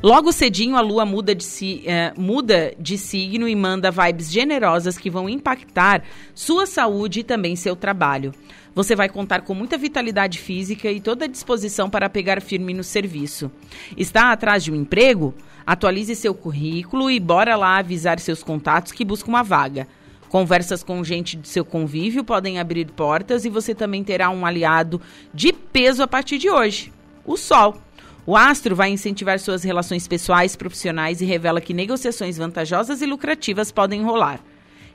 Logo 0.03 0.33
cedinho 0.33 0.75
a 0.75 0.81
lua 0.81 1.05
muda 1.05 1.33
de, 1.33 1.45
si, 1.45 1.81
eh, 1.85 2.11
muda 2.17 2.73
de 2.77 2.97
signo 2.97 3.47
e 3.47 3.55
manda 3.55 3.89
vibes 3.89 4.29
generosas 4.29 4.97
que 4.97 5.09
vão 5.09 5.29
impactar 5.29 6.03
sua 6.35 6.65
saúde 6.65 7.21
e 7.21 7.23
também 7.23 7.55
seu 7.55 7.73
trabalho. 7.73 8.33
Você 8.75 8.97
vai 8.97 9.07
contar 9.07 9.43
com 9.43 9.53
muita 9.53 9.77
vitalidade 9.77 10.39
física 10.39 10.91
e 10.91 10.99
toda 10.99 11.23
a 11.23 11.27
disposição 11.27 11.89
para 11.89 12.09
pegar 12.09 12.41
firme 12.41 12.73
no 12.73 12.83
serviço. 12.83 13.49
Está 13.95 14.33
atrás 14.33 14.61
de 14.61 14.73
um 14.73 14.75
emprego? 14.75 15.33
Atualize 15.65 16.15
seu 16.15 16.33
currículo 16.33 17.09
e 17.09 17.17
bora 17.17 17.55
lá 17.55 17.77
avisar 17.77 18.19
seus 18.19 18.43
contatos 18.43 18.91
que 18.91 19.05
busca 19.05 19.29
uma 19.29 19.41
vaga. 19.41 19.87
Conversas 20.33 20.81
com 20.81 21.03
gente 21.03 21.37
do 21.37 21.47
seu 21.47 21.63
convívio 21.63 22.23
podem 22.23 22.57
abrir 22.57 22.87
portas 22.87 23.45
e 23.45 23.49
você 23.49 23.75
também 23.75 24.03
terá 24.03 24.31
um 24.31 24.47
aliado 24.47 24.99
de 25.31 25.53
peso 25.53 26.01
a 26.01 26.07
partir 26.07 26.39
de 26.39 26.49
hoje: 26.49 26.91
o 27.23 27.37
Sol. 27.37 27.77
O 28.25 28.35
astro 28.35 28.75
vai 28.75 28.89
incentivar 28.89 29.39
suas 29.39 29.63
relações 29.63 30.07
pessoais, 30.07 30.55
profissionais 30.55 31.21
e 31.21 31.25
revela 31.25 31.61
que 31.61 31.71
negociações 31.71 32.35
vantajosas 32.35 33.03
e 33.03 33.05
lucrativas 33.05 33.71
podem 33.71 34.01
rolar. 34.01 34.39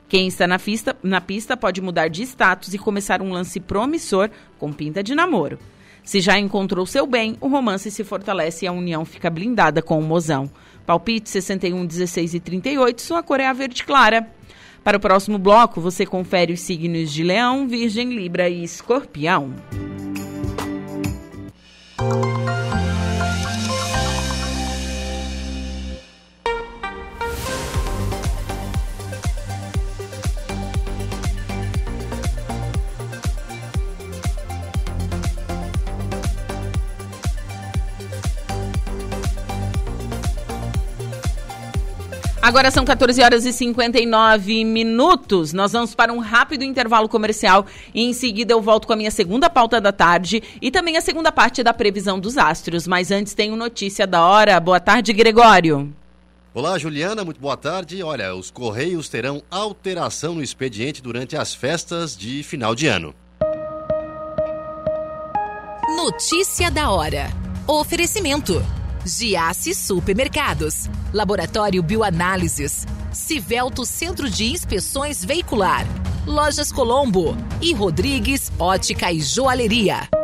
Quem 0.09 0.27
está 0.27 0.45
na 0.45 0.59
pista, 0.59 0.93
na 1.01 1.21
pista 1.21 1.55
pode 1.55 1.79
mudar 1.79 2.09
de 2.09 2.23
status 2.23 2.73
e 2.73 2.77
começar 2.77 3.21
um 3.21 3.31
lance 3.31 3.61
promissor 3.61 4.29
com 4.57 4.73
pinta 4.73 5.01
de 5.01 5.15
namoro. 5.15 5.57
Se 6.03 6.19
já 6.19 6.37
encontrou 6.37 6.85
seu 6.85 7.07
bem, 7.07 7.37
o 7.39 7.47
romance 7.47 7.89
se 7.89 8.03
fortalece 8.03 8.65
e 8.65 8.67
a 8.67 8.73
união 8.73 9.05
fica 9.05 9.29
blindada 9.29 9.81
com 9.81 9.97
o 9.99 10.03
mozão. 10.03 10.51
Palpite 10.85 11.29
61, 11.29 11.85
16 11.85 12.33
e 12.33 12.39
38, 12.41 13.01
sua 13.01 13.23
cor 13.23 13.39
é 13.39 13.47
a 13.47 13.53
verde 13.53 13.85
clara. 13.85 14.27
Para 14.83 14.97
o 14.97 14.99
próximo 14.99 15.37
bloco, 15.37 15.81
você 15.81 16.05
confere 16.05 16.53
os 16.53 16.61
signos 16.61 17.11
de 17.11 17.23
Leão, 17.23 17.67
Virgem, 17.67 18.13
Libra 18.13 18.49
e 18.49 18.63
Escorpião. 18.63 19.53
Agora 42.49 42.71
são 42.71 42.83
14 42.83 43.21
horas 43.21 43.45
e 43.45 43.53
59 43.53 44.65
minutos. 44.65 45.53
Nós 45.53 45.71
vamos 45.71 45.93
para 45.93 46.11
um 46.11 46.17
rápido 46.17 46.63
intervalo 46.63 47.07
comercial 47.07 47.63
e 47.93 48.01
em 48.01 48.11
seguida 48.11 48.51
eu 48.51 48.59
volto 48.59 48.87
com 48.87 48.93
a 48.93 48.95
minha 48.95 49.11
segunda 49.11 49.51
pauta 49.51 49.79
da 49.79 49.91
tarde 49.91 50.41
e 50.59 50.71
também 50.71 50.97
a 50.97 51.01
segunda 51.01 51.31
parte 51.31 51.61
da 51.61 51.75
previsão 51.75 52.19
dos 52.19 52.39
astros. 52.39 52.87
Mas 52.87 53.11
antes 53.11 53.35
tenho 53.35 53.55
notícia 53.55 54.07
da 54.07 54.25
hora. 54.25 54.59
Boa 54.59 54.79
tarde, 54.79 55.13
Gregório. 55.13 55.93
Olá, 56.51 56.75
Juliana, 56.79 57.23
muito 57.23 57.39
boa 57.39 57.55
tarde. 57.55 58.01
Olha, 58.01 58.33
os 58.33 58.49
Correios 58.49 59.07
terão 59.09 59.43
alteração 59.51 60.33
no 60.33 60.41
expediente 60.41 61.03
durante 61.03 61.37
as 61.37 61.53
festas 61.53 62.17
de 62.17 62.41
final 62.41 62.73
de 62.73 62.87
ano. 62.87 63.13
Notícia 65.95 66.71
da 66.71 66.89
hora. 66.89 67.29
Oferecimento. 67.67 68.78
Giasse 69.17 69.73
Supermercados, 69.73 70.89
Laboratório 71.13 71.81
Bioanálises, 71.81 72.85
Civelto 73.11 73.85
Centro 73.85 74.29
de 74.29 74.45
Inspeções 74.45 75.25
Veicular, 75.25 75.85
Lojas 76.25 76.71
Colombo. 76.71 77.35
E 77.61 77.73
Rodrigues 77.73 78.51
Ótica 78.57 79.11
e 79.11 79.19
Joalheria. 79.19 80.18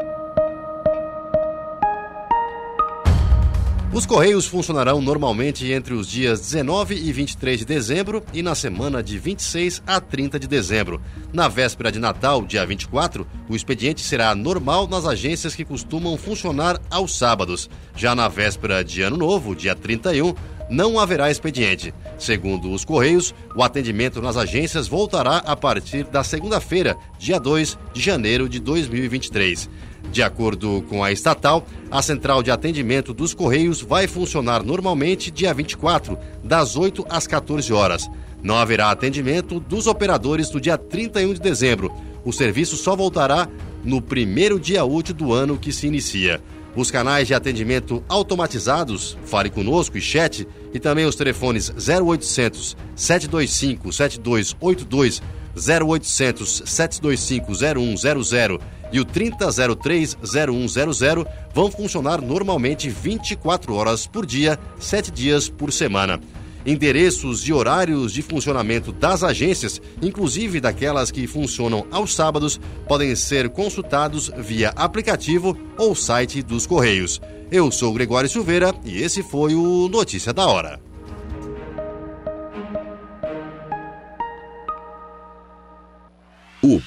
Os 3.95 4.05
Correios 4.05 4.45
funcionarão 4.45 5.01
normalmente 5.01 5.71
entre 5.71 5.93
os 5.93 6.09
dias 6.09 6.41
19 6.41 6.95
e 6.95 7.13
23 7.13 7.59
de 7.59 7.65
dezembro 7.65 8.21
e 8.33 8.43
na 8.43 8.53
semana 8.53 9.01
de 9.01 9.17
26 9.17 9.81
a 9.87 10.01
30 10.01 10.37
de 10.37 10.47
dezembro. 10.49 11.01
Na 11.31 11.47
véspera 11.47 11.89
de 11.89 11.97
Natal, 11.97 12.41
dia 12.41 12.65
24, 12.65 13.25
o 13.47 13.55
expediente 13.55 14.01
será 14.01 14.35
normal 14.35 14.85
nas 14.85 15.05
agências 15.05 15.55
que 15.55 15.63
costumam 15.63 16.17
funcionar 16.17 16.77
aos 16.89 17.17
sábados. 17.17 17.69
Já 17.95 18.13
na 18.13 18.27
véspera 18.27 18.83
de 18.83 19.01
Ano 19.01 19.15
Novo, 19.15 19.55
dia 19.55 19.73
31, 19.73 20.33
não 20.69 20.99
haverá 20.99 21.31
expediente. 21.31 21.93
Segundo 22.17 22.71
os 22.71 22.83
Correios, 22.83 23.33
o 23.55 23.63
atendimento 23.63 24.21
nas 24.21 24.35
agências 24.35 24.89
voltará 24.89 25.37
a 25.37 25.55
partir 25.55 26.03
da 26.03 26.21
segunda-feira, 26.21 26.97
dia 27.17 27.39
2 27.39 27.77
de 27.93 28.01
janeiro 28.01 28.49
de 28.49 28.59
2023. 28.59 29.69
De 30.11 30.23
acordo 30.23 30.83
com 30.89 31.03
a 31.03 31.11
estatal, 31.11 31.65
a 31.91 32.01
central 32.01 32.41
de 32.41 32.51
atendimento 32.51 33.13
dos 33.13 33.33
Correios 33.33 33.81
vai 33.81 34.07
funcionar 34.07 34.63
normalmente 34.63 35.29
dia 35.29 35.53
24, 35.53 36.17
das 36.43 36.75
8 36.75 37.05
às 37.09 37.27
14 37.27 37.71
horas. 37.73 38.09
Não 38.41 38.55
haverá 38.55 38.91
atendimento 38.91 39.59
dos 39.59 39.87
operadores 39.87 40.51
no 40.51 40.61
dia 40.61 40.77
31 40.77 41.33
de 41.33 41.39
dezembro. 41.39 41.91
O 42.23 42.31
serviço 42.31 42.77
só 42.77 42.95
voltará 42.95 43.47
no 43.83 44.01
primeiro 44.01 44.59
dia 44.59 44.83
útil 44.83 45.15
do 45.15 45.33
ano 45.33 45.57
que 45.57 45.71
se 45.71 45.87
inicia. 45.87 46.41
Os 46.75 46.91
canais 46.91 47.27
de 47.27 47.33
atendimento 47.33 48.03
automatizados, 48.09 49.17
Fale 49.25 49.49
Conosco 49.49 49.97
e 49.97 50.01
Chat, 50.01 50.45
e 50.73 50.79
também 50.79 51.05
os 51.05 51.15
telefones 51.15 51.69
0800 51.69 52.75
725 52.95 53.93
7282, 53.93 55.21
0800 55.55 56.63
725 56.65 57.53
0100 57.53 58.59
e 58.91 58.99
o 58.99 59.05
3003-0100 59.05 61.25
vão 61.53 61.71
funcionar 61.71 62.21
normalmente 62.21 62.89
24 62.89 63.73
horas 63.73 64.05
por 64.07 64.25
dia, 64.25 64.57
7 64.79 65.11
dias 65.11 65.49
por 65.49 65.73
semana. 65.73 66.19
Endereços 66.65 67.47
e 67.47 67.53
horários 67.53 68.11
de 68.11 68.23
funcionamento 68.23 68.91
das 68.91 69.23
agências, 69.23 69.79
inclusive 70.01 70.59
daquelas 70.59 71.11
que 71.11 71.27
funcionam 71.27 71.85
aos 71.91 72.15
sábados, 72.15 72.59
podem 72.87 73.15
ser 73.15 73.49
consultados 73.49 74.31
via 74.37 74.73
aplicativo 74.75 75.55
ou 75.77 75.93
site 75.93 76.41
dos 76.41 76.65
Correios. 76.65 77.21
Eu 77.51 77.71
sou 77.71 77.93
Gregório 77.93 78.27
Silveira 78.27 78.73
e 78.83 78.99
esse 79.01 79.21
foi 79.21 79.53
o 79.53 79.87
Notícia 79.87 80.33
da 80.33 80.47
Hora. 80.47 80.84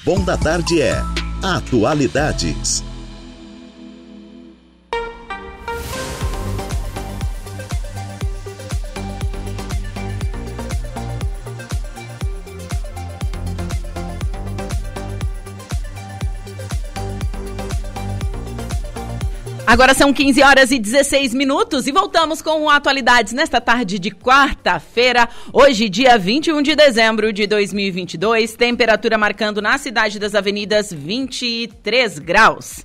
Bom 0.05 0.23
da 0.23 0.37
Tarde 0.37 0.81
é 0.81 1.03
Atualidades. 1.43 2.88
Agora 19.69 19.93
são 19.93 20.11
15 20.11 20.41
horas 20.41 20.71
e 20.71 20.79
16 20.79 21.35
minutos 21.35 21.85
e 21.85 21.91
voltamos 21.91 22.41
com 22.41 22.67
atualidades 22.67 23.33
nesta 23.33 23.61
tarde 23.61 23.99
de 23.99 24.09
quarta-feira, 24.09 25.29
hoje, 25.53 25.87
dia 25.87 26.17
21 26.17 26.63
de 26.63 26.75
dezembro 26.75 27.31
de 27.31 27.45
2022. 27.45 28.55
Temperatura 28.55 29.15
marcando 29.15 29.61
na 29.61 29.77
cidade 29.77 30.17
das 30.17 30.33
avenidas 30.33 30.91
23 30.91 32.17
graus. 32.17 32.83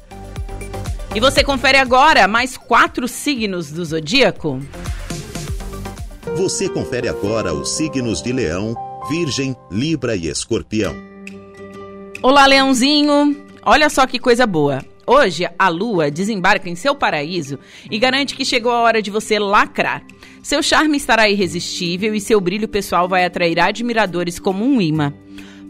E 1.15 1.21
você 1.21 1.43
confere 1.43 1.79
agora 1.79 2.29
mais 2.29 2.59
quatro 2.59 3.09
signos 3.09 3.71
do 3.71 3.83
zodíaco. 3.83 4.61
Você 6.37 6.69
confere 6.69 7.09
agora 7.09 7.55
os 7.55 7.79
signos 7.79 8.23
de 8.23 8.31
Leão, 8.31 8.77
Virgem, 9.09 9.57
Libra 9.71 10.15
e 10.15 10.29
Escorpião. 10.29 10.95
Olá, 12.21 12.45
Leãozinho! 12.45 13.43
Olha 13.63 13.89
só 13.89 14.07
que 14.07 14.19
coisa 14.19 14.47
boa. 14.47 14.85
Hoje, 15.07 15.47
a 15.59 15.69
lua 15.69 16.11
desembarca 16.11 16.69
em 16.69 16.75
seu 16.75 16.95
paraíso 16.95 17.59
e 17.91 17.99
garante 17.99 18.35
que 18.35 18.45
chegou 18.45 18.73
a 18.73 18.81
hora 18.81 19.03
de 19.03 19.11
você 19.11 19.39
lacrar. 19.39 20.03
Seu 20.43 20.63
charme 20.63 20.97
estará 20.97 21.29
irresistível 21.29 22.15
e 22.15 22.21
seu 22.21 22.41
brilho 22.41 22.69
pessoal 22.69 23.09
vai 23.09 23.25
atrair 23.25 23.61
admiradores 23.61 24.39
como 24.39 24.65
um 24.65 24.81
imã. 24.81 25.13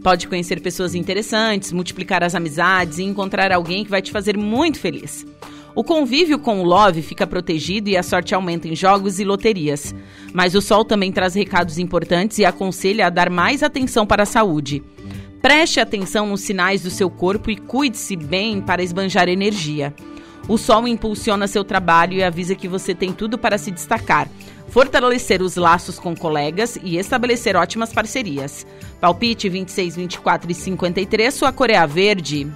Pode 0.01 0.27
conhecer 0.27 0.61
pessoas 0.61 0.93
interessantes, 0.93 1.71
multiplicar 1.71 2.23
as 2.23 2.35
amizades 2.35 2.99
e 2.99 3.03
encontrar 3.03 3.51
alguém 3.51 3.83
que 3.83 3.89
vai 3.89 4.01
te 4.01 4.11
fazer 4.11 4.37
muito 4.37 4.79
feliz. 4.79 5.25
O 5.73 5.83
convívio 5.83 6.39
com 6.39 6.61
o 6.61 6.63
Love 6.63 7.01
fica 7.01 7.27
protegido 7.27 7.89
e 7.89 7.97
a 7.97 8.03
sorte 8.03 8.33
aumenta 8.33 8.67
em 8.67 8.75
jogos 8.75 9.19
e 9.19 9.25
loterias. 9.25 9.93
Mas 10.31 10.55
o 10.55 10.61
Sol 10.61 10.85
também 10.85 11.11
traz 11.11 11.35
recados 11.35 11.77
importantes 11.77 12.37
e 12.37 12.45
aconselha 12.45 13.07
a 13.07 13.09
dar 13.09 13.29
mais 13.29 13.61
atenção 13.61 14.05
para 14.05 14.23
a 14.23 14.25
saúde. 14.25 14.81
Preste 15.45 15.79
atenção 15.79 16.25
nos 16.25 16.41
sinais 16.41 16.81
do 16.81 16.89
seu 16.89 17.07
corpo 17.07 17.51
e 17.51 17.55
cuide-se 17.55 18.15
bem 18.15 18.59
para 18.59 18.81
esbanjar 18.81 19.29
energia. 19.29 19.93
O 20.47 20.57
sol 20.57 20.87
impulsiona 20.87 21.45
seu 21.47 21.63
trabalho 21.63 22.13
e 22.13 22.23
avisa 22.23 22.55
que 22.55 22.67
você 22.67 22.95
tem 22.95 23.13
tudo 23.13 23.37
para 23.37 23.59
se 23.59 23.69
destacar, 23.69 24.27
fortalecer 24.69 25.43
os 25.43 25.55
laços 25.55 25.99
com 25.99 26.15
colegas 26.15 26.79
e 26.81 26.97
estabelecer 26.97 27.55
ótimas 27.55 27.93
parcerias. 27.93 28.65
Palpite 28.99 29.47
26, 29.47 29.95
24 29.95 30.49
e 30.49 30.55
53, 30.55 31.31
sua 31.31 31.51
cor 31.51 31.69
é 31.69 31.85
verde. 31.85 32.51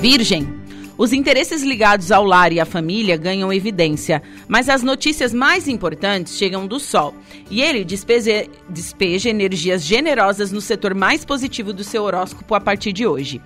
Virgem. 0.00 0.59
Os 1.00 1.14
interesses 1.14 1.62
ligados 1.62 2.12
ao 2.12 2.22
lar 2.22 2.52
e 2.52 2.60
à 2.60 2.66
família 2.66 3.16
ganham 3.16 3.50
evidência, 3.50 4.22
mas 4.46 4.68
as 4.68 4.82
notícias 4.82 5.32
mais 5.32 5.66
importantes 5.66 6.36
chegam 6.36 6.66
do 6.66 6.78
Sol, 6.78 7.14
e 7.50 7.62
ele 7.62 7.84
despeja, 7.84 8.46
despeja 8.68 9.30
energias 9.30 9.82
generosas 9.82 10.52
no 10.52 10.60
setor 10.60 10.94
mais 10.94 11.24
positivo 11.24 11.72
do 11.72 11.82
seu 11.82 12.02
horóscopo 12.02 12.54
a 12.54 12.60
partir 12.60 12.92
de 12.92 13.06
hoje. 13.06 13.40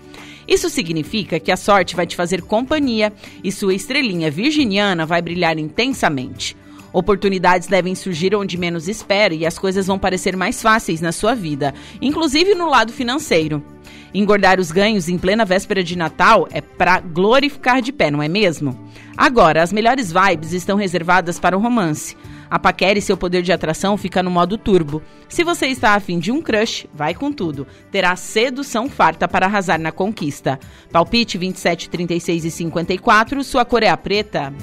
Isso 0.49 0.69
significa 0.69 1.39
que 1.39 1.53
a 1.53 1.57
sorte 1.57 1.95
vai 1.95 2.09
te 2.09 2.17
fazer 2.17 2.43
companhia 2.43 3.13
e 3.45 3.53
sua 3.53 3.73
estrelinha 3.73 4.33
virginiana 4.33 5.07
vai 5.07 5.23
brilhar 5.23 5.57
intensamente. 5.57 6.57
Oportunidades 6.93 7.69
devem 7.69 7.95
surgir 7.95 8.35
onde 8.35 8.59
menos 8.59 8.89
espera 8.89 9.33
e 9.33 9.47
as 9.47 9.61
coisas 9.61 9.87
vão 9.87 9.97
parecer 9.97 10.37
mais 10.37 10.61
fáceis 10.61 11.01
na 11.01 11.13
sua 11.13 11.37
vida, 11.37 11.73
inclusive 12.03 12.53
no 12.57 12.69
lado 12.69 12.93
financeiro. 12.93 13.74
Engordar 14.15 14.61
os 14.61 14.71
ganhos 14.71 15.09
em 15.09 15.19
plena 15.19 15.45
véspera 15.45 15.83
de 15.83 15.99
Natal 15.99 16.47
é 16.53 16.61
para 16.61 17.01
glorificar 17.01 17.83
de 17.83 17.93
pé, 17.93 18.13
não 18.13 18.23
é 18.23 18.29
mesmo? 18.29 18.79
Agora, 19.17 19.61
as 19.61 19.73
melhores 19.73 20.13
vibes 20.13 20.53
estão 20.53 20.77
reservadas 20.77 21.41
para 21.41 21.57
o 21.57 21.61
romance. 21.61 22.17
A 22.49 22.57
paquera 22.57 22.97
e 22.97 23.03
seu 23.03 23.17
poder 23.17 23.43
de 23.43 23.53
atração 23.53 23.97
fica 23.97 24.23
no 24.23 24.31
modo 24.31 24.57
turbo. 24.57 25.03
Se 25.29 25.43
você 25.43 25.67
está 25.67 25.95
afim 25.95 26.21
de 26.21 26.31
um 26.31 26.41
crush, 26.41 26.87
vai 26.95 27.13
com 27.13 27.33
tudo. 27.33 27.67
Terá 27.91 28.15
sedução 28.15 28.89
farta 28.89 29.27
para 29.27 29.47
arrasar 29.47 29.81
na 29.81 29.91
conquista. 29.91 30.61
Palpite 30.93 31.37
27, 31.37 31.91
36 31.91 32.45
e 32.45 32.51
54, 32.53 33.43
sua 33.43 33.65
cor 33.65 33.83
é 33.83 33.89
a 33.89 33.97
preta. 33.97 34.55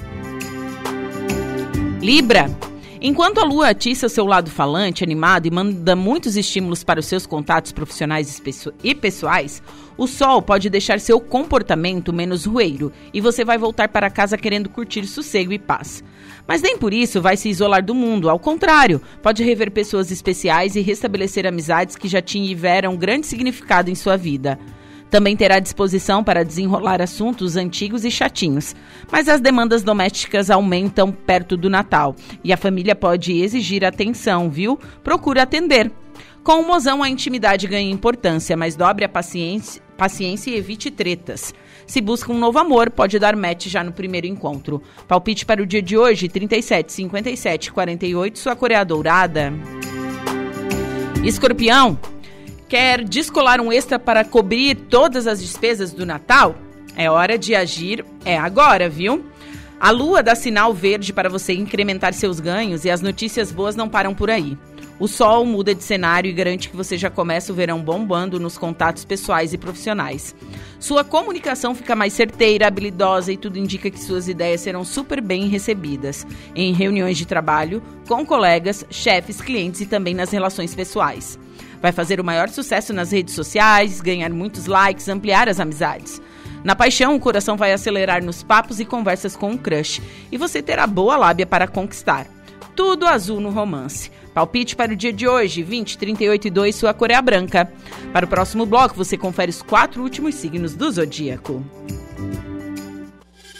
Libra. 2.00 2.71
Enquanto 3.04 3.38
a 3.38 3.44
lua 3.44 3.70
atiça 3.70 4.08
seu 4.08 4.24
lado 4.24 4.48
falante, 4.48 5.02
animado 5.02 5.46
e 5.46 5.50
manda 5.50 5.96
muitos 5.96 6.36
estímulos 6.36 6.84
para 6.84 7.00
os 7.00 7.06
seus 7.06 7.26
contatos 7.26 7.72
profissionais 7.72 8.40
e 8.84 8.94
pessoais, 8.94 9.60
o 9.98 10.06
sol 10.06 10.40
pode 10.40 10.70
deixar 10.70 11.00
seu 11.00 11.18
comportamento 11.18 12.12
menos 12.12 12.44
rueiro 12.44 12.92
e 13.12 13.20
você 13.20 13.44
vai 13.44 13.58
voltar 13.58 13.88
para 13.88 14.08
casa 14.08 14.38
querendo 14.38 14.68
curtir 14.68 15.04
sossego 15.04 15.52
e 15.52 15.58
paz. 15.58 16.04
Mas 16.46 16.62
nem 16.62 16.78
por 16.78 16.94
isso 16.94 17.20
vai 17.20 17.36
se 17.36 17.48
isolar 17.48 17.84
do 17.84 17.92
mundo, 17.92 18.30
ao 18.30 18.38
contrário, 18.38 19.02
pode 19.20 19.42
rever 19.42 19.72
pessoas 19.72 20.12
especiais 20.12 20.76
e 20.76 20.80
restabelecer 20.80 21.44
amizades 21.44 21.96
que 21.96 22.06
já 22.06 22.22
tiveram 22.22 22.96
grande 22.96 23.26
significado 23.26 23.90
em 23.90 23.96
sua 23.96 24.16
vida. 24.16 24.60
Também 25.12 25.36
terá 25.36 25.58
disposição 25.58 26.24
para 26.24 26.42
desenrolar 26.42 27.02
assuntos 27.02 27.54
antigos 27.58 28.02
e 28.02 28.10
chatinhos. 28.10 28.74
Mas 29.10 29.28
as 29.28 29.42
demandas 29.42 29.82
domésticas 29.82 30.48
aumentam 30.48 31.12
perto 31.12 31.54
do 31.54 31.68
Natal 31.68 32.16
e 32.42 32.50
a 32.50 32.56
família 32.56 32.94
pode 32.94 33.30
exigir 33.30 33.84
atenção, 33.84 34.48
viu? 34.48 34.78
Procure 35.04 35.38
atender. 35.38 35.92
Com 36.42 36.62
o 36.62 36.66
mozão, 36.66 37.02
a 37.02 37.10
intimidade 37.10 37.68
ganha 37.68 37.90
importância, 37.90 38.56
mas 38.56 38.74
dobre 38.74 39.04
a 39.04 39.08
paciência, 39.08 39.82
paciência 39.98 40.50
e 40.50 40.56
evite 40.56 40.90
tretas. 40.90 41.52
Se 41.86 42.00
busca 42.00 42.32
um 42.32 42.38
novo 42.38 42.58
amor, 42.58 42.88
pode 42.88 43.18
dar 43.18 43.36
match 43.36 43.66
já 43.66 43.84
no 43.84 43.92
primeiro 43.92 44.26
encontro. 44.26 44.80
Palpite 45.06 45.44
para 45.44 45.62
o 45.62 45.66
dia 45.66 45.82
de 45.82 45.94
hoje, 45.94 46.26
37, 46.26 46.90
57, 46.90 47.70
48, 47.70 48.38
sua 48.38 48.56
cor 48.56 48.70
é 48.70 48.82
dourada. 48.82 49.52
Escorpião, 51.22 51.98
Quer 52.72 53.04
descolar 53.04 53.60
um 53.60 53.70
extra 53.70 53.98
para 53.98 54.24
cobrir 54.24 54.74
todas 54.74 55.26
as 55.26 55.42
despesas 55.42 55.92
do 55.92 56.06
Natal? 56.06 56.54
É 56.96 57.10
hora 57.10 57.36
de 57.36 57.54
agir, 57.54 58.02
é 58.24 58.38
agora, 58.38 58.88
viu? 58.88 59.26
A 59.78 59.90
lua 59.90 60.22
dá 60.22 60.34
sinal 60.34 60.72
verde 60.72 61.12
para 61.12 61.28
você 61.28 61.52
incrementar 61.52 62.14
seus 62.14 62.40
ganhos 62.40 62.86
e 62.86 62.90
as 62.90 63.02
notícias 63.02 63.52
boas 63.52 63.76
não 63.76 63.90
param 63.90 64.14
por 64.14 64.30
aí. 64.30 64.56
O 64.98 65.06
sol 65.06 65.44
muda 65.44 65.74
de 65.74 65.84
cenário 65.84 66.30
e 66.30 66.32
garante 66.32 66.70
que 66.70 66.76
você 66.76 66.96
já 66.96 67.10
começa 67.10 67.52
o 67.52 67.54
verão 67.54 67.78
bombando 67.82 68.40
nos 68.40 68.56
contatos 68.56 69.04
pessoais 69.04 69.52
e 69.52 69.58
profissionais. 69.58 70.34
Sua 70.80 71.04
comunicação 71.04 71.74
fica 71.74 71.94
mais 71.94 72.14
certeira, 72.14 72.68
habilidosa 72.68 73.34
e 73.34 73.36
tudo 73.36 73.58
indica 73.58 73.90
que 73.90 74.00
suas 74.00 74.28
ideias 74.28 74.62
serão 74.62 74.82
super 74.82 75.20
bem 75.20 75.46
recebidas 75.46 76.26
em 76.54 76.72
reuniões 76.72 77.18
de 77.18 77.26
trabalho, 77.26 77.82
com 78.08 78.24
colegas, 78.24 78.82
chefes, 78.88 79.42
clientes 79.42 79.82
e 79.82 79.86
também 79.86 80.14
nas 80.14 80.30
relações 80.30 80.74
pessoais. 80.74 81.38
Vai 81.82 81.90
fazer 81.90 82.20
o 82.20 82.24
maior 82.24 82.48
sucesso 82.48 82.92
nas 82.92 83.10
redes 83.10 83.34
sociais, 83.34 84.00
ganhar 84.00 84.30
muitos 84.30 84.66
likes, 84.66 85.08
ampliar 85.08 85.48
as 85.48 85.58
amizades. 85.58 86.22
Na 86.62 86.76
paixão, 86.76 87.16
o 87.16 87.20
coração 87.20 87.56
vai 87.56 87.72
acelerar 87.72 88.22
nos 88.22 88.42
papos 88.44 88.78
e 88.78 88.84
conversas 88.84 89.34
com 89.34 89.50
um 89.50 89.58
crush, 89.58 90.00
e 90.30 90.38
você 90.38 90.62
terá 90.62 90.86
boa 90.86 91.16
lábia 91.16 91.44
para 91.44 91.66
conquistar. 91.66 92.28
Tudo 92.76 93.06
azul 93.06 93.40
no 93.40 93.50
romance. 93.50 94.10
Palpite 94.32 94.76
para 94.76 94.92
o 94.92 94.96
dia 94.96 95.12
de 95.12 95.26
hoje, 95.26 95.62
20, 95.62 95.98
38 95.98 96.46
e 96.46 96.50
2, 96.50 96.74
sua 96.74 96.94
cor 96.94 97.10
é 97.10 97.20
branca. 97.20 97.70
Para 98.12 98.24
o 98.24 98.28
próximo 98.28 98.64
bloco, 98.64 98.94
você 98.94 99.16
confere 99.16 99.50
os 99.50 99.60
quatro 99.60 100.02
últimos 100.02 100.36
signos 100.36 100.74
do 100.74 100.90
zodíaco. 100.90 101.62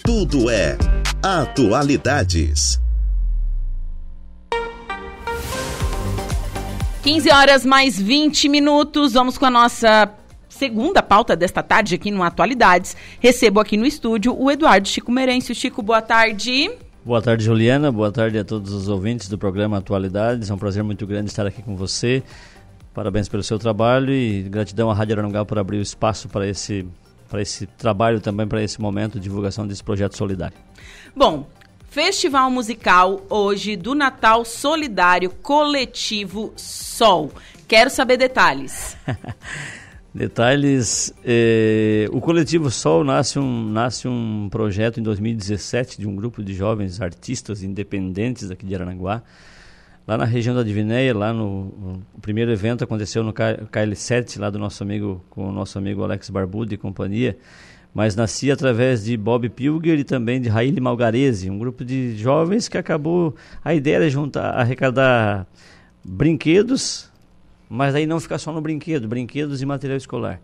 Tudo 0.04 0.48
é 0.48 0.78
atualidades. 1.22 2.80
15 7.02 7.32
horas 7.32 7.66
mais 7.66 8.00
20 8.00 8.48
minutos. 8.48 9.14
Vamos 9.14 9.36
com 9.36 9.44
a 9.44 9.50
nossa 9.50 10.08
segunda 10.48 11.02
pauta 11.02 11.34
desta 11.34 11.60
tarde 11.60 11.96
aqui 11.96 12.12
no 12.12 12.22
Atualidades. 12.22 12.96
Recebo 13.18 13.58
aqui 13.58 13.76
no 13.76 13.84
estúdio 13.84 14.40
o 14.40 14.48
Eduardo 14.48 14.86
Chico 14.86 15.10
Merencio. 15.10 15.52
Chico, 15.52 15.82
boa 15.82 16.00
tarde. 16.00 16.70
Boa 17.04 17.20
tarde, 17.20 17.44
Juliana. 17.44 17.90
Boa 17.90 18.12
tarde 18.12 18.38
a 18.38 18.44
todos 18.44 18.72
os 18.72 18.86
ouvintes 18.86 19.28
do 19.28 19.36
programa 19.36 19.78
Atualidades. 19.78 20.48
É 20.48 20.54
um 20.54 20.58
prazer 20.58 20.84
muito 20.84 21.04
grande 21.04 21.28
estar 21.28 21.44
aqui 21.44 21.60
com 21.60 21.74
você. 21.74 22.22
Parabéns 22.94 23.28
pelo 23.28 23.42
seu 23.42 23.58
trabalho 23.58 24.12
e 24.12 24.42
gratidão 24.44 24.88
à 24.88 24.94
Rádio 24.94 25.18
Aranguá 25.18 25.44
por 25.44 25.58
abrir 25.58 25.78
o 25.78 25.82
espaço 25.82 26.28
para 26.28 26.46
esse, 26.46 26.86
para 27.28 27.42
esse 27.42 27.66
trabalho 27.66 28.20
também, 28.20 28.46
para 28.46 28.62
esse 28.62 28.80
momento 28.80 29.14
de 29.14 29.24
divulgação 29.24 29.66
desse 29.66 29.82
projeto 29.82 30.16
solidário. 30.16 30.56
Bom, 31.16 31.48
Festival 31.92 32.50
musical 32.50 33.20
hoje 33.28 33.76
do 33.76 33.94
Natal 33.94 34.46
Solidário 34.46 35.28
Coletivo 35.28 36.50
Sol. 36.56 37.30
Quero 37.68 37.90
saber 37.90 38.16
detalhes. 38.16 38.96
detalhes. 40.14 41.12
Eh, 41.22 42.08
o 42.10 42.18
Coletivo 42.18 42.70
Sol 42.70 43.04
nasce 43.04 43.38
um, 43.38 43.68
nasce 43.68 44.08
um 44.08 44.48
projeto 44.50 45.00
em 45.00 45.02
2017 45.02 45.98
de 45.98 46.08
um 46.08 46.16
grupo 46.16 46.42
de 46.42 46.54
jovens 46.54 46.98
artistas 46.98 47.62
independentes 47.62 48.50
aqui 48.50 48.64
de 48.64 48.74
Aranaguá. 48.74 49.22
Lá 50.08 50.16
na 50.16 50.24
região 50.24 50.54
da 50.56 50.62
Divinéia, 50.62 51.14
lá 51.14 51.30
no, 51.30 52.00
o 52.14 52.20
primeiro 52.22 52.50
evento 52.50 52.82
aconteceu 52.82 53.22
no 53.22 53.34
KL7, 53.34 54.40
lá 54.40 54.48
do 54.48 54.58
nosso 54.58 54.82
amigo, 54.82 55.22
com 55.28 55.46
o 55.46 55.52
nosso 55.52 55.76
amigo 55.76 56.02
Alex 56.02 56.30
Barbudo 56.30 56.72
e 56.72 56.78
companhia 56.78 57.36
mas 57.94 58.16
nascia 58.16 58.54
através 58.54 59.04
de 59.04 59.16
Bob 59.16 59.48
Pilger 59.48 59.98
e 59.98 60.04
também 60.04 60.40
de 60.40 60.48
Raíli 60.48 60.80
Malgarese, 60.80 61.50
um 61.50 61.58
grupo 61.58 61.84
de 61.84 62.16
jovens 62.16 62.68
que 62.68 62.78
acabou. 62.78 63.34
A 63.62 63.74
ideia 63.74 63.96
era 63.96 64.10
juntar, 64.10 64.50
arrecadar 64.50 65.46
brinquedos, 66.02 67.10
mas 67.68 67.94
aí 67.94 68.06
não 68.06 68.18
ficar 68.18 68.38
só 68.38 68.52
no 68.52 68.60
brinquedo, 68.60 69.06
brinquedos 69.06 69.60
e 69.60 69.66
material 69.66 69.98
escolar. 69.98 70.40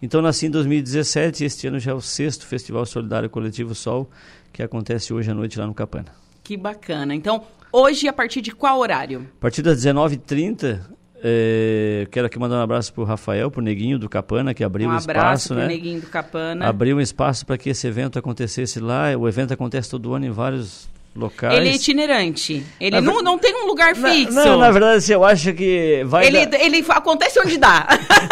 Então 0.00 0.20
nasci 0.20 0.46
em 0.46 0.50
2017 0.50 1.42
e 1.42 1.46
este 1.46 1.66
ano 1.66 1.78
já 1.78 1.92
é 1.92 1.94
o 1.94 2.00
sexto 2.00 2.46
Festival 2.46 2.84
Solidário 2.86 3.30
Coletivo 3.30 3.74
Sol, 3.74 4.08
que 4.52 4.62
acontece 4.62 5.12
hoje 5.12 5.30
à 5.30 5.34
noite 5.34 5.58
lá 5.58 5.66
no 5.66 5.74
Capana. 5.74 6.12
Que 6.42 6.56
bacana. 6.56 7.14
Então, 7.14 7.42
hoje 7.72 8.06
a 8.06 8.12
partir 8.12 8.40
de 8.40 8.52
qual 8.52 8.78
horário? 8.78 9.26
A 9.38 9.40
partir 9.40 9.62
das 9.62 9.82
19h30 9.84 10.80
é, 11.26 12.06
quero 12.10 12.26
aqui 12.26 12.38
mandar 12.38 12.56
um 12.56 12.62
abraço 12.62 12.92
para 12.92 13.00
o 13.02 13.04
Rafael, 13.04 13.50
para 13.50 13.60
o 13.60 13.64
Neguinho 13.64 13.98
do 13.98 14.10
Capana, 14.10 14.52
que 14.52 14.62
abriu 14.62 14.90
um, 14.90 14.92
um 14.92 14.96
espaço. 14.98 15.54
né? 15.54 15.66
Neguinho 15.66 16.02
do 16.02 16.08
Capana. 16.08 16.66
Abriu 16.68 16.98
um 16.98 17.00
espaço 17.00 17.46
para 17.46 17.56
que 17.56 17.70
esse 17.70 17.86
evento 17.86 18.18
acontecesse 18.18 18.78
lá. 18.78 19.06
O 19.18 19.26
evento 19.26 19.54
acontece 19.54 19.88
todo 19.88 20.12
ano 20.12 20.26
em 20.26 20.30
vários 20.30 20.86
locais. 21.14 21.58
Ele 21.58 21.68
é 21.68 21.74
itinerante. 21.74 22.64
Ele 22.80 23.00
não, 23.00 23.22
não 23.22 23.38
tem 23.38 23.54
um 23.54 23.66
lugar 23.66 23.94
fixo. 23.94 24.34
Não, 24.34 24.58
na 24.58 24.70
verdade, 24.70 24.98
assim, 24.98 25.12
eu 25.12 25.24
acho 25.24 25.52
que 25.52 26.02
vai. 26.06 26.26
Ele, 26.26 26.46
da... 26.46 26.58
ele 26.58 26.84
acontece 26.88 27.40
onde 27.40 27.56
dá. 27.56 27.86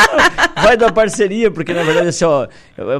vai 0.61 0.77
da 0.77 0.91
parceria, 0.91 1.51
porque 1.51 1.73
na 1.73 1.83
verdade, 1.83 2.09
assim, 2.09 2.25
ó, 2.25 2.49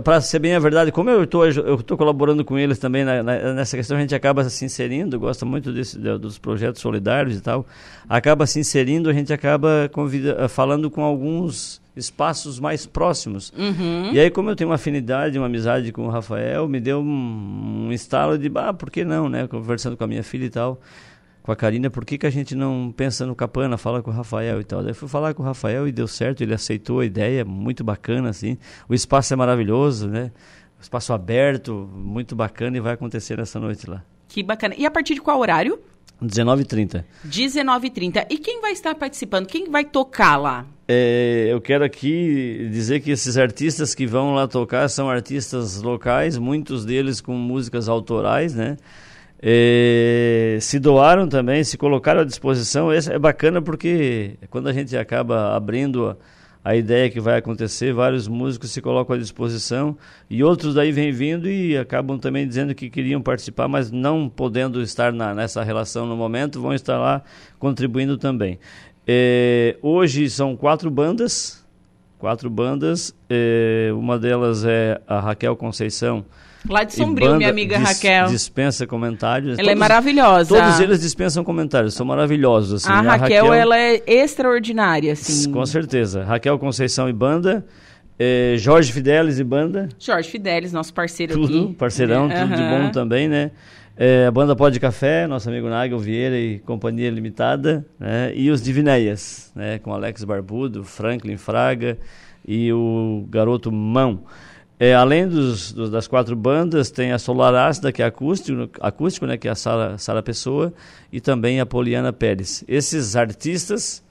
para 0.01 0.21
ser 0.21 0.39
bem 0.39 0.55
a 0.55 0.59
verdade, 0.59 0.93
como 0.93 1.11
eu 1.11 1.25
estou 1.25 1.47
eu 1.47 1.83
tô 1.83 1.97
colaborando 1.97 2.45
com 2.45 2.59
eles 2.59 2.79
também 2.79 3.05
na, 3.05 3.23
na, 3.23 3.53
nessa 3.55 3.77
questão, 3.77 3.97
a 3.97 4.01
gente 4.01 4.15
acaba 4.15 4.49
se 4.49 4.65
inserindo, 4.65 5.19
gosta 5.19 5.45
muito 5.45 5.73
desse, 5.73 5.99
dos 5.99 6.39
projetos 6.39 6.81
solidários 6.81 7.37
e 7.37 7.41
tal, 7.41 7.67
acaba 8.09 8.47
se 8.47 8.61
inserindo, 8.61 9.11
a 9.11 9.13
gente 9.13 9.33
acaba 9.33 9.91
convida, 9.93 10.49
falando 10.49 10.91
com 10.91 11.03
alguns 11.03 11.83
espaços 11.95 12.59
mais 12.59 12.87
próximos. 12.87 13.53
Uhum. 13.57 14.13
E 14.13 14.21
aí, 14.21 14.31
como 14.31 14.51
eu 14.51 14.57
tenho 14.57 14.71
uma 14.71 14.77
afinidade, 14.77 15.39
uma 15.39 15.47
amizade 15.47 15.93
com 15.93 16.07
o 16.07 16.11
Rafael, 16.11 16.69
me 16.69 16.81
deu 16.81 17.01
um, 17.01 17.87
um 17.89 17.93
estalo 17.93 18.39
de, 18.39 18.51
ah, 18.55 18.73
por 18.73 18.91
que 18.91 19.05
não, 19.05 19.29
né? 19.29 19.47
Conversando 19.47 19.97
com 19.97 20.05
a 20.05 20.07
minha 20.07 20.23
filha 20.23 20.47
e 20.47 20.51
tal, 20.51 20.81
com 21.43 21.53
a 21.53 21.57
Karina, 21.57 21.91
por 21.91 22.05
que, 22.05 22.17
que 22.17 22.27
a 22.27 22.31
gente 22.31 22.55
não 22.55 22.93
pensa 22.97 23.27
no 23.27 23.35
Capana, 23.35 23.77
fala 23.77 24.03
com 24.03 24.11
o 24.11 24.15
Rafael 24.15 24.61
e 24.61 24.65
tal. 24.65 24.81
Daí 24.81 24.91
eu 24.91 24.95
fui 24.95 25.09
falar 25.09 25.35
com 25.35 25.43
o 25.43 25.47
Rafael 25.47 25.87
e 25.87 25.93
deu 25.93 26.07
certo, 26.07 26.43
ele 26.43 26.55
aceitou 26.55 27.01
a 27.01 27.05
ideia, 27.05 27.45
muito 27.45 27.85
bacana, 27.85 28.31
assim. 28.31 28.57
O 28.89 28.95
espaço 28.95 29.33
é 29.35 29.37
maravilhoso, 29.37 30.09
né? 30.09 30.31
O 30.79 30.83
espaço 30.83 31.13
aberto, 31.13 31.91
muito 31.95 32.35
bacana 32.35 32.77
e 32.77 32.81
vai 32.81 32.95
acontecer 32.95 33.39
essa 33.39 33.61
noite 33.61 33.89
lá. 33.89 34.03
Que 34.29 34.43
bacana. 34.43 34.75
E 34.79 34.87
a 34.87 34.91
partir 34.91 35.15
de 35.15 35.21
qual 35.21 35.39
horário? 35.39 35.79
19h30. 36.23 37.05
19h30. 37.27 38.27
E 38.31 38.39
quem 38.39 38.61
vai 38.61 38.73
estar 38.73 38.95
participando? 38.95 39.47
Quem 39.47 39.69
vai 39.69 39.85
tocar 39.85 40.37
lá? 40.37 40.65
É, 40.95 41.47
eu 41.51 41.59
quero 41.59 41.83
aqui 41.85 42.69
dizer 42.71 43.01
que 43.01 43.11
esses 43.11 43.39
artistas 43.39 43.95
que 43.95 44.07
vão 44.07 44.35
lá 44.35 44.47
tocar 44.47 44.87
são 44.89 45.09
artistas 45.09 45.81
locais, 45.81 46.37
muitos 46.37 46.85
deles 46.85 47.19
com 47.19 47.33
músicas 47.33 47.89
autorais, 47.89 48.55
né? 48.55 48.77
É, 49.41 50.59
se 50.61 50.79
doaram 50.79 51.27
também, 51.27 51.65
se 51.65 51.79
colocaram 51.79 52.21
à 52.21 52.25
disposição. 52.25 52.93
Isso 52.93 53.11
é 53.11 53.19
bacana 53.19 53.63
porque 53.63 54.37
quando 54.51 54.69
a 54.69 54.73
gente 54.75 54.95
acaba 54.95 55.57
abrindo 55.57 56.11
a, 56.11 56.17
a 56.63 56.77
ideia 56.77 57.09
que 57.09 57.21
vai 57.21 57.39
acontecer, 57.39 57.95
vários 57.95 58.29
músicos 58.29 58.71
se 58.71 58.83
colocam 58.83 59.17
à 59.17 59.19
disposição 59.19 59.97
e 60.29 60.45
outros 60.45 60.75
daí 60.75 60.93
vêm 60.93 61.11
vindo 61.11 61.49
e 61.49 61.75
acabam 61.75 62.19
também 62.19 62.47
dizendo 62.47 62.75
que 62.75 62.91
queriam 62.91 63.23
participar, 63.23 63.67
mas 63.67 63.91
não 63.91 64.29
podendo 64.29 64.83
estar 64.83 65.11
na, 65.11 65.35
nessa 65.35 65.63
relação 65.63 66.05
no 66.05 66.17
momento, 66.19 66.61
vão 66.61 66.75
estar 66.75 66.99
lá 66.99 67.23
contribuindo 67.59 68.19
também. 68.19 68.59
É, 69.07 69.77
hoje 69.83 70.31
são 70.31 70.57
quatro 70.57 70.91
bandas, 70.91 71.65
quatro 72.19 72.49
bandas, 72.49 73.15
é, 73.29 73.91
uma 73.95 74.19
delas 74.19 74.65
é 74.65 75.01
a 75.07 75.21
Raquel 75.21 75.57
Conceição, 75.57 76.25
Lá 76.69 76.85
de 76.85 76.95
Sombrio, 76.95 77.37
minha 77.37 77.51
amiga 77.51 77.77
dis, 77.77 77.89
Raquel. 77.89 78.29
Dispensa 78.29 78.87
comentários. 78.87 79.59
Ela 79.59 79.71
é 79.71 79.75
todos, 79.75 79.77
é 79.77 79.89
maravilhosa. 79.89 80.55
Todos 80.55 80.81
eles 80.81 81.01
dispensam 81.01 81.43
comentários, 81.43 81.95
são 81.95 82.07
maravilhosos. 82.07 82.85
Assim. 82.85 82.93
A, 82.93 82.99
a 82.99 83.17
Raquel, 83.17 83.47
Raquel, 83.47 83.53
ela 83.53 83.77
é 83.77 84.03
extraordinária, 84.07 85.13
assim. 85.13 85.51
Com 85.51 85.67
certeza. 85.67 86.23
Raquel 86.25 86.59
Conceição 86.59 87.09
e 87.09 87.13
banda. 87.13 87.65
Eh, 88.19 88.55
Jorge 88.59 88.93
Fidelis 88.93 89.41
e 89.41 89.45
banda. 89.45 89.89
Jorge 89.99 90.29
Fidelis, 90.29 90.73
nosso 90.73 90.95
parceiro 90.95 91.33
tudo, 91.33 91.65
aqui. 91.65 91.75
Parceirão, 91.75 92.31
é. 92.31 92.43
tudo 92.43 92.51
uhum. 92.53 92.57
de 92.57 92.63
bom 92.63 92.91
também, 92.93 93.27
né? 93.27 93.51
É, 93.95 94.27
a 94.27 94.31
banda 94.31 94.57
Pó 94.57 94.71
de 94.71 94.81
Café, 94.81 95.27
nosso 95.27 95.51
amigo 95.51 95.69
Nagel 95.69 95.99
Vieira 95.99 96.39
e 96.39 96.59
Companhia 96.61 97.11
Limitada, 97.11 97.85
né? 98.01 98.33
e 98.35 98.51
os 98.51 98.63
Divineias, 98.63 99.53
né? 99.55 99.79
com 99.79 99.93
Alex 99.93 100.25
Barbudo, 100.25 100.83
Franklin 100.83 101.37
Fraga 101.37 101.99
e 102.47 102.73
o 102.73 103.27
Garoto 103.29 103.71
Mão. 103.71 104.25
É, 104.81 104.95
além 104.95 105.29
dos, 105.29 105.73
dos, 105.73 105.91
das 105.91 106.09
quatro 106.09 106.35
bandas, 106.35 106.91
tem 106.91 107.13
a 107.13 107.19
Solar 107.19 107.55
Ácida, 107.55 107.93
que 107.93 108.03
é 108.03 108.07
acústico, 108.07 108.69
acústico 108.81 109.27
né, 109.27 109.37
que 109.37 109.47
é 109.47 109.51
a 109.51 109.55
Sara, 109.55 109.99
Sara 109.99 110.23
Pessoa, 110.23 110.73
e 111.13 111.21
também 111.21 111.61
a 111.61 111.67
Poliana 111.67 112.13
Pérez. 112.13 112.65
Esses 112.67 113.15
artistas, 113.15 114.03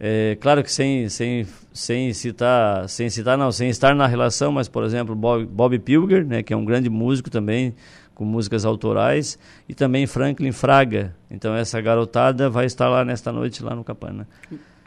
é, 0.00 0.38
claro 0.40 0.62
que 0.62 0.72
sem, 0.72 1.08
sem, 1.08 1.46
sem 1.72 2.12
citar, 2.14 2.88
sem 2.88 3.10
citar 3.10 3.36
não, 3.36 3.52
sem 3.52 3.68
estar 3.68 3.94
na 3.94 4.06
relação, 4.06 4.52
mas 4.52 4.68
por 4.68 4.84
exemplo, 4.84 5.14
Bob, 5.14 5.44
Bob 5.44 5.78
Pilger, 5.80 6.24
né, 6.24 6.42
que 6.42 6.54
é 6.54 6.56
um 6.56 6.64
grande 6.64 6.88
músico 6.88 7.28
também, 7.28 7.74
com 8.14 8.24
músicas 8.24 8.64
autorais, 8.64 9.38
e 9.68 9.74
também 9.74 10.06
Franklin 10.06 10.52
Fraga. 10.52 11.14
Então 11.30 11.54
essa 11.54 11.80
garotada 11.80 12.48
vai 12.48 12.66
estar 12.66 12.88
lá 12.88 13.04
nesta 13.04 13.32
noite, 13.32 13.62
lá 13.62 13.74
no 13.74 13.82
Capana. 13.82 14.26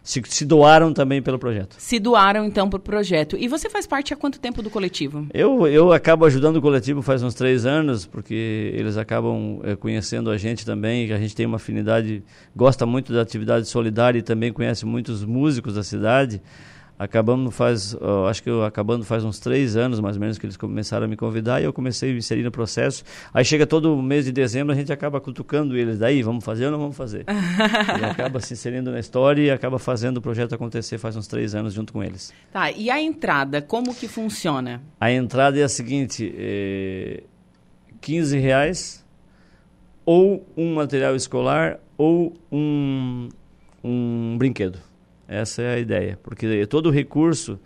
Se, 0.07 0.21
se 0.25 0.45
doaram 0.45 0.93
também 0.93 1.21
pelo 1.21 1.38
projeto. 1.38 1.75
Se 1.78 1.99
doaram 1.99 2.45
então 2.45 2.69
para 2.69 2.78
o 2.78 2.80
projeto. 2.80 3.36
E 3.38 3.45
você 3.49 3.69
faz 3.69 3.86
parte 3.86 4.13
há 4.13 4.15
quanto 4.15 4.39
tempo 4.39 4.61
do 4.61 4.69
coletivo? 4.69 5.28
Eu, 5.34 5.67
eu 5.67 5.91
acabo 5.91 6.23
ajudando 6.23 6.55
o 6.55 6.61
coletivo 6.61 7.01
faz 7.01 7.21
uns 7.21 7.34
três 7.34 7.65
anos, 7.65 8.05
porque 8.05 8.71
eles 8.73 8.95
acabam 8.95 9.59
é, 9.63 9.75
conhecendo 9.75 10.32
a 10.32 10.38
gente 10.38 10.65
também, 10.65 11.11
a 11.11 11.17
gente 11.17 11.36
tem 11.36 11.45
uma 11.45 11.57
afinidade, 11.57 12.23
gosta 12.55 12.86
muito 12.86 13.11
da 13.11 13.21
atividade 13.21 13.67
solidária 13.67 14.19
e 14.19 14.21
também 14.21 14.53
conhece 14.53 14.86
muitos 14.86 15.25
músicos 15.25 15.75
da 15.75 15.84
cidade. 15.84 16.41
Acabamos 17.00 17.56
faz, 17.56 17.95
acho 18.28 18.41
que 18.41 18.50
eu, 18.50 18.64
acabando 18.64 19.06
faz 19.06 19.24
uns 19.24 19.39
três 19.39 19.76
anos 19.76 20.00
mais 20.00 20.16
ou 20.16 20.20
menos 20.20 20.38
que 20.38 20.45
eles 20.45 20.58
começaram 20.58 21.06
a 21.06 21.08
me 21.08 21.16
convidar 21.16 21.62
e 21.62 21.66
eu 21.66 21.72
comecei 21.72 22.10
a 22.10 22.12
me 22.12 22.18
inserir 22.18 22.43
no 22.43 22.52
processo. 22.52 23.04
Aí 23.32 23.45
chega 23.45 23.68
todo 23.68 24.02
mês 24.02 24.26
de 24.26 24.32
dezembro 24.32 24.74
a 24.74 24.76
gente 24.76 24.91
acaba 24.91 25.22
cutucando 25.22 25.78
eles, 25.78 26.00
daí 26.00 26.24
vamos 26.24 26.43
fazer 26.43 26.66
ou 26.66 26.72
não 26.72 26.80
vamos 26.80 26.98
fazer? 26.98 27.26
e 28.00 28.04
acaba 28.04 28.39
se 28.39 28.54
inserindo 28.54 28.91
na 28.91 29.00
história 29.00 29.41
e 29.43 29.52
acaba 29.52 29.78
fazendo 29.78 30.18
o 30.18 30.22
projeto 30.22 30.56
acontecer 30.56 30.98
faz 30.98 31.16
uns 31.16 31.28
três 31.28 31.54
anos 31.54 31.74
junto 31.74 31.93
com 31.93 32.04
eles. 32.04 32.34
Tá, 32.52 32.72
e 32.72 32.89
a 32.89 33.00
entrada, 33.00 33.62
como 33.62 33.93
que 33.93 34.08
funciona? 34.08 34.82
A 35.00 35.12
entrada 35.12 35.60
é 35.60 35.64
a 35.64 35.70
seguinte, 35.70 36.34
é 36.36 37.24
15 38.02 38.39
reais 38.39 39.06
ou 40.06 40.48
um 40.56 40.76
material 40.76 41.16
escolar 41.16 41.80
ou 41.98 42.34
um, 42.52 43.30
um 43.84 44.36
brinquedo. 44.38 44.86
Essa 45.28 45.61
é 45.61 45.73
a 45.75 45.80
ideia, 45.80 46.17
porque 46.23 46.65
todo 46.67 46.89
recurso, 46.89 47.59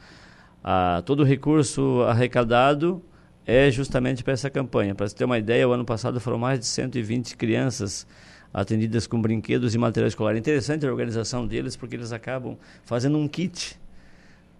ah, 0.64 1.03
todo 1.05 1.24
recurso 1.24 2.01
arrecadado 2.03 3.03
é 3.45 3.70
justamente 3.70 4.24
para 4.24 4.34
essa 4.34 4.49
campanha. 4.49 4.95
Para 4.95 5.07
você 5.07 5.16
ter 5.16 5.26
uma 5.26 5.38
ideia, 5.38 5.68
o 5.68 5.72
ano 5.72 5.86
passado 5.86 6.20
foram 6.20 6.38
mais 6.39 6.59
de 6.59 6.66
120 6.66 7.38
crianças 7.38 8.07
atendidas 8.53 9.07
com 9.07 9.22
brinquedos 9.22 9.76
e 9.76 9.78
material 9.78 10.07
escolar. 10.07 10.36
Interessante 10.36 10.86
a 10.86 10.89
organização 10.89 11.45
deles, 11.45 11.76
porque 11.76 11.95
eles 11.95 12.12
acabam 12.12 12.57
fazendo 12.84 13.18
um 13.18 13.28
kit, 13.28 13.80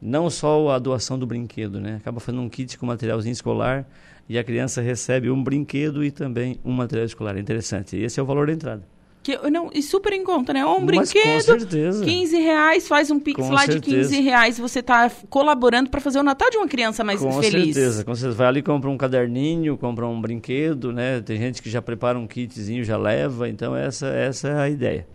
não 0.02 0.30
só 0.30 0.70
a 0.70 0.80
doação 0.80 1.18
do 1.18 1.26
brinquedo, 1.26 1.80
né? 1.80 1.98
Acaba 1.98 2.20
fazendo 2.20 2.42
um 2.42 2.50
kit 2.50 2.78
com 2.78 2.86
materialzinho 2.86 3.34
escolar 3.34 3.86
e 4.30 4.38
a 4.38 4.44
criança 4.44 4.82
recebe 4.82 5.30
um 5.30 5.44
brinquedo 5.44 6.04
e 6.04 6.12
também 6.12 6.60
um 6.64 6.72
material 6.72 7.06
escolar. 7.06 7.38
Interessante. 7.38 7.98
Esse 7.98 8.20
é 8.20 8.24
o 8.24 8.26
valor 8.26 8.48
da 8.48 8.54
entrada. 8.54 9.01
Que, 9.24 9.38
não, 9.52 9.70
e 9.72 9.84
super 9.84 10.14
em 10.14 10.24
conta, 10.24 10.52
né? 10.52 10.66
Um 10.66 10.80
Mas 10.80 10.86
brinquedo, 10.86 11.46
com 11.46 11.60
certeza. 11.60 12.04
15 12.04 12.38
reais, 12.38 12.88
faz 12.88 13.12
um 13.12 13.20
pix 13.20 13.40
com 13.40 13.52
lá 13.52 13.66
certeza. 13.66 13.80
de 13.80 13.92
15 13.92 14.22
reais. 14.22 14.58
Você 14.58 14.80
está 14.80 15.12
colaborando 15.30 15.92
para 15.92 16.02
fazer 16.02 16.20
o 16.20 16.24
Natal 16.24 16.50
de 16.50 16.58
uma 16.58 16.68
criança 16.68 17.04
mais 17.04 17.20
com 17.20 17.32
feliz. 17.34 17.68
Com 17.68 17.74
certeza, 17.74 18.04
com 18.04 18.16
certeza. 18.16 18.36
Vai 18.36 18.48
ali, 18.48 18.64
compra 18.64 18.90
um 18.90 18.98
caderninho, 18.98 19.78
compra 19.78 20.08
um 20.08 20.20
brinquedo, 20.20 20.92
né? 20.92 21.22
Tem 21.22 21.38
gente 21.38 21.62
que 21.62 21.70
já 21.70 21.82
prepara 21.84 22.18
um 22.18 22.26
kitzinho, 22.26 22.84
já 22.84 22.98
leva. 22.98 23.48
Então, 23.48 23.76
essa, 23.76 24.08
essa 24.08 24.48
é 24.48 24.60
a 24.60 24.70
ideia. 24.70 25.06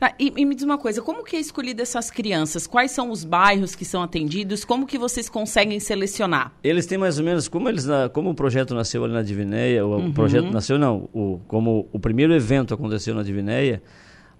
Tá, 0.00 0.14
e, 0.18 0.32
e, 0.34 0.46
me 0.46 0.54
diz 0.54 0.64
uma 0.64 0.78
coisa, 0.78 1.02
como 1.02 1.22
que 1.22 1.36
é 1.36 1.40
escolhida 1.40 1.82
essas 1.82 2.10
crianças? 2.10 2.66
Quais 2.66 2.90
são 2.90 3.10
os 3.10 3.22
bairros 3.22 3.74
que 3.74 3.84
são 3.84 4.02
atendidos? 4.02 4.64
Como 4.64 4.86
que 4.86 4.96
vocês 4.96 5.28
conseguem 5.28 5.78
selecionar? 5.78 6.54
Eles 6.64 6.86
têm 6.86 6.96
mais 6.96 7.18
ou 7.18 7.24
menos, 7.24 7.48
como 7.48 7.68
eles 7.68 7.86
como 8.14 8.30
o 8.30 8.34
projeto 8.34 8.74
nasceu 8.74 9.04
ali 9.04 9.12
na 9.12 9.20
Divinéia, 9.20 9.84
o 9.84 9.96
uhum. 9.96 10.10
projeto 10.10 10.50
nasceu 10.50 10.78
não, 10.78 11.06
o, 11.12 11.38
como 11.46 11.86
o 11.92 12.00
primeiro 12.00 12.32
evento 12.32 12.72
aconteceu 12.72 13.14
na 13.14 13.22
Divinéia, 13.22 13.82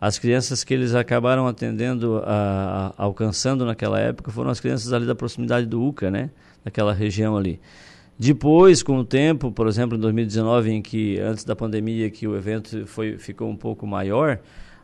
as 0.01 0.19
crianças 0.19 0.65
que 0.65 0.73
eles 0.73 0.95
acabaram 0.95 1.47
atendendo, 1.47 2.23
a, 2.25 2.95
a, 2.97 3.05
alcançando 3.05 3.67
naquela 3.67 4.01
época, 4.01 4.31
foram 4.31 4.49
as 4.49 4.61
crianças 4.61 4.95
ali 4.95 5.05
da 5.05 5.15
proximidade 5.15 5.67
do 5.67 5.83
UCA, 5.85 6.11
né? 6.11 6.31
Daquela 6.65 6.95
região 6.95 7.37
ali. 7.37 7.61
Depois, 8.19 8.83
com 8.83 8.97
o 8.97 9.05
tempo, 9.05 9.53
por 9.53 9.69
exemplo, 9.69 9.99
em 9.99 10.01
2019, 10.01 10.71
em 10.71 10.81
que 10.81 11.21
antes 11.21 11.45
da 11.45 11.55
pandemia, 11.55 12.09
que 12.09 12.27
o 12.27 12.35
evento 12.35 12.87
foi, 12.87 13.19
ficou 13.19 13.51
um 13.51 13.57
pouco 13.57 13.87
maior, 13.87 14.39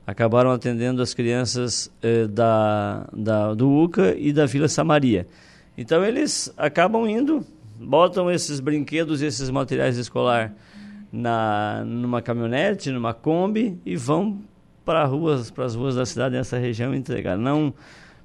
acabaram 0.06 0.52
atendendo 0.52 1.02
as 1.02 1.12
crianças 1.12 1.90
eh, 2.00 2.26
da, 2.28 3.08
da, 3.12 3.54
do 3.54 3.68
UCA 3.68 4.14
e 4.16 4.32
da 4.32 4.46
Vila 4.46 4.68
Samaria. 4.68 5.26
Então 5.76 6.04
eles 6.04 6.52
acabam 6.56 7.08
indo, 7.08 7.44
botam 7.78 8.30
esses 8.30 8.60
brinquedos 8.60 9.20
e 9.20 9.26
esses 9.26 9.50
materiais 9.50 9.98
escolar 9.98 10.54
na 11.12 11.82
numa 11.84 12.22
caminhonete, 12.22 12.90
numa 12.90 13.12
Kombi 13.12 13.78
e 13.84 13.96
vão 13.96 14.38
para 14.84 15.04
ruas, 15.04 15.50
para 15.50 15.64
as 15.64 15.74
ruas 15.74 15.96
da 15.96 16.06
cidade 16.06 16.36
nessa 16.36 16.56
região 16.56 16.94
entregar. 16.94 17.36
Não 17.36 17.74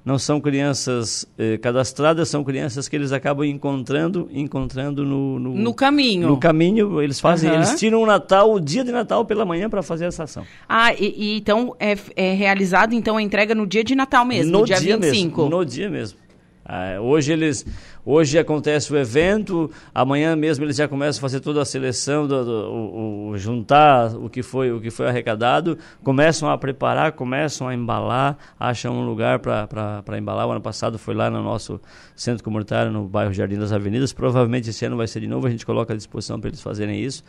não 0.04 0.18
são 0.18 0.40
crianças 0.40 1.26
eh, 1.38 1.56
cadastradas, 1.58 2.28
são 2.28 2.42
crianças 2.42 2.88
que 2.88 2.96
eles 2.96 3.12
acabam 3.12 3.46
encontrando, 3.46 4.28
encontrando 4.32 5.04
no, 5.04 5.38
no, 5.38 5.54
no 5.54 5.74
caminho. 5.74 6.28
No 6.28 6.38
caminho, 6.38 7.00
eles 7.00 7.20
fazem, 7.20 7.48
uhum. 7.48 7.56
eles 7.56 7.78
tiram 7.78 8.02
o 8.02 8.06
Natal, 8.06 8.52
o 8.52 8.60
dia 8.60 8.82
de 8.82 8.90
Natal 8.90 9.24
pela 9.24 9.44
manhã 9.44 9.70
para 9.70 9.82
fazer 9.82 10.06
essa 10.06 10.24
ação. 10.24 10.44
Ah, 10.68 10.92
e, 10.92 11.14
e, 11.16 11.36
então 11.38 11.76
é, 11.78 11.96
é 12.16 12.32
realizado 12.34 12.94
então 12.94 13.16
a 13.16 13.22
entrega 13.22 13.54
no 13.54 13.66
dia 13.66 13.84
de 13.84 13.94
Natal 13.94 14.24
mesmo, 14.24 14.50
no, 14.50 14.64
dia, 14.64 14.80
dia 14.80 14.96
25. 14.96 15.42
Mesmo, 15.42 15.56
no 15.56 15.64
dia 15.64 15.88
mesmo. 15.88 16.18
Ah, 16.64 17.00
hoje 17.00 17.32
eles 17.32 17.64
Hoje 18.04 18.36
acontece 18.36 18.92
o 18.92 18.96
evento, 18.96 19.70
amanhã 19.94 20.34
mesmo 20.34 20.64
eles 20.64 20.76
já 20.76 20.88
começam 20.88 21.20
a 21.20 21.22
fazer 21.22 21.38
toda 21.38 21.62
a 21.62 21.64
seleção, 21.64 22.26
do, 22.26 22.44
do 22.44 22.50
o, 22.72 23.28
o, 23.28 23.38
juntar 23.38 24.16
o 24.16 24.28
que, 24.28 24.42
foi, 24.42 24.72
o 24.72 24.80
que 24.80 24.90
foi 24.90 25.06
arrecadado, 25.06 25.78
começam 26.02 26.50
a 26.50 26.58
preparar, 26.58 27.12
começam 27.12 27.68
a 27.68 27.74
embalar, 27.74 28.36
acham 28.58 28.92
um 28.92 29.06
lugar 29.06 29.38
para 29.38 30.18
embalar. 30.18 30.48
O 30.48 30.50
ano 30.50 30.60
passado 30.60 30.98
foi 30.98 31.14
lá 31.14 31.30
no 31.30 31.44
nosso 31.44 31.80
centro 32.16 32.42
comunitário, 32.42 32.90
no 32.90 33.06
bairro 33.06 33.32
Jardim 33.32 33.56
das 33.56 33.70
Avenidas. 33.70 34.12
Provavelmente 34.12 34.70
esse 34.70 34.84
ano 34.84 34.96
vai 34.96 35.06
ser 35.06 35.20
de 35.20 35.28
novo, 35.28 35.46
a 35.46 35.50
gente 35.50 35.64
coloca 35.64 35.92
à 35.92 35.96
disposição 35.96 36.40
para 36.40 36.48
eles 36.48 36.60
fazerem 36.60 37.00
isso. 37.00 37.22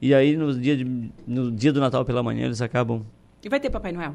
E 0.00 0.14
aí 0.14 0.36
no 0.36 0.54
dia, 0.54 0.76
de, 0.76 1.10
no 1.26 1.50
dia 1.50 1.72
do 1.72 1.80
Natal 1.80 2.04
pela 2.04 2.22
manhã 2.22 2.44
eles 2.44 2.62
acabam. 2.62 3.04
E 3.42 3.48
vai 3.48 3.58
ter 3.58 3.68
Papai 3.68 3.90
Noel? 3.90 4.14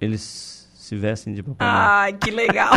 Eles 0.00 0.63
se 0.84 0.96
vestem 0.96 1.32
de 1.32 1.42
Papai 1.42 1.66
Noel. 1.66 1.80
Ai, 1.82 2.12
que 2.12 2.30
legal! 2.30 2.74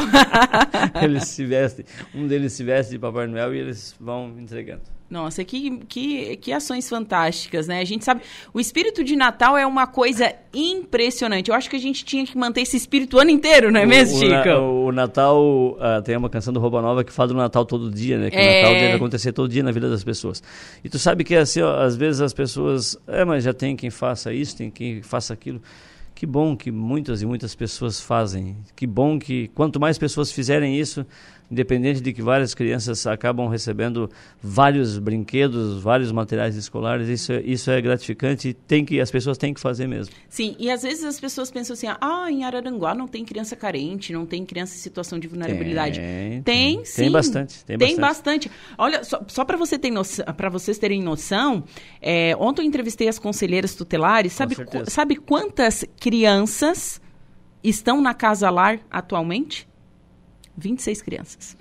eles 1.03 1.25
se 1.25 1.45
vestem, 1.45 1.83
um 2.15 2.25
deles 2.25 2.53
se 2.53 2.63
veste 2.63 2.93
de 2.93 2.99
Papai 2.99 3.27
Noel 3.27 3.53
e 3.53 3.59
eles 3.59 3.93
vão 3.99 4.33
entregando. 4.39 4.83
Nossa, 5.09 5.43
que, 5.43 5.79
que, 5.87 6.37
que 6.37 6.53
ações 6.53 6.87
fantásticas, 6.87 7.67
né? 7.67 7.79
A 7.79 7.85
gente 7.85 8.03
sabe, 8.03 8.21
o 8.53 8.59
espírito 8.59 9.03
de 9.03 9.15
Natal 9.15 9.57
é 9.57 9.65
uma 9.65 9.87
coisa 9.87 10.33
impressionante. 10.53 11.49
Eu 11.49 11.55
acho 11.55 11.69
que 11.69 11.75
a 11.75 11.79
gente 11.79 12.03
tinha 12.03 12.25
que 12.25 12.37
manter 12.37 12.61
esse 12.61 12.75
espírito 12.75 13.17
o 13.17 13.19
ano 13.19 13.29
inteiro, 13.29 13.71
não 13.71 13.79
é 13.79 13.85
mesmo, 13.85 14.19
Chico? 14.19 14.49
O, 14.49 14.85
o 14.85 14.91
Natal, 14.91 15.41
uh, 15.41 16.01
tem 16.03 16.15
uma 16.15 16.29
canção 16.29 16.53
do 16.53 16.59
Rouba 16.61 16.81
Nova 16.81 17.03
que 17.03 17.11
fala 17.11 17.29
do 17.29 17.35
Natal 17.35 17.65
todo 17.65 17.89
dia, 17.89 18.17
né? 18.17 18.29
Que 18.29 18.37
é... 18.37 18.41
o 18.41 18.61
Natal 18.61 18.73
deve 18.79 18.93
acontecer 18.93 19.31
todo 19.33 19.49
dia 19.49 19.63
na 19.63 19.71
vida 19.71 19.89
das 19.89 20.03
pessoas. 20.03 20.41
E 20.83 20.89
tu 20.89 20.99
sabe 20.99 21.25
que 21.25 21.35
assim, 21.35 21.61
ó, 21.61 21.81
às 21.81 21.95
vezes 21.95 22.21
as 22.21 22.33
pessoas, 22.33 22.97
é, 23.07 23.23
mas 23.23 23.43
já 23.43 23.53
tem 23.53 23.75
quem 23.75 23.89
faça 23.89 24.33
isso, 24.33 24.57
tem 24.57 24.69
quem 24.69 25.01
faça 25.01 25.33
aquilo. 25.33 25.61
Que 26.17 26.25
bom 26.25 26.57
que 26.57 26.71
muitas 26.71 27.21
e 27.21 27.27
muitas 27.27 27.53
pessoas 27.53 28.01
fazem. 28.01 28.57
Que 28.75 28.87
bom 28.87 29.19
que 29.19 29.49
quanto 29.49 29.79
mais 29.79 29.99
pessoas 29.99 30.31
fizerem 30.31 30.75
isso, 30.75 31.05
independente 31.49 32.01
de 32.01 32.13
que 32.13 32.21
várias 32.21 32.53
crianças 32.53 33.05
acabam 33.07 33.47
recebendo 33.47 34.09
vários 34.41 34.99
brinquedos, 34.99 35.81
vários 35.81 36.11
materiais 36.11 36.55
escolares, 36.55 37.07
isso, 37.07 37.31
é, 37.31 37.41
isso 37.41 37.71
é 37.71 37.81
gratificante 37.81 38.49
e 38.49 38.53
tem 38.53 38.83
que, 38.83 38.99
as 38.99 39.09
pessoas 39.09 39.37
têm 39.37 39.53
que 39.53 39.59
fazer 39.59 39.87
mesmo. 39.87 40.13
Sim, 40.29 40.55
e 40.59 40.69
às 40.69 40.83
vezes 40.83 41.03
as 41.03 41.19
pessoas 41.19 41.49
pensam 41.49 41.73
assim, 41.73 41.87
ah, 41.87 42.27
em 42.29 42.43
Araranguá 42.43 42.93
não 42.93 43.07
tem 43.07 43.23
criança 43.23 43.55
carente, 43.55 44.11
não 44.13 44.25
tem 44.25 44.45
criança 44.45 44.75
em 44.75 44.79
situação 44.79 45.17
de 45.17 45.27
vulnerabilidade. 45.27 45.99
Tem, 45.99 46.41
tem, 46.41 46.75
tem 46.75 46.85
sim. 46.85 47.01
Tem 47.03 47.11
bastante. 47.11 47.65
Tem, 47.65 47.77
tem 47.77 47.95
bastante. 47.97 48.49
bastante. 48.49 48.51
Olha, 48.77 49.03
só, 49.03 49.21
só 49.27 49.45
para 49.45 49.57
você 49.57 49.77
ter 49.77 49.87
para 50.35 50.49
vocês 50.49 50.77
terem 50.77 51.01
noção, 51.01 51.63
é, 52.01 52.35
ontem 52.37 52.61
eu 52.61 52.67
entrevistei 52.67 53.07
as 53.07 53.17
conselheiras 53.17 53.73
tutelares, 53.73 54.33
sabe, 54.33 54.55
sabe 54.87 55.15
quantas 55.15 55.85
crianças 55.99 57.01
estão 57.63 58.01
na 58.01 58.13
Casa 58.13 58.49
Lar 58.49 58.79
atualmente? 58.91 59.66
26 60.57 61.01
crianças. 61.01 61.57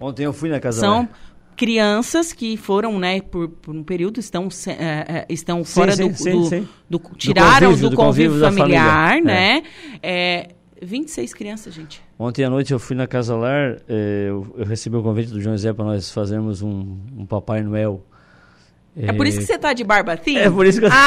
Ontem 0.00 0.24
eu 0.24 0.32
fui 0.32 0.48
na 0.48 0.58
casa 0.58 0.80
São 0.80 1.08
crianças 1.56 2.32
que 2.32 2.56
foram, 2.56 2.98
né, 2.98 3.20
por, 3.20 3.48
por 3.48 3.74
um 3.74 3.84
período, 3.84 4.18
estão, 4.18 4.48
é, 4.66 5.26
estão 5.28 5.62
fora 5.62 5.92
sim, 5.92 6.08
do, 6.08 6.16
sim, 6.16 6.30
do, 6.30 6.44
sim. 6.46 6.68
do, 6.88 6.98
do, 6.98 7.16
Tiraram 7.16 7.72
do 7.72 7.74
convívio, 7.74 7.90
do 7.90 7.96
convívio 7.96 8.40
familiar, 8.40 9.20
né? 9.20 9.62
É. 10.02 10.46
É, 10.46 10.48
26 10.82 11.34
crianças, 11.34 11.74
gente. 11.74 12.02
Ontem 12.18 12.44
à 12.44 12.48
noite 12.48 12.72
eu 12.72 12.78
fui 12.78 12.96
na 12.96 13.06
Casa 13.06 13.36
Lar, 13.36 13.76
eu, 13.86 14.54
eu, 14.56 14.64
recebi 14.64 14.96
o 14.96 15.02
convite 15.02 15.30
do 15.30 15.38
João 15.38 15.54
Zé 15.56 15.70
para 15.74 15.84
nós 15.84 16.10
fazermos 16.10 16.62
um, 16.62 16.96
um 17.14 17.26
Papai 17.26 17.62
Noel 17.62 18.02
É 18.96 19.12
por 19.12 19.26
isso 19.26 19.38
que 19.38 19.46
você 19.46 19.56
tá 19.56 19.72
de 19.72 19.84
barba 19.84 20.14
assim? 20.14 20.36
É 20.36 20.50
por 20.50 20.66
isso 20.66 20.80
que 20.80 20.86
eu... 20.86 20.90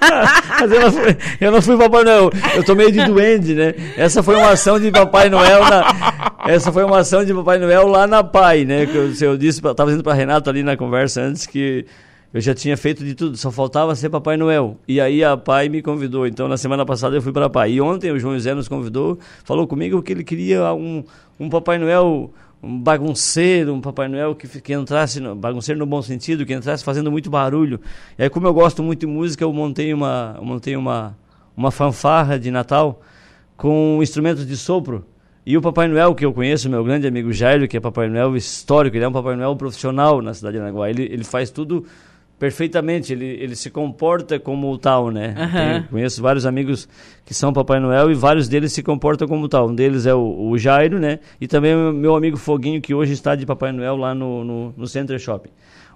Ah! 0.00 0.42
Mas 0.60 0.70
eu 0.70 0.80
não, 0.80 0.92
fui, 0.92 1.16
eu 1.40 1.52
não 1.52 1.62
fui 1.62 1.76
Papai 1.76 2.04
Noel. 2.04 2.30
Eu 2.54 2.64
tô 2.64 2.74
meio 2.74 2.92
de 2.92 3.04
duende, 3.04 3.54
né? 3.54 3.74
Essa 3.96 4.22
foi 4.22 4.36
uma 4.36 4.50
ação 4.50 4.78
de 4.78 4.90
Papai 4.90 5.28
Noel 5.28 5.60
na... 5.62 6.32
Essa 6.46 6.70
foi 6.70 6.84
uma 6.84 6.98
ação 6.98 7.24
de 7.24 7.34
Papai 7.34 7.58
Noel 7.58 7.88
lá 7.88 8.06
na 8.06 8.22
Pai, 8.22 8.64
né? 8.64 8.86
Que 8.86 8.94
eu, 8.94 9.12
eu 9.20 9.36
disse, 9.36 9.60
eu 9.62 9.74
tava 9.74 9.90
dizendo 9.90 10.04
pra 10.04 10.14
Renato 10.14 10.48
ali 10.48 10.62
na 10.62 10.76
conversa 10.76 11.20
antes 11.20 11.46
que 11.46 11.84
eu 12.32 12.40
já 12.40 12.54
tinha 12.54 12.76
feito 12.76 13.04
de 13.04 13.14
tudo, 13.14 13.36
só 13.36 13.50
faltava 13.50 13.94
ser 13.94 14.10
Papai 14.10 14.36
Noel. 14.36 14.76
E 14.86 15.00
aí 15.00 15.24
a 15.24 15.36
Pai 15.36 15.68
me 15.68 15.82
convidou. 15.82 16.26
Então 16.26 16.46
na 16.46 16.56
semana 16.56 16.84
passada 16.84 17.16
eu 17.16 17.22
fui 17.22 17.32
para 17.32 17.46
a 17.46 17.50
Pai. 17.50 17.72
E 17.72 17.80
ontem 17.80 18.12
o 18.12 18.18
João 18.18 18.34
José 18.34 18.54
nos 18.54 18.68
convidou, 18.68 19.18
falou 19.42 19.66
comigo 19.66 20.02
que 20.02 20.12
ele 20.12 20.22
queria 20.22 20.72
um, 20.74 21.02
um 21.40 21.48
Papai 21.48 21.78
Noel 21.78 22.30
um 22.62 22.78
bagunceiro, 22.80 23.74
um 23.74 23.80
Papai 23.80 24.08
Noel 24.08 24.34
que, 24.34 24.48
que 24.60 24.72
entrasse, 24.72 25.20
no, 25.20 25.34
bagunceiro 25.34 25.78
no 25.78 25.86
bom 25.86 26.02
sentido, 26.02 26.44
que 26.44 26.52
entrasse 26.52 26.82
fazendo 26.82 27.10
muito 27.10 27.30
barulho. 27.30 27.80
E 28.18 28.24
aí, 28.24 28.30
como 28.30 28.46
eu 28.46 28.54
gosto 28.54 28.82
muito 28.82 29.00
de 29.00 29.06
música, 29.06 29.44
eu 29.44 29.52
montei 29.52 29.92
uma, 29.92 30.34
eu 30.36 30.44
montei 30.44 30.76
uma, 30.76 31.16
uma 31.56 31.70
fanfarra 31.70 32.38
de 32.38 32.50
Natal 32.50 33.00
com 33.56 34.00
instrumentos 34.02 34.46
de 34.46 34.56
sopro. 34.56 35.04
E 35.44 35.56
o 35.56 35.62
Papai 35.62 35.86
Noel, 35.86 36.14
que 36.14 36.24
eu 36.24 36.32
conheço, 36.32 36.68
meu 36.68 36.82
grande 36.82 37.06
amigo 37.06 37.32
Jairo, 37.32 37.68
que 37.68 37.76
é 37.76 37.80
Papai 37.80 38.08
Noel 38.08 38.36
histórico, 38.36 38.96
ele 38.96 39.04
é 39.04 39.08
um 39.08 39.12
Papai 39.12 39.36
Noel 39.36 39.54
profissional 39.54 40.20
na 40.20 40.34
cidade 40.34 40.56
de 40.56 40.62
Anaguá. 40.62 40.90
Ele, 40.90 41.04
ele 41.04 41.22
faz 41.22 41.50
tudo 41.50 41.84
perfeitamente, 42.38 43.12
ele, 43.12 43.24
ele 43.24 43.56
se 43.56 43.70
comporta 43.70 44.38
como 44.38 44.76
tal, 44.78 45.10
né? 45.10 45.34
Tenho- 45.52 45.88
conheço 45.88 46.20
vários 46.22 46.44
amigos 46.44 46.88
que 47.24 47.32
são 47.32 47.52
Papai 47.52 47.80
Noel 47.80 48.10
e 48.10 48.14
vários 48.14 48.46
deles 48.48 48.72
se 48.72 48.82
comportam 48.82 49.26
como 49.26 49.48
tal. 49.48 49.68
Um 49.68 49.74
deles 49.74 50.06
é 50.06 50.14
o, 50.14 50.48
o 50.50 50.58
Jairo, 50.58 50.98
né? 50.98 51.18
E 51.40 51.46
também 51.48 51.74
o 51.74 51.92
meu 51.92 52.14
amigo 52.14 52.36
Foguinho, 52.36 52.80
que 52.80 52.94
hoje 52.94 53.12
está 53.12 53.34
de 53.34 53.46
Papai 53.46 53.72
Noel 53.72 53.96
lá 53.96 54.14
no, 54.14 54.44
no, 54.44 54.74
no 54.76 54.86
Center 54.86 55.18
Shopping, 55.18 55.50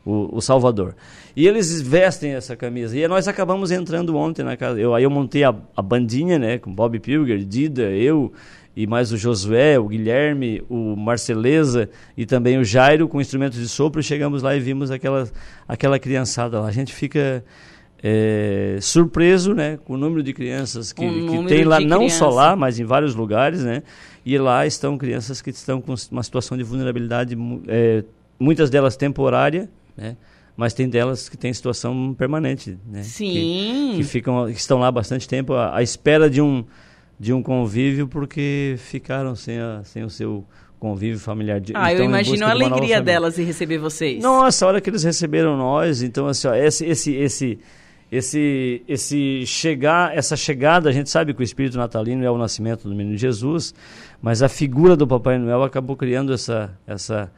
o, 0.04 0.36
o 0.36 0.40
Salvador. 0.40 0.94
E 1.36 1.46
eles 1.46 1.80
vestem 1.80 2.32
essa 2.32 2.56
camisa. 2.56 2.98
E 2.98 3.06
nós 3.06 3.28
acabamos 3.28 3.70
entrando 3.70 4.16
ontem 4.16 4.42
na 4.42 4.56
casa. 4.56 4.80
Eu, 4.80 4.94
aí 4.94 5.04
eu 5.04 5.10
montei 5.10 5.44
a, 5.44 5.54
a 5.76 5.82
bandinha, 5.82 6.38
né? 6.38 6.58
Com 6.58 6.72
Bob 6.72 6.98
Pilger, 6.98 7.38
Dida, 7.44 7.82
eu 7.90 8.32
e 8.76 8.86
mais 8.86 9.12
o 9.12 9.16
Josué, 9.16 9.78
o 9.78 9.88
Guilherme, 9.88 10.62
o 10.68 10.94
Marceleza 10.96 11.88
e 12.16 12.24
também 12.24 12.58
o 12.58 12.64
Jairo 12.64 13.08
com 13.08 13.20
instrumentos 13.20 13.58
de 13.58 13.68
sopro. 13.68 14.02
Chegamos 14.02 14.42
lá 14.42 14.54
e 14.56 14.60
vimos 14.60 14.90
aquela, 14.90 15.28
aquela 15.68 15.98
criançada 15.98 16.60
lá. 16.60 16.68
A 16.68 16.72
gente 16.72 16.94
fica 16.94 17.44
é, 18.02 18.78
surpreso 18.80 19.54
né, 19.54 19.78
com 19.84 19.94
o 19.94 19.96
número 19.96 20.22
de 20.22 20.32
crianças 20.32 20.92
que, 20.92 21.02
que 21.02 21.44
tem 21.46 21.64
lá, 21.64 21.80
não 21.80 22.08
só 22.08 22.26
criança. 22.26 22.28
lá, 22.28 22.56
mas 22.56 22.78
em 22.80 22.84
vários 22.84 23.14
lugares. 23.14 23.62
Né, 23.62 23.82
e 24.24 24.38
lá 24.38 24.66
estão 24.66 24.96
crianças 24.96 25.42
que 25.42 25.50
estão 25.50 25.80
com 25.80 25.94
uma 26.10 26.22
situação 26.22 26.56
de 26.56 26.62
vulnerabilidade, 26.62 27.36
é, 27.68 28.04
muitas 28.38 28.70
delas 28.70 28.96
temporária, 28.96 29.68
né, 29.96 30.16
mas 30.56 30.72
tem 30.74 30.88
delas 30.88 31.28
que 31.28 31.36
têm 31.36 31.52
situação 31.52 32.14
permanente. 32.16 32.78
Né, 32.86 33.00
que- 33.00 33.06
Sim. 33.08 33.92
que 33.96 34.04
ficam 34.04 34.46
que 34.46 34.52
estão 34.58 34.78
lá 34.78 34.90
bastante 34.92 35.26
tempo 35.28 35.54
à, 35.54 35.76
à 35.76 35.82
espera 35.82 36.28
de 36.30 36.40
um 36.40 36.64
de 37.20 37.32
um 37.34 37.42
convívio 37.42 38.08
porque 38.08 38.76
ficaram 38.78 39.36
sem, 39.36 39.60
a, 39.60 39.82
sem 39.84 40.02
o 40.02 40.08
seu 40.08 40.42
convívio 40.78 41.20
familiar. 41.20 41.60
De- 41.60 41.74
Ah, 41.76 41.90
eu 41.92 41.96
então, 41.96 42.06
em 42.06 42.08
imagino 42.08 42.44
a 42.46 42.46
de 42.46 42.52
alegria 42.52 42.76
família. 42.78 43.02
delas 43.02 43.38
em 43.38 43.44
receber 43.44 43.76
vocês. 43.76 44.22
Nossa, 44.22 44.64
a 44.64 44.68
hora 44.68 44.80
que 44.80 44.88
eles 44.88 45.04
receberam 45.04 45.54
nós, 45.54 46.02
então 46.02 46.26
assim, 46.26 46.48
ó, 46.48 46.54
esse 46.54 46.86
esse 46.86 47.14
esse 47.14 47.58
esse 48.10 48.82
esse 48.88 49.44
chegar, 49.46 50.16
essa 50.16 50.34
chegada, 50.36 50.88
a 50.88 50.92
gente 50.92 51.10
sabe 51.10 51.34
que 51.34 51.40
o 51.40 51.44
espírito 51.44 51.76
natalino 51.76 52.24
é 52.24 52.30
o 52.30 52.38
nascimento 52.38 52.88
do 52.88 52.94
menino 52.94 53.16
Jesus, 53.18 53.74
mas 54.22 54.42
a 54.42 54.48
figura 54.48 54.96
do 54.96 55.06
Papai 55.06 55.36
Noel 55.38 55.62
acabou 55.62 55.94
criando 55.96 56.32
essa 56.32 56.70
essa 56.86 57.30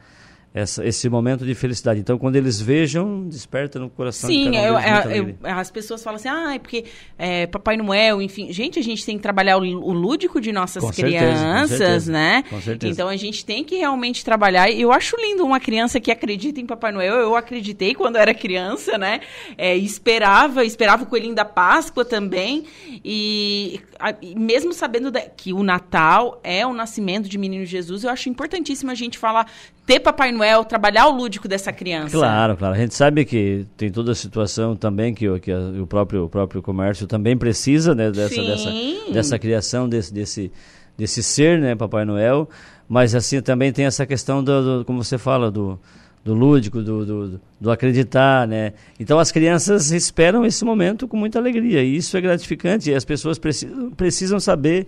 essa, 0.53 0.85
esse 0.85 1.09
momento 1.09 1.45
de 1.45 1.55
felicidade. 1.55 1.99
Então, 1.99 2.17
quando 2.17 2.35
eles 2.35 2.61
vejam, 2.61 3.27
desperta 3.27 3.79
no 3.79 3.89
coração 3.89 4.29
de 4.29 4.35
Sim, 4.35 4.51
cada 4.51 4.57
um 4.57 4.65
eu- 4.67 4.73
muita 4.73 4.87
eu- 4.89 4.95
alegria. 5.01 5.35
eu- 5.43 5.49
as 5.57 5.71
pessoas 5.71 6.03
falam 6.03 6.15
assim, 6.17 6.29
ah, 6.29 6.53
é 6.55 6.59
porque 6.59 6.85
é, 7.17 7.47
Papai 7.47 7.75
Noel, 7.77 8.21
enfim. 8.21 8.51
Gente, 8.53 8.77
a 8.77 8.83
gente 8.83 9.05
tem 9.05 9.17
que 9.17 9.23
trabalhar 9.23 9.57
o, 9.57 9.61
o 9.61 9.91
lúdico 9.91 10.39
de 10.39 10.51
nossas 10.51 10.83
Com 10.83 10.93
certeza, 10.93 11.17
crianças, 11.17 11.77
certeza, 11.77 12.11
né? 12.11 12.43
com 12.49 12.61
certeza. 12.61 12.91
Então 12.93 13.07
a 13.09 13.15
gente 13.15 13.43
tem 13.43 13.63
que 13.63 13.77
realmente 13.77 14.23
trabalhar. 14.23 14.69
Eu 14.71 14.91
acho 14.91 15.15
lindo 15.19 15.43
uma 15.43 15.59
criança 15.59 15.99
que 15.99 16.11
acredita 16.11 16.59
em 16.61 16.65
Papai 16.65 16.91
Noel. 16.91 17.15
Eu 17.15 17.35
acreditei 17.35 17.95
quando 17.95 18.17
era 18.17 18.33
criança, 18.33 18.97
né? 18.97 19.21
É, 19.57 19.75
esperava, 19.75 20.63
esperava 20.63 21.03
o 21.03 21.05
coelhinho 21.07 21.33
da 21.35 21.45
Páscoa 21.45 22.05
também. 22.05 22.65
E, 23.03 23.79
a- 23.99 24.13
e 24.21 24.35
mesmo 24.35 24.71
sabendo 24.73 25.09
da- 25.11 25.21
que 25.21 25.51
o 25.51 25.63
Natal 25.63 26.39
é 26.43 26.65
o 26.65 26.73
nascimento 26.73 27.27
de 27.27 27.37
Menino 27.37 27.65
Jesus, 27.65 28.03
eu 28.03 28.09
acho 28.09 28.29
importantíssimo 28.29 28.91
a 28.91 28.95
gente 28.95 29.17
falar, 29.17 29.51
ter 29.85 29.99
Papai 29.99 30.31
Noel, 30.31 30.63
trabalhar 30.63 31.07
o 31.07 31.11
lúdico 31.15 31.47
dessa 31.47 31.71
criança. 31.73 32.17
Claro, 32.17 32.55
claro. 32.55 32.73
A 32.73 32.77
gente 32.77 32.93
sabe 32.95 33.25
que 33.25 33.65
tem 33.75 33.91
toda 33.91 34.13
a 34.13 34.15
situação 34.15 34.75
também 34.75 35.13
que, 35.13 35.27
o- 35.29 35.39
que 35.39 35.51
a- 35.51 35.59
o, 35.81 35.85
próprio, 35.87 36.25
o 36.25 36.29
próprio 36.29 36.61
comércio 36.61 37.05
também 37.07 37.35
precisa 37.37 37.93
né, 37.93 38.09
dessa, 38.11 38.33
Sim. 38.35 38.45
dessa, 38.47 38.71
dessa 39.13 39.39
criação 39.39 39.89
desse, 39.89 40.13
desse, 40.13 40.51
desse 40.97 41.21
ser, 41.21 41.59
né, 41.59 41.75
Papai 41.75 42.05
Noel. 42.05 42.49
Mas 42.87 43.13
assim 43.15 43.41
também 43.41 43.71
tem 43.73 43.85
essa 43.85 44.05
questão 44.05 44.43
do, 44.43 44.79
do- 44.79 44.85
como 44.85 45.03
você 45.03 45.17
fala, 45.17 45.49
do, 45.51 45.79
do 46.23 46.33
lúdico, 46.33 46.81
do, 46.81 47.05
do, 47.05 47.41
do 47.59 47.71
acreditar, 47.71 48.47
né? 48.47 48.73
Então 48.99 49.19
as 49.19 49.31
crianças 49.31 49.91
esperam 49.91 50.45
esse 50.45 50.63
momento 50.63 51.07
com 51.07 51.17
muita 51.17 51.39
alegria 51.39 51.83
e 51.83 51.95
isso 51.97 52.15
é 52.15 52.21
gratificante. 52.21 52.89
E 52.89 52.95
as 52.95 53.03
pessoas 53.03 53.37
precisam, 53.37 53.91
precisam 53.91 54.39
saber 54.39 54.87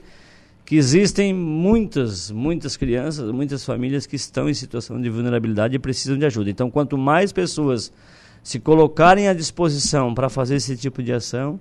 que 0.65 0.75
existem 0.75 1.31
muitas, 1.33 2.31
muitas 2.31 2.75
crianças, 2.75 3.31
muitas 3.31 3.63
famílias 3.63 4.07
que 4.07 4.15
estão 4.15 4.49
em 4.49 4.53
situação 4.53 4.99
de 4.99 5.09
vulnerabilidade 5.09 5.75
e 5.75 5.79
precisam 5.79 6.17
de 6.17 6.25
ajuda. 6.25 6.49
Então, 6.49 6.71
quanto 6.71 6.97
mais 6.97 7.31
pessoas 7.31 7.93
se 8.41 8.59
colocarem 8.59 9.27
à 9.27 9.33
disposição 9.33 10.13
para 10.13 10.27
fazer 10.27 10.55
esse 10.55 10.75
tipo 10.75 11.03
de 11.03 11.13
ação, 11.13 11.59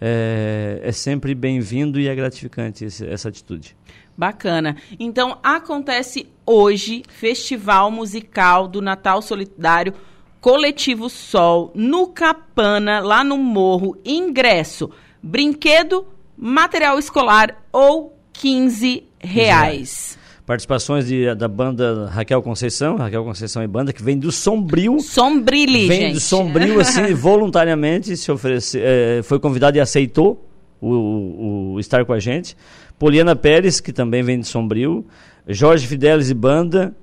é, 0.00 0.80
é 0.82 0.92
sempre 0.92 1.34
bem-vindo 1.34 2.00
e 2.00 2.08
é 2.08 2.14
gratificante 2.14 2.84
esse- 2.84 3.06
essa 3.06 3.28
atitude. 3.28 3.76
Bacana. 4.16 4.76
Então, 4.98 5.38
acontece 5.42 6.26
hoje 6.44 7.02
Festival 7.08 7.90
Musical 7.90 8.66
do 8.66 8.82
Natal 8.82 9.22
Solidário 9.22 9.94
Coletivo 10.40 11.08
Sol, 11.08 11.70
no 11.74 12.08
Capana, 12.08 13.00
lá 13.00 13.22
no 13.22 13.36
Morro. 13.36 13.96
Ingresso, 14.04 14.90
brinquedo, 15.22 16.06
material 16.36 16.98
escolar 16.98 17.62
ou 17.72 18.18
15 18.40 19.04
reais. 19.18 20.18
Participações 20.46 21.06
de- 21.06 21.32
da 21.34 21.46
banda 21.46 22.06
Raquel 22.12 22.42
Conceição, 22.42 22.96
Raquel 22.96 23.22
Conceição 23.22 23.62
e 23.62 23.66
banda, 23.68 23.92
que 23.92 24.02
vem 24.02 24.18
do 24.18 24.32
Sombrio, 24.32 24.98
Sombrile, 25.00 25.86
vem 25.86 26.00
gente. 26.00 26.14
do 26.14 26.20
Sombrio, 26.20 26.80
assim, 26.80 27.02
voluntariamente 27.14 28.16
se 28.16 28.32
ofereceu, 28.32 28.80
eh, 28.84 29.20
foi 29.22 29.38
convidado 29.38 29.76
e 29.76 29.80
aceitou 29.80 30.44
o, 30.80 30.88
o- 30.94 31.72
o 31.74 31.80
estar 31.80 32.04
com 32.04 32.12
a 32.12 32.18
gente. 32.18 32.56
Poliana 32.98 33.36
Pérez, 33.36 33.80
que 33.80 33.92
também 33.92 34.22
vem 34.22 34.40
de 34.40 34.46
Sombrio. 34.46 35.04
Jorge 35.46 35.86
Fidelis 35.86 36.30
e 36.30 36.34
banda. 36.34 36.94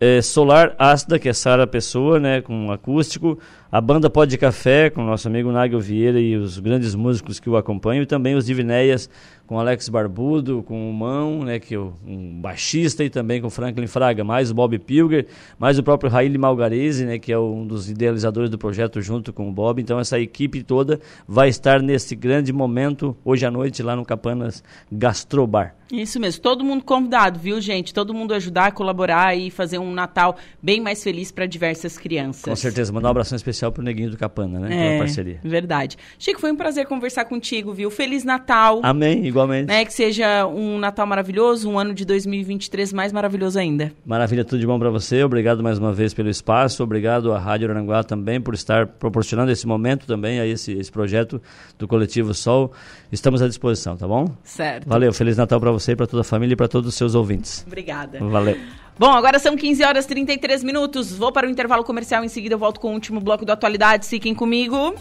eh, 0.00 0.20
Solar 0.20 0.74
Ácida, 0.78 1.18
que 1.18 1.26
é 1.28 1.32
Sara 1.32 1.66
Pessoa, 1.66 2.18
né, 2.20 2.42
com 2.42 2.70
acústico. 2.70 3.38
A 3.70 3.80
banda 3.80 4.08
Pó 4.08 4.24
de 4.24 4.38
Café, 4.38 4.88
com 4.90 5.02
o 5.02 5.06
nosso 5.06 5.26
amigo 5.26 5.50
Nagel 5.50 5.80
Vieira 5.80 6.20
e 6.20 6.36
os 6.36 6.58
grandes 6.58 6.94
músicos 6.94 7.40
que 7.40 7.50
o 7.50 7.56
acompanham. 7.56 8.02
E 8.04 8.06
também 8.06 8.36
os 8.36 8.46
Divinéias, 8.46 9.10
com 9.44 9.58
Alex 9.58 9.88
Barbudo, 9.88 10.62
com 10.62 10.88
o 10.88 10.92
Mão, 10.94 11.44
né, 11.44 11.58
que 11.58 11.74
é 11.74 11.78
o- 11.78 11.92
um 12.06 12.40
baixista, 12.40 13.02
e 13.04 13.10
também 13.10 13.40
com 13.40 13.50
Franklin 13.50 13.86
Fraga, 13.88 14.22
mais 14.24 14.50
o 14.50 14.54
Bob 14.54 14.78
Pilger, 14.78 15.26
mais 15.58 15.78
o 15.78 15.82
próprio 15.82 16.10
Raíli 16.10 16.38
Malgarese, 16.38 17.04
né, 17.04 17.18
que 17.18 17.32
é 17.32 17.38
um 17.38 17.66
dos 17.66 17.90
idealizadores 17.90 18.50
do 18.50 18.56
projeto 18.58 19.00
junto 19.02 19.32
com 19.32 19.48
o 19.48 19.52
Bob. 19.52 19.80
Então 19.82 19.98
essa 19.98 20.18
equipe 20.18 20.62
toda 20.62 21.00
vai 21.28 21.48
estar 21.48 21.82
nesse 21.82 22.14
grande 22.16 22.52
momento 22.52 23.16
hoje 23.24 23.44
à 23.46 23.50
noite 23.50 23.82
lá 23.82 23.94
no 23.96 24.04
Capanas 24.04 24.62
Gastrobar. 24.90 25.74
Isso 25.92 26.18
mesmo, 26.18 26.42
todo 26.42 26.64
mundo 26.64 26.82
convidado, 26.82 27.38
viu, 27.38 27.60
gente? 27.60 27.94
Todo 27.94 28.12
mundo 28.12 28.34
ajudar, 28.34 28.72
colaborar 28.72 29.36
e 29.36 29.50
fazer 29.52 29.78
um 29.78 29.92
Natal 29.92 30.36
bem 30.60 30.80
mais 30.80 31.00
feliz 31.04 31.30
para 31.30 31.46
diversas 31.46 31.96
crianças. 31.96 32.42
Com 32.44 32.56
certeza, 32.56 32.92
mandar 32.92 33.06
um 33.08 33.10
abração 33.12 33.36
especial 33.36 33.55
pro 33.72 33.82
Neguinho 33.82 34.10
do 34.10 34.16
Capana, 34.16 34.58
né, 34.60 34.68
pela 34.68 34.80
É, 34.80 34.98
parceria. 34.98 35.40
verdade. 35.42 35.96
Chico, 36.18 36.40
foi 36.40 36.52
um 36.52 36.56
prazer 36.56 36.86
conversar 36.86 37.24
contigo, 37.24 37.72
viu? 37.72 37.90
Feliz 37.90 38.24
Natal. 38.24 38.80
Amém, 38.82 39.26
igualmente. 39.26 39.66
Né, 39.68 39.84
que 39.84 39.92
seja 39.92 40.46
um 40.46 40.78
Natal 40.78 41.06
maravilhoso, 41.06 41.68
um 41.70 41.78
ano 41.78 41.92
de 41.94 42.04
2023 42.04 42.92
mais 42.92 43.12
maravilhoso 43.12 43.58
ainda. 43.58 43.92
Maravilha, 44.04 44.44
tudo 44.44 44.60
de 44.60 44.66
bom 44.66 44.78
para 44.78 44.90
você. 44.90 45.22
Obrigado 45.24 45.62
mais 45.62 45.78
uma 45.78 45.92
vez 45.92 46.12
pelo 46.14 46.28
espaço. 46.28 46.82
Obrigado 46.82 47.32
à 47.32 47.38
Rádio 47.38 47.70
Aranguá 47.70 48.02
também 48.04 48.40
por 48.40 48.54
estar 48.54 48.86
proporcionando 48.86 49.50
esse 49.50 49.66
momento 49.66 50.06
também 50.06 50.40
a 50.40 50.46
esse, 50.46 50.72
esse 50.72 50.90
projeto 50.92 51.40
do 51.78 51.86
Coletivo 51.88 52.34
Sol. 52.34 52.72
Estamos 53.10 53.40
à 53.42 53.48
disposição, 53.48 53.96
tá 53.96 54.06
bom? 54.06 54.26
Certo. 54.42 54.88
Valeu, 54.88 55.12
Feliz 55.12 55.36
Natal 55.36 55.60
para 55.60 55.70
você, 55.70 55.94
para 55.96 56.06
toda 56.06 56.20
a 56.22 56.24
família 56.24 56.54
e 56.54 56.56
para 56.56 56.68
todos 56.68 56.88
os 56.88 56.94
seus 56.94 57.14
ouvintes. 57.14 57.64
Obrigada. 57.66 58.18
Valeu. 58.20 58.56
Bom, 58.98 59.10
agora 59.10 59.38
são 59.38 59.56
15 59.56 59.84
horas 59.84 60.04
e 60.06 60.08
33 60.08 60.64
minutos. 60.64 61.12
Vou 61.12 61.30
para 61.30 61.46
o 61.46 61.50
intervalo 61.50 61.84
comercial. 61.84 62.24
Em 62.24 62.28
seguida, 62.28 62.54
eu 62.54 62.58
volto 62.58 62.80
com 62.80 62.90
o 62.90 62.94
último 62.94 63.20
bloco 63.20 63.44
do 63.44 63.52
Atualidades. 63.52 64.08
Fiquem 64.08 64.34
comigo. 64.34 64.94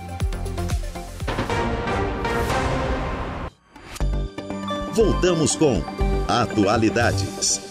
Voltamos 4.93 5.55
com 5.55 5.81
Atualidades. 6.27 7.61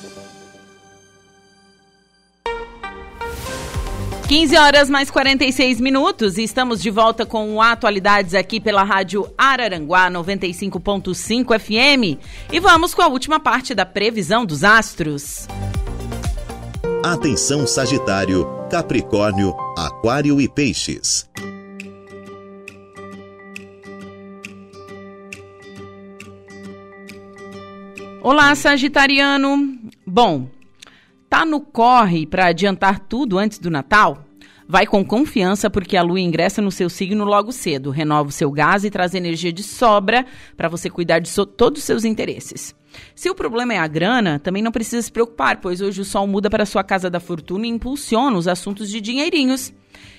15 4.28 4.56
horas 4.56 4.88
mais 4.88 5.10
46 5.10 5.80
minutos 5.80 6.38
e 6.38 6.44
estamos 6.44 6.80
de 6.80 6.90
volta 6.90 7.26
com 7.26 7.60
atualidades 7.60 8.34
aqui 8.34 8.58
pela 8.58 8.82
Rádio 8.82 9.30
Araranguá 9.36 10.10
95.5 10.10 11.58
FM. 11.58 12.18
E 12.50 12.58
vamos 12.58 12.94
com 12.94 13.02
a 13.02 13.06
última 13.06 13.38
parte 13.38 13.74
da 13.74 13.84
previsão 13.84 14.46
dos 14.46 14.64
astros. 14.64 15.46
Atenção 17.06 17.66
Sagitário, 17.66 18.46
Capricórnio, 18.70 19.54
Aquário 19.76 20.40
e 20.40 20.48
Peixes. 20.48 21.28
Olá, 28.22 28.54
Sagitariano. 28.54 29.78
Bom, 30.06 30.48
tá 31.28 31.44
no 31.44 31.60
corre 31.60 32.24
para 32.24 32.46
adiantar 32.46 32.98
tudo 33.00 33.36
antes 33.36 33.58
do 33.58 33.70
Natal? 33.70 34.24
Vai 34.66 34.86
com 34.86 35.04
confiança 35.04 35.68
porque 35.68 35.96
a 35.96 36.02
lua 36.02 36.20
ingressa 36.20 36.62
no 36.62 36.70
seu 36.70 36.88
signo 36.88 37.24
logo 37.24 37.52
cedo, 37.52 37.90
renova 37.90 38.30
o 38.30 38.32
seu 38.32 38.50
gás 38.50 38.82
e 38.82 38.90
traz 38.90 39.14
energia 39.14 39.52
de 39.52 39.62
sobra 39.62 40.24
para 40.56 40.68
você 40.68 40.88
cuidar 40.88 41.18
de 41.18 41.28
so 41.28 41.44
todos 41.44 41.80
os 41.80 41.84
seus 41.84 42.04
interesses. 42.04 42.74
Se 43.14 43.28
o 43.28 43.34
problema 43.34 43.74
é 43.74 43.78
a 43.78 43.86
grana, 43.86 44.38
também 44.38 44.62
não 44.62 44.72
precisa 44.72 45.02
se 45.02 45.12
preocupar, 45.12 45.60
pois 45.60 45.80
hoje 45.80 46.00
o 46.00 46.04
sol 46.04 46.26
muda 46.26 46.48
para 46.48 46.64
sua 46.64 46.82
casa 46.82 47.10
da 47.10 47.20
fortuna 47.20 47.66
e 47.66 47.70
impulsiona 47.70 48.38
os 48.38 48.48
assuntos 48.48 48.88
de 48.88 49.00
dinheirinhos. 49.00 49.72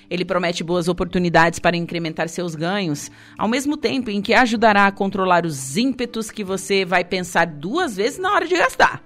Ele 0.08 0.24
promete 0.24 0.62
boas 0.62 0.86
oportunidades 0.86 1.58
para 1.58 1.76
incrementar 1.76 2.28
seus 2.28 2.54
ganhos, 2.54 3.10
ao 3.36 3.48
mesmo 3.48 3.76
tempo 3.76 4.10
em 4.10 4.22
que 4.22 4.32
ajudará 4.32 4.86
a 4.86 4.92
controlar 4.92 5.44
os 5.44 5.76
ímpetos 5.76 6.30
que 6.30 6.44
você 6.44 6.84
vai 6.84 7.04
pensar 7.04 7.46
duas 7.46 7.96
vezes 7.96 8.18
na 8.18 8.32
hora 8.32 8.46
de 8.46 8.56
gastar. 8.56 9.05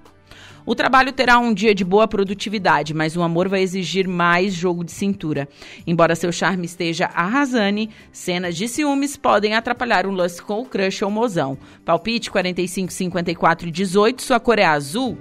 O 0.70 0.74
trabalho 0.76 1.10
terá 1.10 1.36
um 1.36 1.52
dia 1.52 1.74
de 1.74 1.84
boa 1.84 2.06
produtividade, 2.06 2.94
mas 2.94 3.16
o 3.16 3.22
amor 3.22 3.48
vai 3.48 3.60
exigir 3.60 4.06
mais 4.06 4.54
jogo 4.54 4.84
de 4.84 4.92
cintura. 4.92 5.48
Embora 5.84 6.14
seu 6.14 6.30
charme 6.30 6.64
esteja 6.64 7.06
arrasane, 7.06 7.90
cenas 8.12 8.56
de 8.56 8.68
ciúmes 8.68 9.16
podem 9.16 9.56
atrapalhar 9.56 10.06
um 10.06 10.12
lance 10.12 10.40
com 10.40 10.60
o 10.60 10.64
crush 10.64 11.02
ou 11.02 11.10
mozão. 11.10 11.58
Palpite 11.84 12.30
45, 12.30 12.92
54 12.92 13.66
e 13.66 13.70
18, 13.72 14.22
sua 14.22 14.38
cor 14.38 14.60
é 14.60 14.64
azul. 14.64 15.18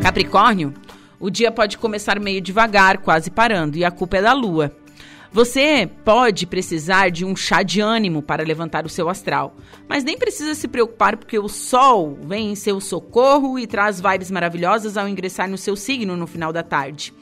Capricórnio, 0.00 0.72
o 1.18 1.28
dia 1.28 1.50
pode 1.50 1.76
começar 1.76 2.20
meio 2.20 2.40
devagar, 2.40 2.98
quase 2.98 3.28
parando, 3.28 3.76
e 3.76 3.84
a 3.84 3.90
culpa 3.90 4.18
é 4.18 4.22
da 4.22 4.32
lua. 4.32 4.72
Você 5.32 5.88
pode 6.04 6.44
precisar 6.44 7.08
de 7.08 7.24
um 7.24 7.36
chá 7.36 7.62
de 7.62 7.80
ânimo 7.80 8.20
para 8.20 8.42
levantar 8.42 8.84
o 8.84 8.88
seu 8.88 9.08
astral, 9.08 9.54
mas 9.88 10.02
nem 10.02 10.18
precisa 10.18 10.56
se 10.56 10.66
preocupar 10.66 11.16
porque 11.16 11.38
o 11.38 11.48
Sol 11.48 12.18
vem 12.20 12.50
em 12.50 12.54
seu 12.56 12.80
socorro 12.80 13.56
e 13.56 13.64
traz 13.64 14.00
vibes 14.00 14.28
maravilhosas 14.28 14.96
ao 14.96 15.08
ingressar 15.08 15.48
no 15.48 15.56
seu 15.56 15.76
signo 15.76 16.16
no 16.16 16.26
final 16.26 16.52
da 16.52 16.64
tarde. 16.64 17.14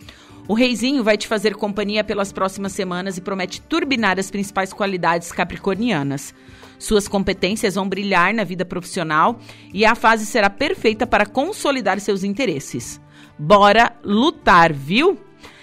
O 0.49 0.55
reizinho 0.55 1.05
vai 1.05 1.19
te 1.19 1.29
fazer 1.29 1.55
companhia 1.55 2.03
pelas 2.03 2.33
próximas 2.33 2.73
semanas 2.73 3.19
e 3.19 3.21
promete 3.21 3.61
turbinar 3.61 4.19
as 4.19 4.31
principais 4.31 4.73
qualidades 4.73 5.31
capricornianas. 5.31 6.33
Suas 6.79 7.07
competências 7.07 7.75
vão 7.75 7.87
brilhar 7.87 8.33
na 8.33 8.45
vida 8.45 8.65
profissional 8.65 9.39
e 9.75 9.85
a 9.85 9.95
fase 9.95 10.25
será 10.25 10.49
perfeita 10.49 11.07
para 11.07 11.27
consolidar 11.27 12.01
seus 12.01 12.25
interesses. 12.25 12.99
Bora 13.39 13.95
lutar, 14.03 14.73
viu? 14.73 15.19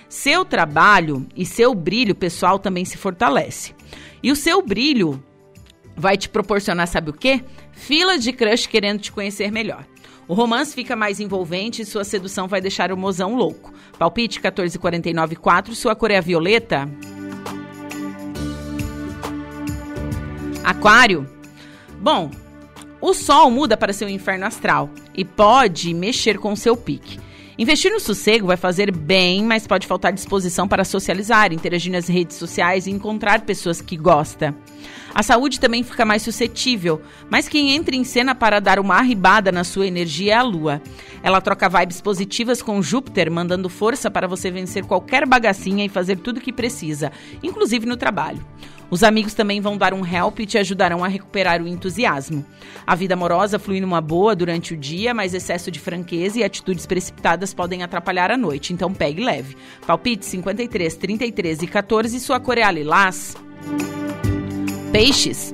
Seu 0.10 0.46
trabalho 0.46 1.28
e 1.36 1.46
seu 1.46 1.74
brilho 1.74 2.16
pessoal 2.16 2.60
também 2.60 2.86
se 2.86 2.98
fortalece. 2.98 3.74
E 4.22 4.32
o 4.32 4.36
seu 4.36 4.62
brilho 4.62 5.24
vai 5.96 6.18
te 6.18 6.30
proporcionar, 6.30 6.88
sabe 6.88 7.10
o 7.10 7.14
quê? 7.14 7.44
Fila 7.72 8.18
de 8.18 8.34
crush 8.34 8.68
querendo 8.68 9.00
te 9.00 9.12
conhecer 9.12 9.52
melhor. 9.52 9.86
O 10.28 10.34
romance 10.34 10.74
fica 10.74 10.96
mais 10.96 11.20
envolvente 11.20 11.82
e 11.82 11.86
sua 11.86 12.04
sedução 12.04 12.48
vai 12.48 12.60
deixar 12.60 12.92
o 12.92 12.98
mozão 12.98 13.36
louco. 13.36 13.72
Palpite 13.98 14.40
14494, 14.40 15.76
sua 15.76 15.96
cor 15.96 16.10
é 16.10 16.20
violeta. 16.20 16.90
Aquário. 20.64 21.30
Bom, 22.00 22.32
o 23.00 23.14
sol 23.14 23.52
muda 23.52 23.78
para 23.78 23.94
seu 23.94 24.10
inferno 24.10 24.46
astral 24.46 24.90
e 25.14 25.24
pode 25.24 25.94
mexer 25.94 26.40
com 26.40 26.56
seu 26.56 26.76
pique. 26.76 27.20
Investir 27.58 27.90
no 27.90 28.02
sossego 28.02 28.48
vai 28.48 28.58
fazer 28.58 28.92
bem, 28.92 29.42
mas 29.44 29.66
pode 29.66 29.88
faltar 29.88 30.12
disposição 30.12 30.68
para 30.68 30.84
socializar, 30.84 31.54
interagir 31.54 31.92
nas 31.92 32.08
redes 32.08 32.36
sociais 32.36 32.86
e 32.86 32.92
encontrar 32.92 33.42
pessoas 33.42 33.82
que 33.82 33.96
gosta. 33.96 34.54
A 35.14 35.24
saúde 35.24 35.62
também 35.62 35.82
fica 35.82 36.04
mais 36.04 36.22
suscetível, 36.22 37.02
mas 37.30 37.48
quem 37.48 37.72
entra 37.72 37.96
em 37.96 38.04
cena 38.04 38.36
para 38.36 38.60
dar 38.60 38.78
uma 38.78 38.96
arribada 38.96 39.50
na 39.50 39.64
sua 39.64 39.88
energia 39.88 40.34
é 40.34 40.36
a 40.36 40.42
Lua. 40.42 40.82
Ela 41.24 41.40
troca 41.40 41.70
vibes 41.70 42.02
positivas 42.02 42.62
com 42.62 42.82
Júpiter, 42.82 43.32
mandando 43.32 43.70
força 43.70 44.12
para 44.12 44.28
você 44.28 44.52
vencer 44.52 44.84
qualquer 44.84 45.26
bagacinha 45.26 45.86
e 45.86 45.90
fazer 45.90 46.18
tudo 46.18 46.40
o 46.40 46.42
que 46.42 46.52
precisa, 46.52 47.14
inclusive 47.42 47.86
no 47.86 47.96
trabalho. 47.96 48.46
Os 48.90 49.04
amigos 49.04 49.34
também 49.34 49.60
vão 49.60 49.78
dar 49.78 49.94
um 49.94 50.06
help 50.06 50.40
e 50.40 50.46
te 50.46 50.58
ajudarão 50.58 51.04
a 51.04 51.08
recuperar 51.08 51.62
o 51.62 51.68
entusiasmo. 51.68 52.46
A 52.86 52.96
vida 52.96 53.14
amorosa 53.14 53.58
flui 53.58 53.82
numa 53.82 54.00
boa 54.00 54.36
durante 54.36 54.74
o 54.74 54.78
dia, 54.78 55.14
mas 55.14 55.34
excesso 55.34 55.72
de 55.72 55.80
franqueza 55.80 56.40
e 56.40 56.44
atitudes 56.44 56.86
precipitadas 56.86 57.54
podem 57.54 57.84
atrapalhar 57.84 58.32
a 58.32 58.38
noite, 58.38 58.74
então 58.74 58.94
pegue 58.94 59.24
leve. 59.24 59.58
Palpite 59.86 60.26
53, 60.26 60.96
33 60.96 61.62
e 61.64 61.68
14, 61.68 62.20
sua 62.20 62.40
cor 62.40 62.58
é 62.58 62.72
lilás. 62.72 63.36
Peixes. 64.92 65.54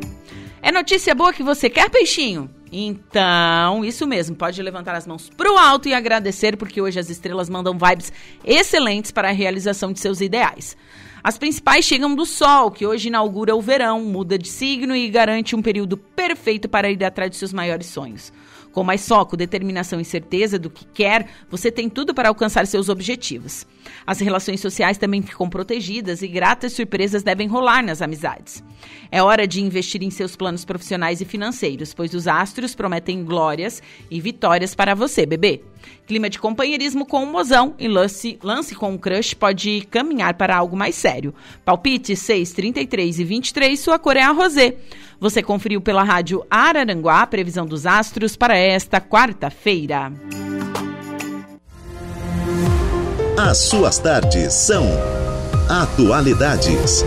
É 0.61 0.71
notícia 0.71 1.15
boa 1.15 1.33
que 1.33 1.41
você 1.41 1.69
quer, 1.69 1.89
peixinho? 1.89 2.49
Então, 2.71 3.83
isso 3.83 4.07
mesmo, 4.07 4.35
pode 4.35 4.61
levantar 4.61 4.95
as 4.95 5.05
mãos 5.05 5.29
pro 5.35 5.57
alto 5.57 5.89
e 5.89 5.93
agradecer, 5.93 6.55
porque 6.55 6.79
hoje 6.79 6.99
as 6.99 7.09
estrelas 7.09 7.49
mandam 7.49 7.77
vibes 7.77 8.13
excelentes 8.45 9.11
para 9.11 9.29
a 9.29 9.33
realização 9.33 9.91
de 9.91 9.99
seus 9.99 10.21
ideais. 10.21 10.77
As 11.23 11.37
principais 11.37 11.85
chegam 11.85 12.15
do 12.15 12.25
Sol, 12.25 12.71
que 12.71 12.85
hoje 12.85 13.09
inaugura 13.09 13.55
o 13.55 13.61
verão, 13.61 14.01
muda 14.01 14.39
de 14.39 14.47
signo 14.47 14.95
e 14.95 15.07
garante 15.07 15.55
um 15.55 15.61
período 15.61 15.95
perfeito 15.95 16.67
para 16.67 16.89
ir 16.89 17.03
atrás 17.03 17.29
de 17.29 17.37
seus 17.37 17.53
maiores 17.53 17.85
sonhos. 17.85 18.33
Com 18.71 18.83
mais 18.83 19.07
foco, 19.07 19.35
determinação 19.35 19.99
e 19.99 20.05
certeza 20.05 20.57
do 20.57 20.69
que 20.69 20.85
quer, 20.85 21.27
você 21.49 21.69
tem 21.69 21.89
tudo 21.89 22.13
para 22.13 22.29
alcançar 22.29 22.65
seus 22.65 22.87
objetivos. 22.87 23.67
As 24.05 24.19
relações 24.19 24.61
sociais 24.61 24.97
também 24.97 25.21
ficam 25.21 25.49
protegidas 25.49 26.21
e 26.21 26.27
gratas 26.27 26.73
surpresas 26.73 27.23
devem 27.23 27.47
rolar 27.47 27.83
nas 27.83 28.01
amizades. 28.01 28.63
É 29.11 29.21
hora 29.21 29.45
de 29.45 29.61
investir 29.61 30.01
em 30.03 30.09
seus 30.09 30.35
planos 30.35 30.63
profissionais 30.63 31.19
e 31.19 31.25
financeiros, 31.25 31.93
pois 31.93 32.13
os 32.13 32.27
astros 32.27 32.73
prometem 32.73 33.25
glórias 33.25 33.81
e 34.09 34.21
vitórias 34.21 34.73
para 34.73 34.95
você, 34.95 35.25
bebê. 35.25 35.61
Clima 36.05 36.29
de 36.29 36.39
companheirismo 36.39 37.05
com 37.05 37.23
o 37.23 37.25
mozão 37.25 37.75
e 37.77 37.87
lance, 37.87 38.37
lance 38.43 38.75
com 38.75 38.93
o 38.93 38.99
crush 38.99 39.33
pode 39.33 39.87
caminhar 39.89 40.33
para 40.35 40.55
algo 40.55 40.75
mais 40.75 40.95
sério. 40.95 41.33
Palpite 41.65 42.15
6, 42.15 42.51
33 42.51 43.19
e 43.19 43.23
23, 43.23 43.79
sua 43.79 43.99
cor 43.99 44.15
é 44.15 44.21
a 44.21 44.31
rosé. 44.31 44.75
Você 45.21 45.43
conferiu 45.43 45.79
pela 45.79 46.03
rádio 46.03 46.43
Araranguá 46.49 47.21
a 47.21 47.27
previsão 47.27 47.63
dos 47.63 47.85
astros 47.85 48.35
para 48.35 48.57
esta 48.57 48.99
quarta-feira. 48.99 50.11
As 53.37 53.59
suas 53.59 53.99
tardes 53.99 54.51
são 54.51 54.83
Atualidades. 55.69 57.05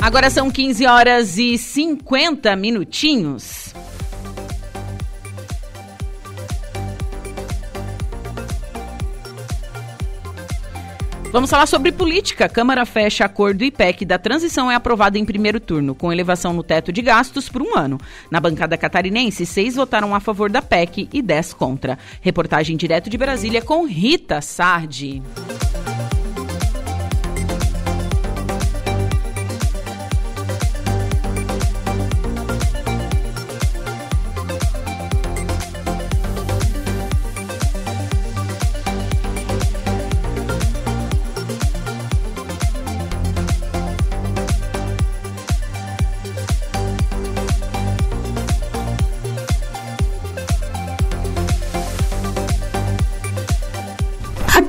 Agora 0.00 0.30
são 0.30 0.50
15 0.50 0.86
horas 0.86 1.38
e 1.38 1.58
50 1.58 2.54
minutinhos. 2.56 3.74
Vamos 11.30 11.50
falar 11.50 11.66
sobre 11.66 11.92
política. 11.92 12.48
Câmara 12.48 12.86
fecha 12.86 13.24
acordo 13.24 13.62
IPEC 13.62 14.04
da 14.06 14.18
transição 14.18 14.70
é 14.70 14.74
aprovado 14.74 15.18
em 15.18 15.26
primeiro 15.26 15.60
turno, 15.60 15.94
com 15.94 16.10
elevação 16.10 16.54
no 16.54 16.62
teto 16.62 16.90
de 16.90 17.02
gastos 17.02 17.50
por 17.50 17.60
um 17.60 17.76
ano. 17.76 18.00
Na 18.30 18.40
bancada 18.40 18.78
catarinense, 18.78 19.44
seis 19.44 19.74
votaram 19.74 20.14
a 20.14 20.20
favor 20.20 20.48
da 20.50 20.62
PEC 20.62 21.08
e 21.12 21.20
dez 21.20 21.52
contra. 21.52 21.98
Reportagem 22.22 22.78
direto 22.78 23.10
de 23.10 23.18
Brasília 23.18 23.60
com 23.60 23.84
Rita 23.84 24.40
Sardi. 24.40 25.22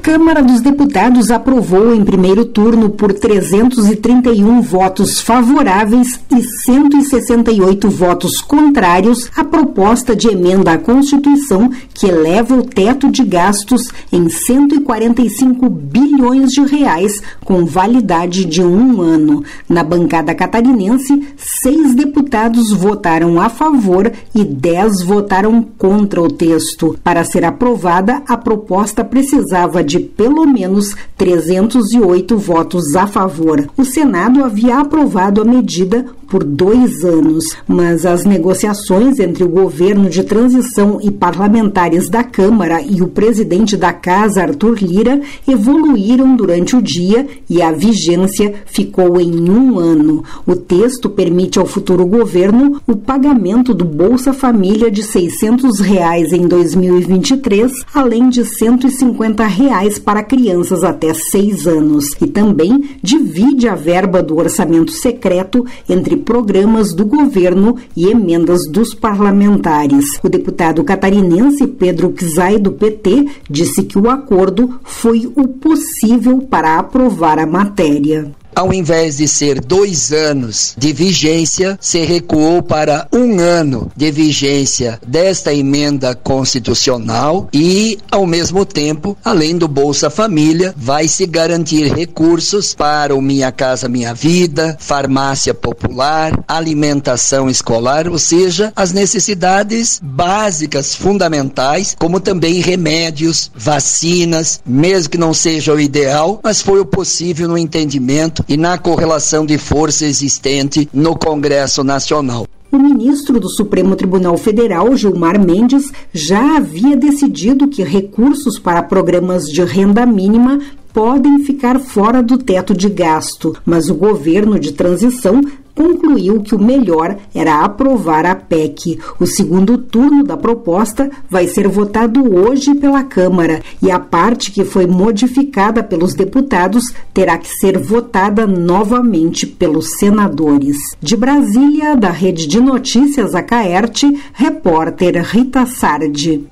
Câmara 0.10 0.42
dos 0.42 0.60
Deputados 0.60 1.30
aprovou 1.30 1.94
em 1.94 2.04
primeiro 2.04 2.44
turno 2.44 2.90
por 2.90 3.14
331 3.14 4.60
votos 4.60 5.22
favoráveis 5.22 6.20
e 6.36 6.42
168 6.42 7.88
votos 7.92 8.42
contrários 8.42 9.30
a 9.38 9.44
proposta 9.44 10.16
de 10.16 10.28
emenda 10.28 10.72
à 10.72 10.80
Constituição 10.80 11.70
que 11.94 12.08
eleva 12.08 12.56
o 12.56 12.64
teto 12.64 13.12
de 13.12 13.24
gastos 13.24 13.90
em 14.12 14.28
145 14.30 15.70
bilhões 15.70 16.50
de 16.50 16.62
reais 16.62 17.22
com 17.46 17.64
validade 17.64 18.46
de 18.46 18.64
um 18.64 19.02
ano. 19.02 19.44
Na 19.70 19.84
bancada 19.84 20.34
catarinense, 20.34 21.22
seis 21.38 21.94
deputados 21.94 22.72
votaram 22.72 23.40
a 23.40 23.48
favor 23.48 24.12
e 24.34 24.44
dez 24.44 25.04
votaram 25.04 25.62
contra 25.78 26.20
o 26.20 26.32
texto. 26.32 26.98
Para 27.04 27.24
ser 27.24 27.46
aprovada, 27.46 28.24
a 28.28 28.36
proposta 28.36 29.04
precisava 29.04 29.84
de 29.84 29.99
pelo 30.00 30.46
menos 30.46 30.96
308 31.18 32.38
votos 32.38 32.96
a 32.96 33.08
favor. 33.08 33.70
O 33.78 33.84
Senado 33.84 34.44
havia 34.44 34.80
aprovado 34.80 35.42
a 35.42 35.46
medida 35.46 36.06
por 36.30 36.44
dois 36.44 37.04
anos, 37.04 37.56
mas 37.68 38.06
as 38.06 38.24
negociações 38.24 39.20
entre 39.20 39.44
o 39.44 39.50
governo 39.50 40.10
de 40.10 40.24
transição 40.24 41.00
e 41.02 41.10
parlamentares 41.10 42.08
da 42.08 42.24
Câmara 42.24 42.82
e 42.82 43.02
o 43.02 43.08
presidente 43.08 43.76
da 43.76 43.92
Casa, 43.92 44.42
Arthur 44.42 44.78
Lira, 44.82 45.20
evoluíram 45.48 46.36
durante 46.36 46.76
o 46.76 46.82
dia 46.82 47.28
e 47.50 47.62
a 47.62 47.72
vigência 47.72 48.54
ficou 48.66 49.20
em 49.20 49.50
um 49.50 49.80
ano. 49.80 50.24
O 50.46 50.56
texto 50.56 51.10
permite 51.10 51.58
ao 51.58 51.66
futuro 51.66 52.06
governo 52.06 52.80
o 52.86 52.96
pagamento 52.96 53.74
do 53.74 53.86
Bolsa 53.86 54.34
Família 54.34 54.92
de 54.92 55.02
600 55.02 55.80
reais 55.80 56.32
em 56.32 56.48
2023, 56.48 57.72
além 57.94 58.30
de 58.30 58.46
150 58.46 59.46
reais 59.46 59.98
para 59.98 60.24
crianças 60.24 60.84
até 60.84 61.14
seis 61.14 61.66
anos, 61.66 62.12
e 62.22 62.28
também 62.28 62.90
divide 63.02 63.68
a 63.68 63.76
verba 63.76 64.22
do 64.22 64.38
orçamento 64.38 64.92
secreto 64.92 65.66
entre 65.88 66.19
programas 66.20 66.94
do 66.94 67.06
governo 67.06 67.76
e 67.96 68.08
emendas 68.08 68.68
dos 68.70 68.94
parlamentares. 68.94 70.06
O 70.24 70.30
deputado 70.30 70.84
catarinense 70.84 71.66
Pedro 71.68 72.12
Kzai, 72.12 72.58
do 72.58 72.72
PT, 72.72 73.28
disse 73.50 73.84
que 73.84 73.98
o 73.98 74.10
acordo 74.10 74.80
foi 74.84 75.32
o 75.36 75.48
possível 75.48 76.40
para 76.42 76.78
aprovar 76.78 77.40
a 77.40 77.46
matéria 77.46 78.39
ao 78.56 78.74
invés 78.74 79.18
de 79.18 79.28
ser 79.28 79.60
dois 79.62 80.12
anos 80.12 80.74
de 80.78 80.92
vigência, 80.94 81.78
se 81.82 82.00
recuou 82.00 82.62
para 82.62 83.08
um 83.12 83.40
ano 83.40 83.92
de 83.96 84.12
vigência 84.12 85.00
desta 85.06 85.54
emenda 85.54 86.16
constitucional 86.16 87.48
e, 87.54 87.98
ao 88.12 88.26
mesmo 88.26 88.66
tempo, 88.66 89.18
além 89.24 89.58
do 89.58 89.68
Bolsa 89.68 90.10
Família, 90.10 90.74
vai 90.76 91.08
se 91.08 91.26
garantir 91.26 91.94
recursos 91.94 92.74
para 92.74 93.16
o 93.16 93.22
Minha 93.22 93.52
Casa 93.52 93.88
Minha 93.88 94.14
Vida, 94.14 94.78
farmácia 94.80 95.54
popular, 95.54 96.32
alimentação 96.48 97.50
escolar, 97.50 98.08
ou 98.08 98.20
seja, 98.20 98.74
as 98.76 98.92
necessidades 98.92 100.00
básicas, 100.04 100.96
fundamentais, 100.96 101.96
como 101.98 102.20
também 102.20 102.60
remédios, 102.60 103.52
vacinas, 103.56 104.62
mesmo 104.66 105.10
que 105.10 105.18
não 105.18 105.34
seja 105.34 105.74
o 105.74 105.80
ideal, 105.80 106.40
mas 106.44 106.62
foi 106.62 106.80
o 106.80 106.86
possível 106.86 107.48
no 107.48 107.58
entendimento 107.58 108.39
e 108.48 108.58
na 108.58 108.78
correlação 108.78 109.46
de 109.46 109.58
força 109.58 110.06
existente 110.06 110.90
no 110.94 111.16
Congresso 111.16 111.84
Nacional. 111.84 112.48
O 112.72 112.78
ministro 112.78 113.40
do 113.40 113.50
Supremo 113.50 113.96
Tribunal 113.96 114.38
Federal, 114.38 114.96
Gilmar 114.96 115.44
Mendes, 115.44 115.92
já 116.14 116.58
havia 116.58 116.96
decidido 116.96 117.68
que 117.68 117.82
recursos 117.82 118.60
para 118.60 118.84
programas 118.84 119.46
de 119.46 119.64
renda 119.64 120.06
mínima 120.06 120.60
podem 120.94 121.40
ficar 121.40 121.80
fora 121.80 122.22
do 122.22 122.38
teto 122.38 122.76
de 122.76 122.90
gasto, 122.90 123.56
mas 123.66 123.90
o 123.90 123.96
governo 123.96 124.60
de 124.60 124.74
transição 124.74 125.42
concluiu 125.80 126.42
que 126.42 126.54
o 126.54 126.62
melhor 126.62 127.16
era 127.34 127.64
aprovar 127.64 128.26
a 128.26 128.36
PEC. 128.36 129.00
O 129.18 129.26
segundo 129.26 129.78
turno 129.78 130.26
da 130.26 130.36
proposta 130.36 131.10
vai 131.30 131.48
ser 131.48 131.70
votado 131.70 132.36
hoje 132.36 132.76
pela 132.76 133.02
Câmara 133.02 133.62
e 133.82 133.90
a 133.90 133.98
parte 133.98 134.52
que 134.52 134.66
foi 134.66 134.86
modificada 134.86 135.82
pelos 135.82 136.14
deputados 136.14 136.84
terá 137.14 137.38
que 137.38 137.48
ser 137.48 137.78
votada 137.78 138.46
novamente 138.46 139.48
pelos 139.48 139.98
senadores. 139.98 140.76
De 141.02 141.16
Brasília, 141.16 141.96
da 141.96 142.10
Rede 142.10 142.46
de 142.46 142.60
Notícias 142.60 143.34
Acaerte, 143.34 144.06
repórter 144.34 145.24
Rita 145.24 145.66
Sardi. 145.66 146.46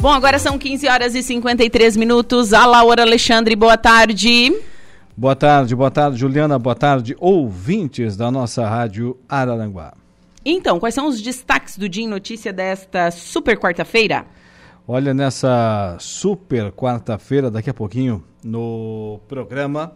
Bom, 0.00 0.08
agora 0.08 0.38
são 0.38 0.58
15 0.58 0.88
horas 0.88 1.14
e 1.14 1.22
53 1.22 1.94
minutos. 1.94 2.54
A 2.54 2.64
Laura 2.64 3.02
Alexandre, 3.02 3.54
boa 3.54 3.76
tarde. 3.76 4.50
Boa 5.14 5.36
tarde, 5.36 5.76
boa 5.76 5.90
tarde, 5.90 6.16
Juliana, 6.16 6.58
boa 6.58 6.74
tarde, 6.74 7.14
ouvintes 7.20 8.16
da 8.16 8.30
nossa 8.30 8.66
rádio 8.66 9.18
Araranguá. 9.28 9.92
Então, 10.42 10.80
quais 10.80 10.94
são 10.94 11.06
os 11.06 11.20
destaques 11.20 11.76
do 11.76 11.86
Dia 11.86 12.04
em 12.04 12.08
Notícia 12.08 12.50
desta 12.50 13.10
super 13.10 13.58
quarta-feira? 13.58 14.24
Olha, 14.88 15.12
nessa 15.12 15.98
super 16.00 16.72
quarta-feira, 16.72 17.50
daqui 17.50 17.68
a 17.68 17.74
pouquinho, 17.74 18.24
no 18.42 19.20
programa, 19.28 19.92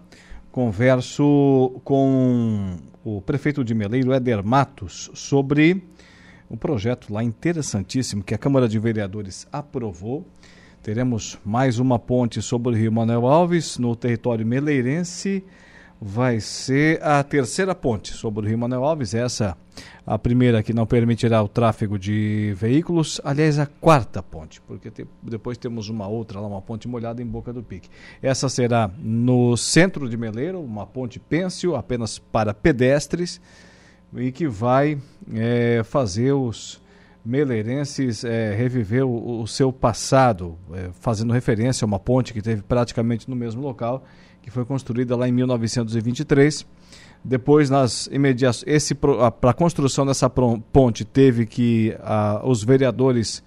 converso 0.53 1.81
com 1.83 2.77
o 3.03 3.23
prefeito 3.23 3.65
de 3.65 3.75
Meleiro, 3.75 4.13
Éder 4.13 4.45
Matos, 4.45 5.11
sobre 5.15 5.83
um 6.51 6.57
projeto 6.57 7.13
lá 7.13 7.23
interessantíssimo 7.23 8.23
que 8.23 8.35
a 8.35 8.39
Câmara 8.39 8.69
de 8.69 8.79
Vereadores 8.79 9.47
aprovou. 9.53 10.27
Teremos 10.83 11.39
mais 11.45 11.79
uma 11.79 11.99
ponte 11.99 12.43
sobre 12.43 12.73
o 12.73 12.77
Rio 12.77 12.93
Manuel 12.93 13.27
Alves 13.27 13.79
no 13.79 13.97
território 13.97 14.47
meleirense. 14.47 15.43
Vai 16.01 16.41
ser 16.41 17.03
a 17.03 17.23
terceira 17.23 17.75
ponte 17.75 18.13
sobre 18.13 18.45
o 18.45 18.49
Rio 18.49 18.59
Manuel 18.59 18.85
Alves. 18.85 19.15
Essa, 19.15 19.57
a 20.07 20.19
primeira 20.19 20.63
que 20.63 20.75
não 20.75 20.85
permitirá 20.85 21.43
o 21.43 21.49
tráfego 21.49 21.99
de 21.99 22.53
veículos. 22.55 23.19
Aliás, 23.25 23.59
a 23.59 23.65
quarta 23.65 24.23
ponte, 24.23 24.61
porque 24.61 24.91
te, 24.91 25.07
depois 25.23 25.57
temos 25.57 25.89
uma 25.89 26.07
outra 26.07 26.39
lá, 26.41 26.47
uma 26.47 26.61
ponte 26.61 26.87
molhada 26.87 27.23
em 27.23 27.27
Boca 27.27 27.51
do 27.51 27.63
Pique. 27.63 27.89
Essa 28.21 28.51
será 28.51 28.91
no 28.99 29.57
centro 29.57 30.07
de 30.07 30.19
Meleiro, 30.19 30.61
uma 30.61 30.85
ponte 30.85 31.19
pêncil, 31.19 31.75
apenas 31.75 32.19
para 32.19 32.53
pedestres 32.53 33.41
e 34.17 34.31
que 34.31 34.47
vai 34.47 34.99
é, 35.33 35.83
fazer 35.85 36.33
os 36.33 36.83
meleirenses 37.25 38.25
é, 38.25 38.55
reviver 38.55 39.05
o, 39.05 39.41
o, 39.41 39.47
seu 39.47 39.73
passado, 39.73 40.59
é, 40.73 40.91
fazendo 41.01 41.33
referência 41.33 41.85
a 41.85 41.87
uma 41.87 41.99
ponte 41.99 42.33
que 42.33 42.43
teve 42.43 42.63
praticamente 42.63 43.29
no 43.29 43.35
mesmo 43.35 43.63
local, 43.63 44.05
que 44.43 44.51
foi 44.51 44.65
construída 44.65 45.17
lá 45.17 45.27
em 45.27 45.33
1923. 45.33 46.67
Depois, 47.25 47.71
nas 47.71 48.07
imediações, 48.09 48.93
para 49.41 49.51
a 49.51 49.55
construção 49.55 50.05
dessa 50.05 50.29
ponte, 50.29 51.05
teve 51.07 51.47
que 51.47 51.97
a, 52.01 52.43
os 52.45 52.63
vereadores 52.63 53.43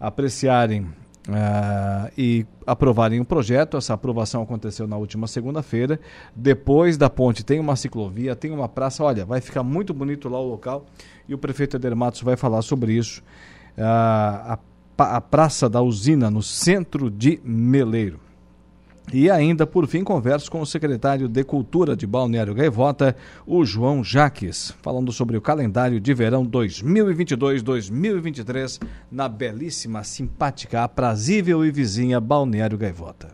apreciarem 0.00 0.88
Uh, 1.28 2.10
e 2.18 2.46
aprovarem 2.66 3.20
o 3.20 3.22
um 3.22 3.24
projeto. 3.24 3.76
Essa 3.76 3.94
aprovação 3.94 4.42
aconteceu 4.42 4.86
na 4.86 4.96
última 4.96 5.26
segunda-feira. 5.26 6.00
Depois 6.34 6.96
da 6.96 7.08
ponte 7.08 7.44
tem 7.44 7.60
uma 7.60 7.76
ciclovia, 7.76 8.34
tem 8.34 8.50
uma 8.50 8.68
praça. 8.68 9.04
Olha, 9.04 9.24
vai 9.24 9.40
ficar 9.40 9.62
muito 9.62 9.94
bonito 9.94 10.28
lá 10.28 10.40
o 10.40 10.48
local 10.48 10.86
e 11.28 11.34
o 11.34 11.38
prefeito 11.38 11.76
Eder 11.76 11.94
Matos 11.94 12.22
vai 12.22 12.36
falar 12.36 12.62
sobre 12.62 12.94
isso. 12.94 13.22
Uh, 13.78 13.82
a, 13.82 14.58
a 14.98 15.20
Praça 15.20 15.68
da 15.68 15.80
Usina, 15.80 16.30
no 16.30 16.42
centro 16.42 17.10
de 17.10 17.40
Meleiro. 17.44 18.20
E 19.10 19.30
ainda, 19.30 19.66
por 19.66 19.86
fim, 19.86 20.04
converso 20.04 20.50
com 20.50 20.60
o 20.60 20.66
secretário 20.66 21.26
de 21.28 21.42
Cultura 21.44 21.96
de 21.96 22.06
Balneário 22.06 22.52
Gaivota, 22.54 23.16
o 23.46 23.64
João 23.64 24.04
Jaques, 24.04 24.74
falando 24.80 25.12
sobre 25.12 25.36
o 25.36 25.40
calendário 25.40 26.00
de 26.00 26.14
verão 26.14 26.46
2022-2023 26.46 28.80
na 29.10 29.28
belíssima, 29.28 30.04
simpática, 30.04 30.82
aprazível 30.82 31.62
e 31.64 31.70
vizinha 31.70 32.20
Balneário 32.20 32.78
Gaivota. 32.78 33.32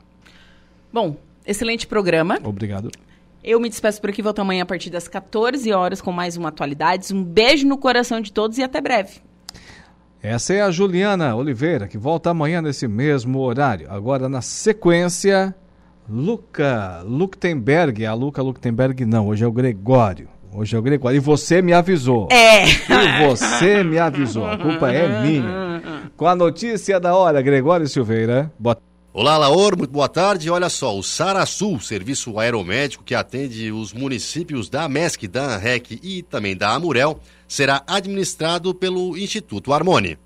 Bom, 0.92 1.16
excelente 1.46 1.86
programa. 1.86 2.40
Obrigado. 2.42 2.90
Eu 3.44 3.60
me 3.60 3.68
despeço 3.68 4.00
por 4.00 4.10
aqui, 4.10 4.20
volto 4.20 4.40
amanhã 4.40 4.64
a 4.64 4.66
partir 4.66 4.90
das 4.90 5.06
14 5.06 5.72
horas 5.72 6.00
com 6.00 6.10
mais 6.10 6.36
uma 6.36 6.48
Atualidades. 6.48 7.12
Um 7.12 7.22
beijo 7.22 7.68
no 7.68 7.78
coração 7.78 8.20
de 8.20 8.32
todos 8.32 8.58
e 8.58 8.64
até 8.64 8.80
breve. 8.80 9.20
Essa 10.22 10.54
é 10.54 10.62
a 10.62 10.70
Juliana 10.70 11.34
Oliveira, 11.36 11.86
que 11.86 11.96
volta 11.96 12.30
amanhã 12.30 12.60
nesse 12.60 12.88
mesmo 12.88 13.38
horário. 13.38 13.86
Agora, 13.88 14.28
na 14.28 14.40
sequência, 14.40 15.54
Luca 16.08 17.02
Luktenberg. 17.04 18.04
A 18.04 18.14
Luca 18.14 18.42
Luktenberg 18.42 19.04
não, 19.04 19.28
hoje 19.28 19.44
é 19.44 19.46
o 19.46 19.52
Gregório. 19.52 20.28
Hoje 20.52 20.74
é 20.74 20.78
o 20.78 20.82
Gregório. 20.82 21.16
E 21.16 21.20
você 21.20 21.62
me 21.62 21.72
avisou. 21.72 22.28
É. 22.32 22.64
E 22.66 23.26
você 23.28 23.84
me 23.84 23.98
avisou. 23.98 24.44
A 24.44 24.58
culpa 24.58 24.90
é 24.90 25.22
minha. 25.22 26.10
Com 26.16 26.26
a 26.26 26.34
notícia 26.34 26.98
da 26.98 27.14
hora, 27.14 27.40
Gregório 27.40 27.86
Silveira. 27.86 28.50
Boa 28.58 28.76
Olá, 29.20 29.36
Laor, 29.36 29.76
muito 29.76 29.90
boa 29.90 30.08
tarde. 30.08 30.48
Olha 30.48 30.68
só, 30.68 30.96
o 30.96 31.02
SARASUL, 31.02 31.80
serviço 31.80 32.38
aeromédico 32.38 33.02
que 33.02 33.16
atende 33.16 33.72
os 33.72 33.92
municípios 33.92 34.68
da 34.68 34.88
MESC, 34.88 35.26
da 35.26 35.56
ANREC 35.56 35.98
e 36.02 36.22
também 36.22 36.56
da 36.56 36.70
AMUREL, 36.74 37.18
será 37.48 37.82
administrado 37.86 38.74
pelo 38.74 39.16
Instituto 39.16 39.72
Harmoni. 39.72 40.18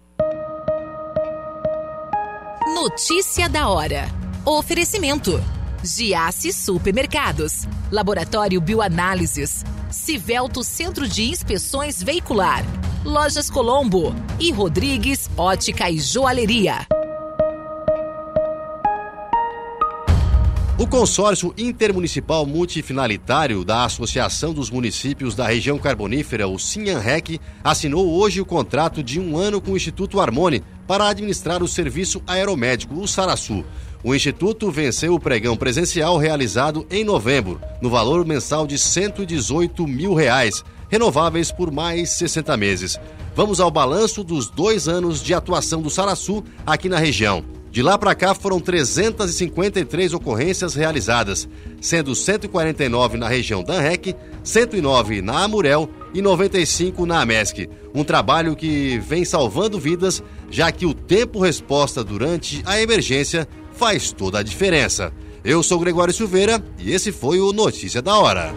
Notícia 2.74 3.48
da 3.48 3.68
hora. 3.68 4.08
Oferecimento. 4.44 5.42
Giasse 5.84 6.52
Supermercados. 6.52 7.66
Laboratório 7.90 8.60
Bioanálises. 8.60 9.64
Civelto 9.90 10.64
Centro 10.64 11.06
de 11.06 11.22
Inspeções 11.30 12.02
Veicular. 12.02 12.64
Lojas 13.04 13.48
Colombo. 13.48 14.14
E 14.40 14.50
Rodrigues 14.50 15.30
Ótica 15.36 15.88
e 15.88 15.98
Joalheria. 16.00 16.86
O 20.82 20.86
consórcio 20.88 21.54
intermunicipal 21.56 22.44
multifinalitário 22.44 23.64
da 23.64 23.84
Associação 23.84 24.52
dos 24.52 24.68
Municípios 24.68 25.36
da 25.36 25.46
Região 25.46 25.78
Carbonífera, 25.78 26.48
o 26.48 26.58
Sinhanrec, 26.58 27.38
assinou 27.62 28.10
hoje 28.18 28.40
o 28.40 28.44
contrato 28.44 29.00
de 29.00 29.20
um 29.20 29.36
ano 29.36 29.60
com 29.60 29.70
o 29.70 29.76
Instituto 29.76 30.20
Harmoni 30.20 30.60
para 30.84 31.06
administrar 31.06 31.62
o 31.62 31.68
serviço 31.68 32.20
aeromédico, 32.26 32.98
o 32.98 33.06
Saraçu. 33.06 33.64
O 34.02 34.12
Instituto 34.12 34.72
venceu 34.72 35.14
o 35.14 35.20
pregão 35.20 35.56
presencial 35.56 36.18
realizado 36.18 36.84
em 36.90 37.04
novembro, 37.04 37.60
no 37.80 37.88
valor 37.88 38.26
mensal 38.26 38.66
de 38.66 38.76
118 38.76 39.86
mil 39.86 40.14
reais, 40.14 40.64
renováveis 40.88 41.52
por 41.52 41.70
mais 41.70 42.10
60 42.10 42.56
meses. 42.56 42.98
Vamos 43.36 43.60
ao 43.60 43.70
balanço 43.70 44.24
dos 44.24 44.50
dois 44.50 44.88
anos 44.88 45.22
de 45.22 45.32
atuação 45.32 45.80
do 45.80 45.88
Saraçu 45.88 46.42
aqui 46.66 46.88
na 46.88 46.98
região. 46.98 47.61
De 47.72 47.82
lá 47.82 47.96
para 47.96 48.14
cá 48.14 48.34
foram 48.34 48.60
353 48.60 50.12
ocorrências 50.12 50.74
realizadas, 50.74 51.48
sendo 51.80 52.14
149 52.14 53.16
na 53.16 53.26
região 53.26 53.64
da 53.64 53.76
ANREC, 53.76 54.14
109 54.44 55.22
na 55.22 55.42
Amurel 55.44 55.88
e 56.12 56.20
95 56.20 57.06
na 57.06 57.22
AMESC. 57.22 57.70
Um 57.94 58.04
trabalho 58.04 58.54
que 58.54 58.98
vem 58.98 59.24
salvando 59.24 59.80
vidas, 59.80 60.22
já 60.50 60.70
que 60.70 60.84
o 60.84 60.92
tempo-resposta 60.92 62.04
durante 62.04 62.62
a 62.66 62.78
emergência 62.78 63.48
faz 63.72 64.12
toda 64.12 64.40
a 64.40 64.42
diferença. 64.42 65.10
Eu 65.42 65.62
sou 65.62 65.80
Gregório 65.80 66.12
Silveira 66.12 66.62
e 66.78 66.92
esse 66.92 67.10
foi 67.10 67.40
o 67.40 67.54
Notícia 67.54 68.02
da 68.02 68.18
Hora. 68.18 68.52